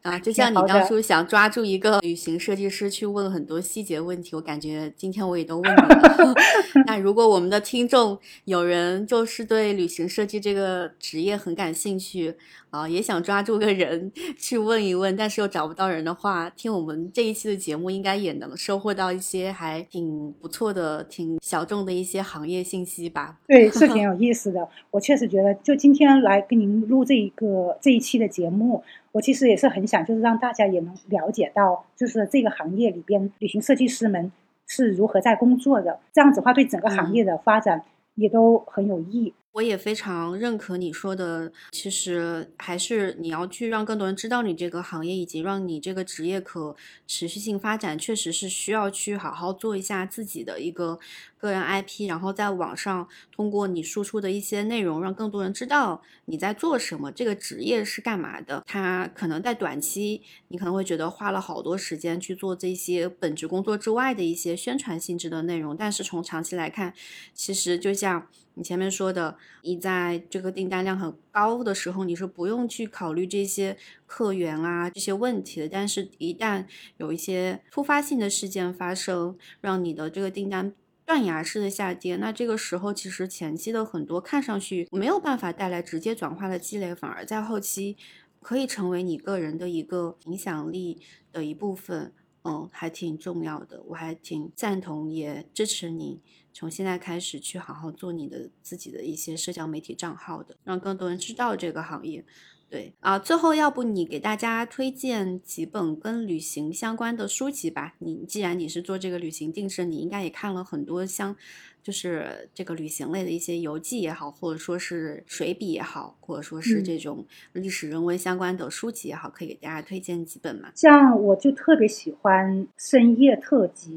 [0.07, 6.33] 啊，就像你当初想抓住一个旅行设计师去问很多细节问题，我感觉今天我也都问你了。
[6.87, 12.33] 那如果我们的听众有人就是对旅行设计这个职业很感兴趣
[12.69, 23.37] 啊，也想抓住个人 去问一问，但是又找不到人的话，听我们这一期的节目应该也能收获到一些还挺不错的、挺小众的一些行业信息吧？
[23.45, 24.67] 对，是挺 有意思的。
[24.91, 28.83] 我确实觉得，就今天来跟您录这一个这一期的节目。
[29.11, 34.31] 我其实也是很想，就是让大家也能了解到，就是这个行业里边旅行设计师们
[34.67, 35.99] 是如何在工作的。
[36.13, 37.83] 这样子的话，对整个行业的发展
[38.15, 39.33] 也都很有益。
[39.57, 46.75] 我也非常认可你说的，其实还是你要去让更多人知道你这个行业，以及让你这个职业可
[47.07, 50.99] 持续性发展，确实是需要去好好做一下自己的一个
[51.39, 58.63] 个人 IP，然后在网上通过你输出的一些内容，让更多人知道你在做什么，这个职业是干嘛的。
[58.67, 66.93] 他可能在短期，你可能会觉得花了好多时间去做这些本职工作之外的一些宣传性质的内容，但是从长期来看，
[67.33, 68.27] 其实就像。
[68.57, 73.77] 你前面说的，你在这个订单量很高的时候，你是不用去考虑这些
[74.07, 75.69] 客源啊这些问题的。
[75.69, 76.65] 但是，一旦
[76.97, 80.73] 有一些突发性的事件发生，让你的这个订单
[81.05, 87.95] 断崖式的下跌，那这个时候其实前期的很多看上去没有办法带来直接转化的积累，反而在后期
[88.41, 90.99] 可以成为你个人的一个影响力
[91.31, 92.11] 的一部分。
[92.43, 96.21] 嗯，还挺重要的，我还挺赞同，也支持你
[96.57, 102.25] 从现在开始去好好做你的自己的一些社交媒体账号的，让更多人知道这个行业。
[102.67, 107.93] 对啊，最后要不你给大家推荐几本跟旅行相关的书籍吧？
[107.99, 111.35] 你既然你是做这个旅行定制，你应该也看了很多相，
[111.83, 117.23] 就是这个旅行类的一些游记也好，或者说是水笔也好，或者说是这种
[117.53, 120.71] 历史人文相关的书籍也好，可以给大家推荐几本吗？
[120.73, 123.91] 像我就特别喜欢《深夜特辑》，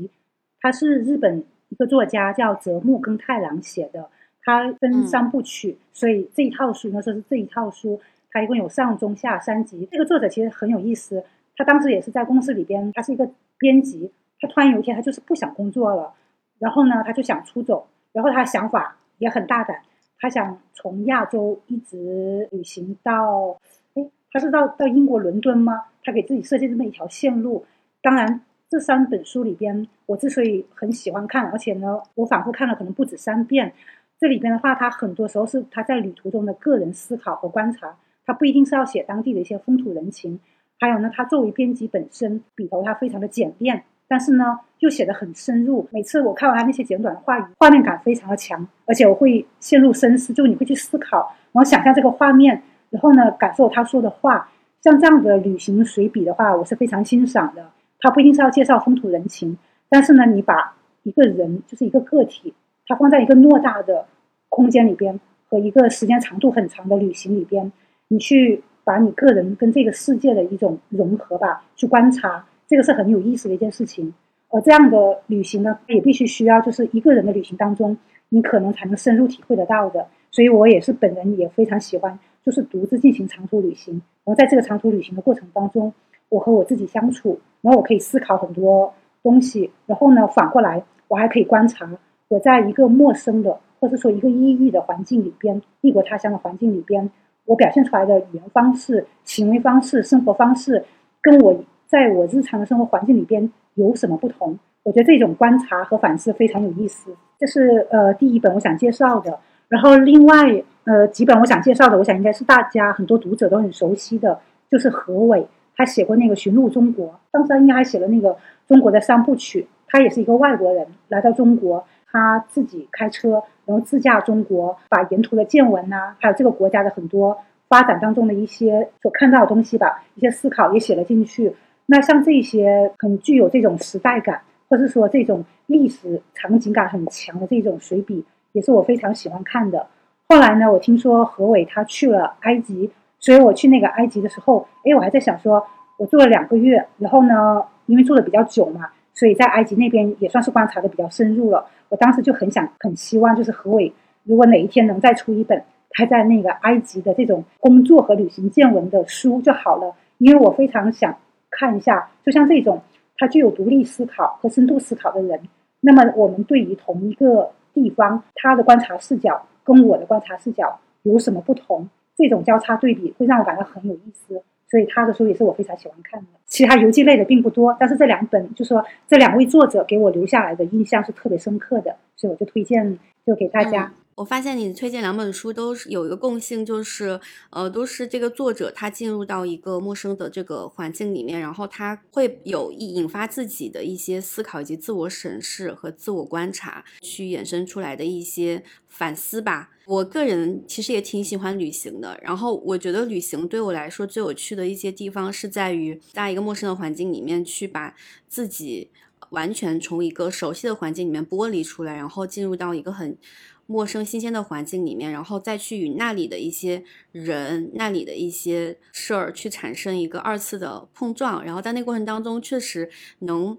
[0.61, 4.11] 它是日本一个作家叫泽木耕太郎写的，
[4.45, 8.01] 他分三部曲，所以这一套书呢说是这一套书。
[8.33, 9.89] 他一共有上中下三集。
[9.91, 11.25] 这个作者其实很有意思，
[11.57, 13.29] 他当时也是在公司里边，他是一个
[13.59, 14.13] 编辑。
[14.41, 16.15] 他突然有一天，他就是不想工作了，
[16.61, 17.89] 然后呢，他就想出走。
[18.13, 19.81] 然后他想法也很大胆，
[20.21, 23.59] 他想从亚洲一直旅行到，
[23.95, 25.87] 哎，他是到到英国伦敦吗？
[26.05, 27.67] 他给自己设计这么一条线路。
[28.01, 28.41] 当然，
[28.71, 33.73] 这三本书里边，我之所以很喜欢看，而且呢，我反复看了可能不止三遍。
[34.21, 37.97] 这里边的话，他很多时候是他在旅途中的个人思考和观察。
[38.25, 40.39] 他不一定是要写当地的一些风土人情，
[40.79, 45.89] 还有呢，他作为编辑本身，笔头他非常的简练，但是呢，又写得很深入。
[45.91, 54.49] 每次我看完他那些简短的话语，画面感非常的强，而且我会陷入深思，就你会去思考，然后想象这个画面，然后呢，感受他说的话。
[54.81, 57.67] 像这样的旅行随笔的话，我是非常欣赏的。
[58.01, 59.57] 他不一定是要介绍风土人情，
[59.89, 62.55] 但是呢，你把一个人就是一个个体，
[62.87, 64.07] 他放在一个偌大的
[64.49, 65.19] 空间里边，
[65.49, 67.71] 和一个时间长度很长的旅行里边。
[68.09, 74.13] 你去把你个人跟这个世界的一种融合吧，去观察，这个是很有意思的一件事情。
[74.49, 77.97] 而这样的旅行呢，也必须需要就是一个人的旅行当中，
[78.31, 80.09] 你可能才能深入体会得到的。
[80.33, 83.95] 所以我也是本人也非常喜欢，就是独自进行长途旅行。
[84.25, 85.93] 然后在这个长途旅行的过程当中，
[86.31, 88.90] 我和我自己相处，然后我可以思考很多
[89.23, 91.86] 东西，然后呢，反过来我还可以观察
[92.28, 97.11] 我在一个陌生的，或者说一个异域的环境里边，异国他乡的环境里边，
[97.44, 100.82] 我表现出来的语言方式、行为方式、生活方式，
[101.20, 101.55] 跟我
[101.86, 104.59] 在我日常的生活环境里边有什么不同？
[104.82, 107.15] 我觉得这种观察和反思非常有意思。
[107.39, 109.39] 这是呃第一本我想介绍的，
[109.69, 114.39] 然后另外呃几本我想介绍的，我想应该是大家很多读者都很熟悉的，
[114.70, 115.47] 就是何伟，
[115.81, 118.36] 他写过那个《寻路中国》，当时他应该还写了那个
[118.69, 119.66] 中国的三部曲。
[119.86, 121.82] 他也是一个外国人来到中国，
[122.12, 131.57] 他自己开车，然后自驾中国，把沿途的见闻呐，还有这个国家的很多发展当中的一些所看到的东西吧，一些思考也写了进去。
[131.86, 134.43] 那像这些很具有这种时代感。
[134.69, 139.85] 或是说这种历史场景感很强的这种随笔，也是我非常喜欢看的。
[140.28, 142.89] 后来呢，我听说何伟他去了埃及，
[143.21, 145.63] 所以我去那个埃及的时候，哎，我还在想说，
[145.99, 151.65] 我住了两个月，然后呢，因为住的比较久嘛，所以在埃及那边也算是观察的比较深入了。
[151.89, 153.93] 我当时就很想、很希望，就是何伟
[154.25, 161.17] 如果哪一天能再出一本他在那个埃及的这种工作和旅行见闻的书就好了，因为我非常想
[161.51, 162.81] 看一下，就像这种。
[163.23, 165.39] 他具有独立思考和深度思考的人，
[165.83, 171.87] 那么我们对于同一个地方，他的观察视角跟我的观察视角有什么不同？
[172.21, 176.27] 这种交叉对比会让我感到很有意思，所以他的书也是我非常喜欢看的。
[176.47, 183.93] 其他游记类的并不多，但是这两本就说这两位作者给我留下来的印象是特别深刻的，所以我就推荐就给大家。
[184.17, 187.19] 我发现你推荐两本书都是有一个共性，就是
[187.49, 199.71] 呃，都是这个作者他进入到一个陌生的这个环境里面，然后他会有一引发自己的一些思考以及自我审视和自我观察，去衍生出来的一些反思吧。
[199.91, 207.97] 我个人其实也挺喜欢旅行的，然后我觉得旅行对我来说最有趣的一些地方是在于在一个陌生的环境里面去把
[208.29, 208.89] 自己
[209.31, 213.19] 完全从一个熟悉的环境里面剥离出来，然后进入到一个很。
[213.67, 222.91] 陌生新鲜的环境里面，然后再去与那里的一些人、那里的一些事儿去产生一个二次的碰撞，然后在那过程当中，确实
[223.21, 223.57] 能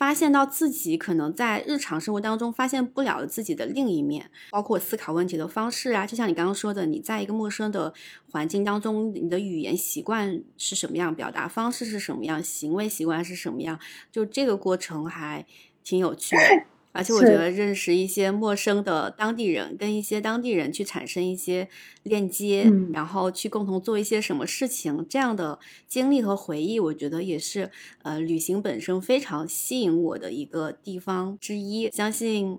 [0.00, 7.92] 发现到自己可能在日常生活当中发现不了自己的另一面，包括思考问题的方式啊，就像你刚刚说的，你在一个陌生的
[8.30, 13.78] 环境当中，你的语言习惯是什么样，表达方式是什么样，行为习惯是什么样，
[14.10, 15.44] 就这个过程还
[15.84, 16.64] 挺有趣的。
[16.92, 21.68] 而且我觉得认识一些陌生的当地人，跟一些当地人去产生一些
[22.02, 27.70] 链接，然后去共同做一些什么事情，这样的经历和回忆，我觉得也是
[28.02, 31.90] 呃旅行本身非常吸引我的一个地方之一。
[31.90, 32.58] 相信。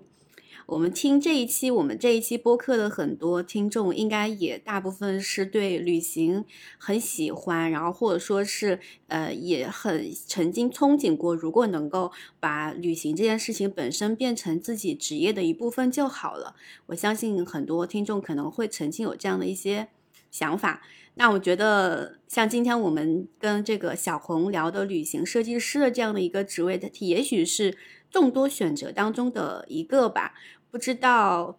[0.66, 6.44] 我们听这一期，我们这一期播客的很多听众，应该也大部分是对旅行
[6.78, 8.78] 很喜欢，然后或者说是
[9.08, 16.54] 呃也很曾经憧憬过，如果能够把旅行这件事情本身变成自己职业的一部分就好了。
[16.86, 19.88] 我相信很多听众可能会曾经有这样的一些
[20.30, 20.82] 想法。
[21.14, 27.76] 那我觉得，像今天我们跟这个小红聊的旅行设计师的这样的一个职位，它也许是。
[28.12, 30.32] 众多选择当中的一个吧，
[30.70, 31.56] 不知道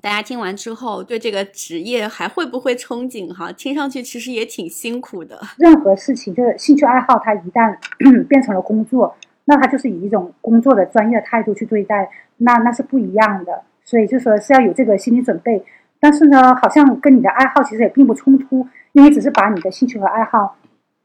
[0.00, 3.52] 大家听完之后对这个职业还会不会憧憬哈？
[3.52, 5.40] 听上去其实也挺辛苦的。
[5.56, 7.78] 任何事情就是兴趣爱好，它一旦
[8.28, 13.62] 变成了工作，那它就是以一种工作的专业态度去对待，那那是不一样的。
[13.84, 15.64] 所以就说是要有这个心理准备。
[16.00, 20.56] 但是呢，好像跟你的爱好其实也并不冲突，因为只是把你的兴趣和爱好，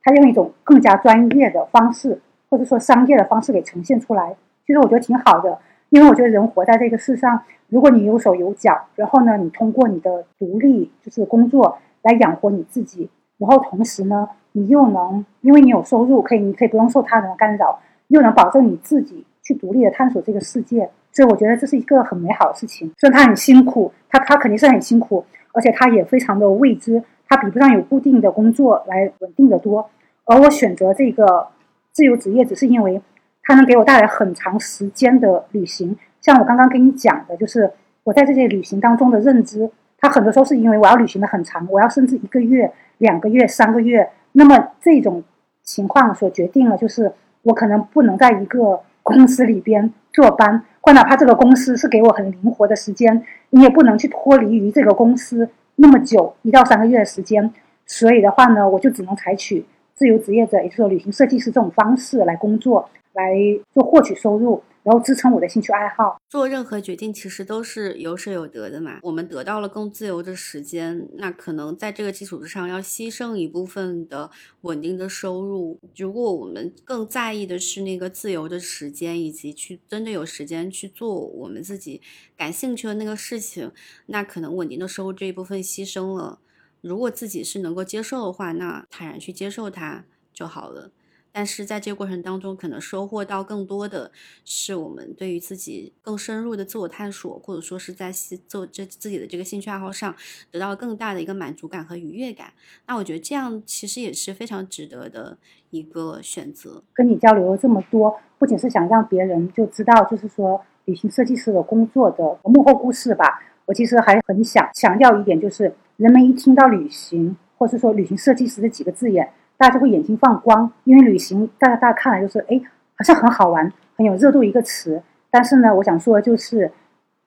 [0.02, 4.36] 它用一种更加专业的方式，或者说商业的方式给呈现出来。
[4.70, 5.58] 其实我觉得挺好的，
[5.90, 13.10] 因为我觉得人活在这个世上，如果你有手有脚，然后呢，你通过你的独立就是工作来养活你自己，
[13.40, 17.80] 然后同时呢，你又能因为你有收入，可以你可以不用受他人的干扰，
[18.10, 22.94] 又能保证你自己去独立的探索这个世界，所以我觉得这是一个很美好的事情。
[23.00, 29.90] 虽然他很辛苦，他他肯定是很辛苦，而且他也非常的未知，他比不上有固定的工作来稳定的多。
[30.26, 31.48] 而我选择这个
[31.92, 33.02] 自由职业，只是因为。
[33.50, 37.72] 它能给我带来很长时间的旅行，像我刚刚跟你讲的，就是
[38.04, 39.68] 我在这些旅行当中的认知，
[39.98, 45.24] 它很多时候是因为我要旅行的很长，我要甚至一个月、两个月、三个月，那么这种
[45.64, 47.12] 情况所决定了，就是
[47.42, 57.52] 我可能不能在一个公司里边坐班，或哪怕这个公司是给我很灵活的时间，你也不能去脱离于这个公司那么久，一到三个月的时间，
[57.88, 59.66] 所以的话呢，我就只能采取
[59.96, 62.88] 自由职业者，也就是说旅行设计师这种方式来工作。
[63.14, 63.34] 来
[63.74, 66.22] 就获取收入，然后支撑我的兴趣爱好。
[66.30, 69.00] 做任何决定其实都是有舍有得的嘛。
[69.02, 74.30] 我们得到了更自由的时间，那可能在这个基础之上要牺牲一部分的
[74.62, 75.80] 稳定的收入。
[75.98, 82.02] 如果我们更在意的是那个自由的时间，以及去真的有时间去做我们自己
[82.38, 83.72] 感兴趣的那个事情，
[84.06, 86.40] 那可能稳定的收入这一部分牺牲了。
[86.82, 90.92] 如果自己是能够接受的话，那坦然去接受它就好了。
[91.32, 94.12] 但是在这个过程当中，可能收获到更多的
[94.44, 98.12] 是我们对于自己更深入的自我探索，或者说是在
[98.48, 100.16] 做这自己的这个兴趣爱好上
[100.52, 102.52] 得到更大的一个满足感和愉悦感。
[102.88, 105.38] 那我觉得这样其实也是非常值得的
[105.70, 106.84] 一个选择。
[106.94, 113.40] 跟你交流了这么多，不仅是想让别人就知道，就是说旅行设计师的工作的幕后故事吧。
[113.66, 119.32] 我其实还很想强调一点，就是人们一听到旅行，或是说旅行设计师这几个字眼。
[119.60, 122.62] 大家就会眼睛放光，因为旅行，大家大家看来就是，哎，
[122.96, 125.04] 好像很好玩，很有热度一个词。
[125.30, 126.72] 但是呢，我想说就是，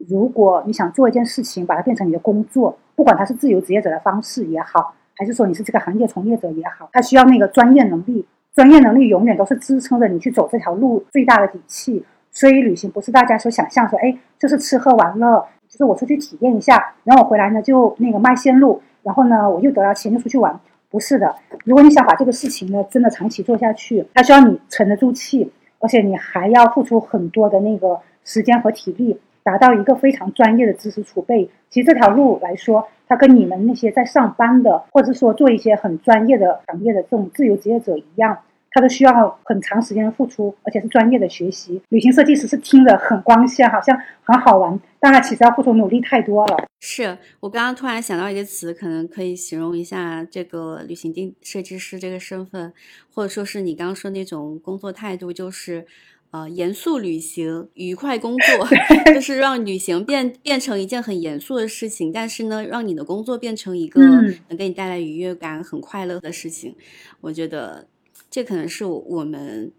[0.09, 8.27] 如果你想做一件事情，把它变成你的工作，不管它是自由职业者的方式也好，还是说你是这个行业从业者也好，它需要那个专业能力。
[8.55, 12.03] 专业能力永远都是支撑着你去走这条路最大的底气。
[12.31, 20.59] 所以，旅行不是大家所想象说，哎，就是吃喝玩乐，就是我出去体验一下，然后我回来呢就那个卖线路，然后呢我又得到钱就出去玩。
[20.93, 31.48] 不是的，如果你想把这个事情呢真的长期做下去，它需要你沉得住气，而且你还要付出很多的那个时间和体力，达到一个非常专业的知识储备。
[31.70, 38.36] 其实这条路来说，它跟你们那些在上班的，或者说做一些很专业的行业的这种自由职业者一样。
[38.74, 41.81] 它都需要很长时间的付出，而且是专业的学习。
[41.90, 46.57] 旅行设计师是听着很光鲜，好像很好玩，但它其实要付出努力太多了。
[46.81, 52.73] 是我刚刚突然想到一个词，可能可以形容一下这个旅行定设计师这个身份，
[53.15, 55.86] 或者说是你刚刚说那种工作态度，就是
[56.31, 58.69] 呃严肃旅行，愉快工作，
[59.15, 64.01] 就是让旅行变变成一件很严肃的事情，但是呢，让你的工作变成一个
[64.49, 66.74] 能给你带来愉悦感、很快乐的事情。
[67.20, 67.86] 我觉得。
[68.33, 69.71] 这可能是我们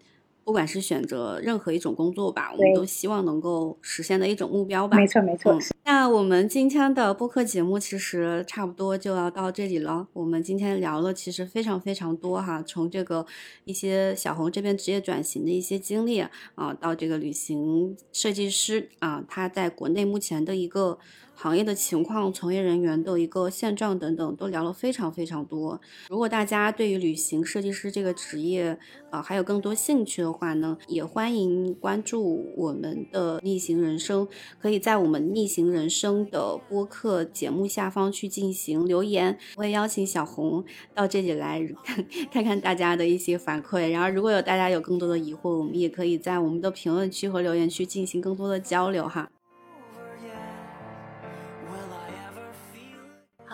[0.44, 4.96] 不管是选择任何一种工作吧，我们都希望能够实现的一种目标吧。
[4.96, 5.58] 没错，没错。
[5.86, 10.08] 那我们今天的播客节目其实差不多就要到这里了。
[10.14, 13.26] 我们今天聊了其实非常非常多哈，从这个
[13.66, 16.20] 一些小红这边职业转型的一些经历
[16.54, 21.00] 啊，到这个旅行设计师啊，他在国内目前的一个。
[21.36, 25.80] 行业的情况、从业人员的一个现状等等，都聊了非常非常多。
[26.10, 28.78] 如果大家对于旅行设计师这个职业，
[29.12, 34.28] 呃，还有更多兴趣的话呢，也欢迎关注我们的逆行人生，
[34.60, 39.38] 可以在我们逆行人生的播客节目下方去进行留言。
[39.56, 43.90] 我也邀请小红到这里来看 看看大家的一些反馈。
[43.90, 49.30] 然后，如果有大家有更多的疑惑，我们也可以在我们的评论区和留言区进行更多的交流哈。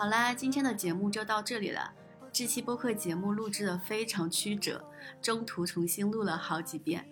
[0.00, 1.92] 好啦，今天的节目就到这里了。
[2.32, 4.82] 这期播客节目录制的非常曲折，
[5.20, 7.06] 中途重新录了好几遍。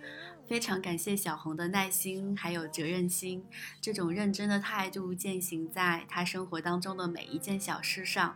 [0.46, 3.44] 非常感谢小红的耐心还有责任心，
[3.78, 8.34] 这种认真的态度践行在她生活当中的每一件小事上。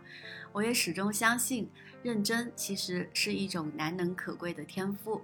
[0.53, 1.71] 我也始终相信，
[2.03, 5.23] 认真其实是一种难能可贵的天赋。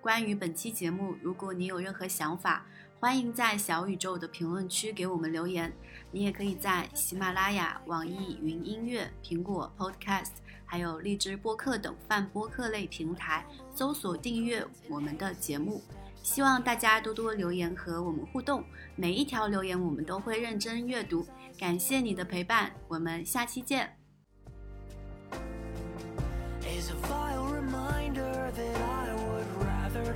[0.00, 2.64] 关于本期节目，如果你有任何想法，
[3.00, 5.72] 欢迎在小宇宙的评论区给我们留言。
[6.10, 10.32] 你也可以在喜马拉雅、网易云音乐、苹果 Podcast，
[10.64, 15.80] 还有荔枝播客等泛播客类平台搜索订阅我们的节目。
[16.24, 18.64] 希望大家多多留言和我们互动，
[18.96, 21.24] 每一条留言我们都会认真阅读。
[21.56, 23.94] 感谢你的陪伴，我们下期见。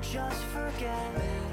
[0.02, 1.51] just forget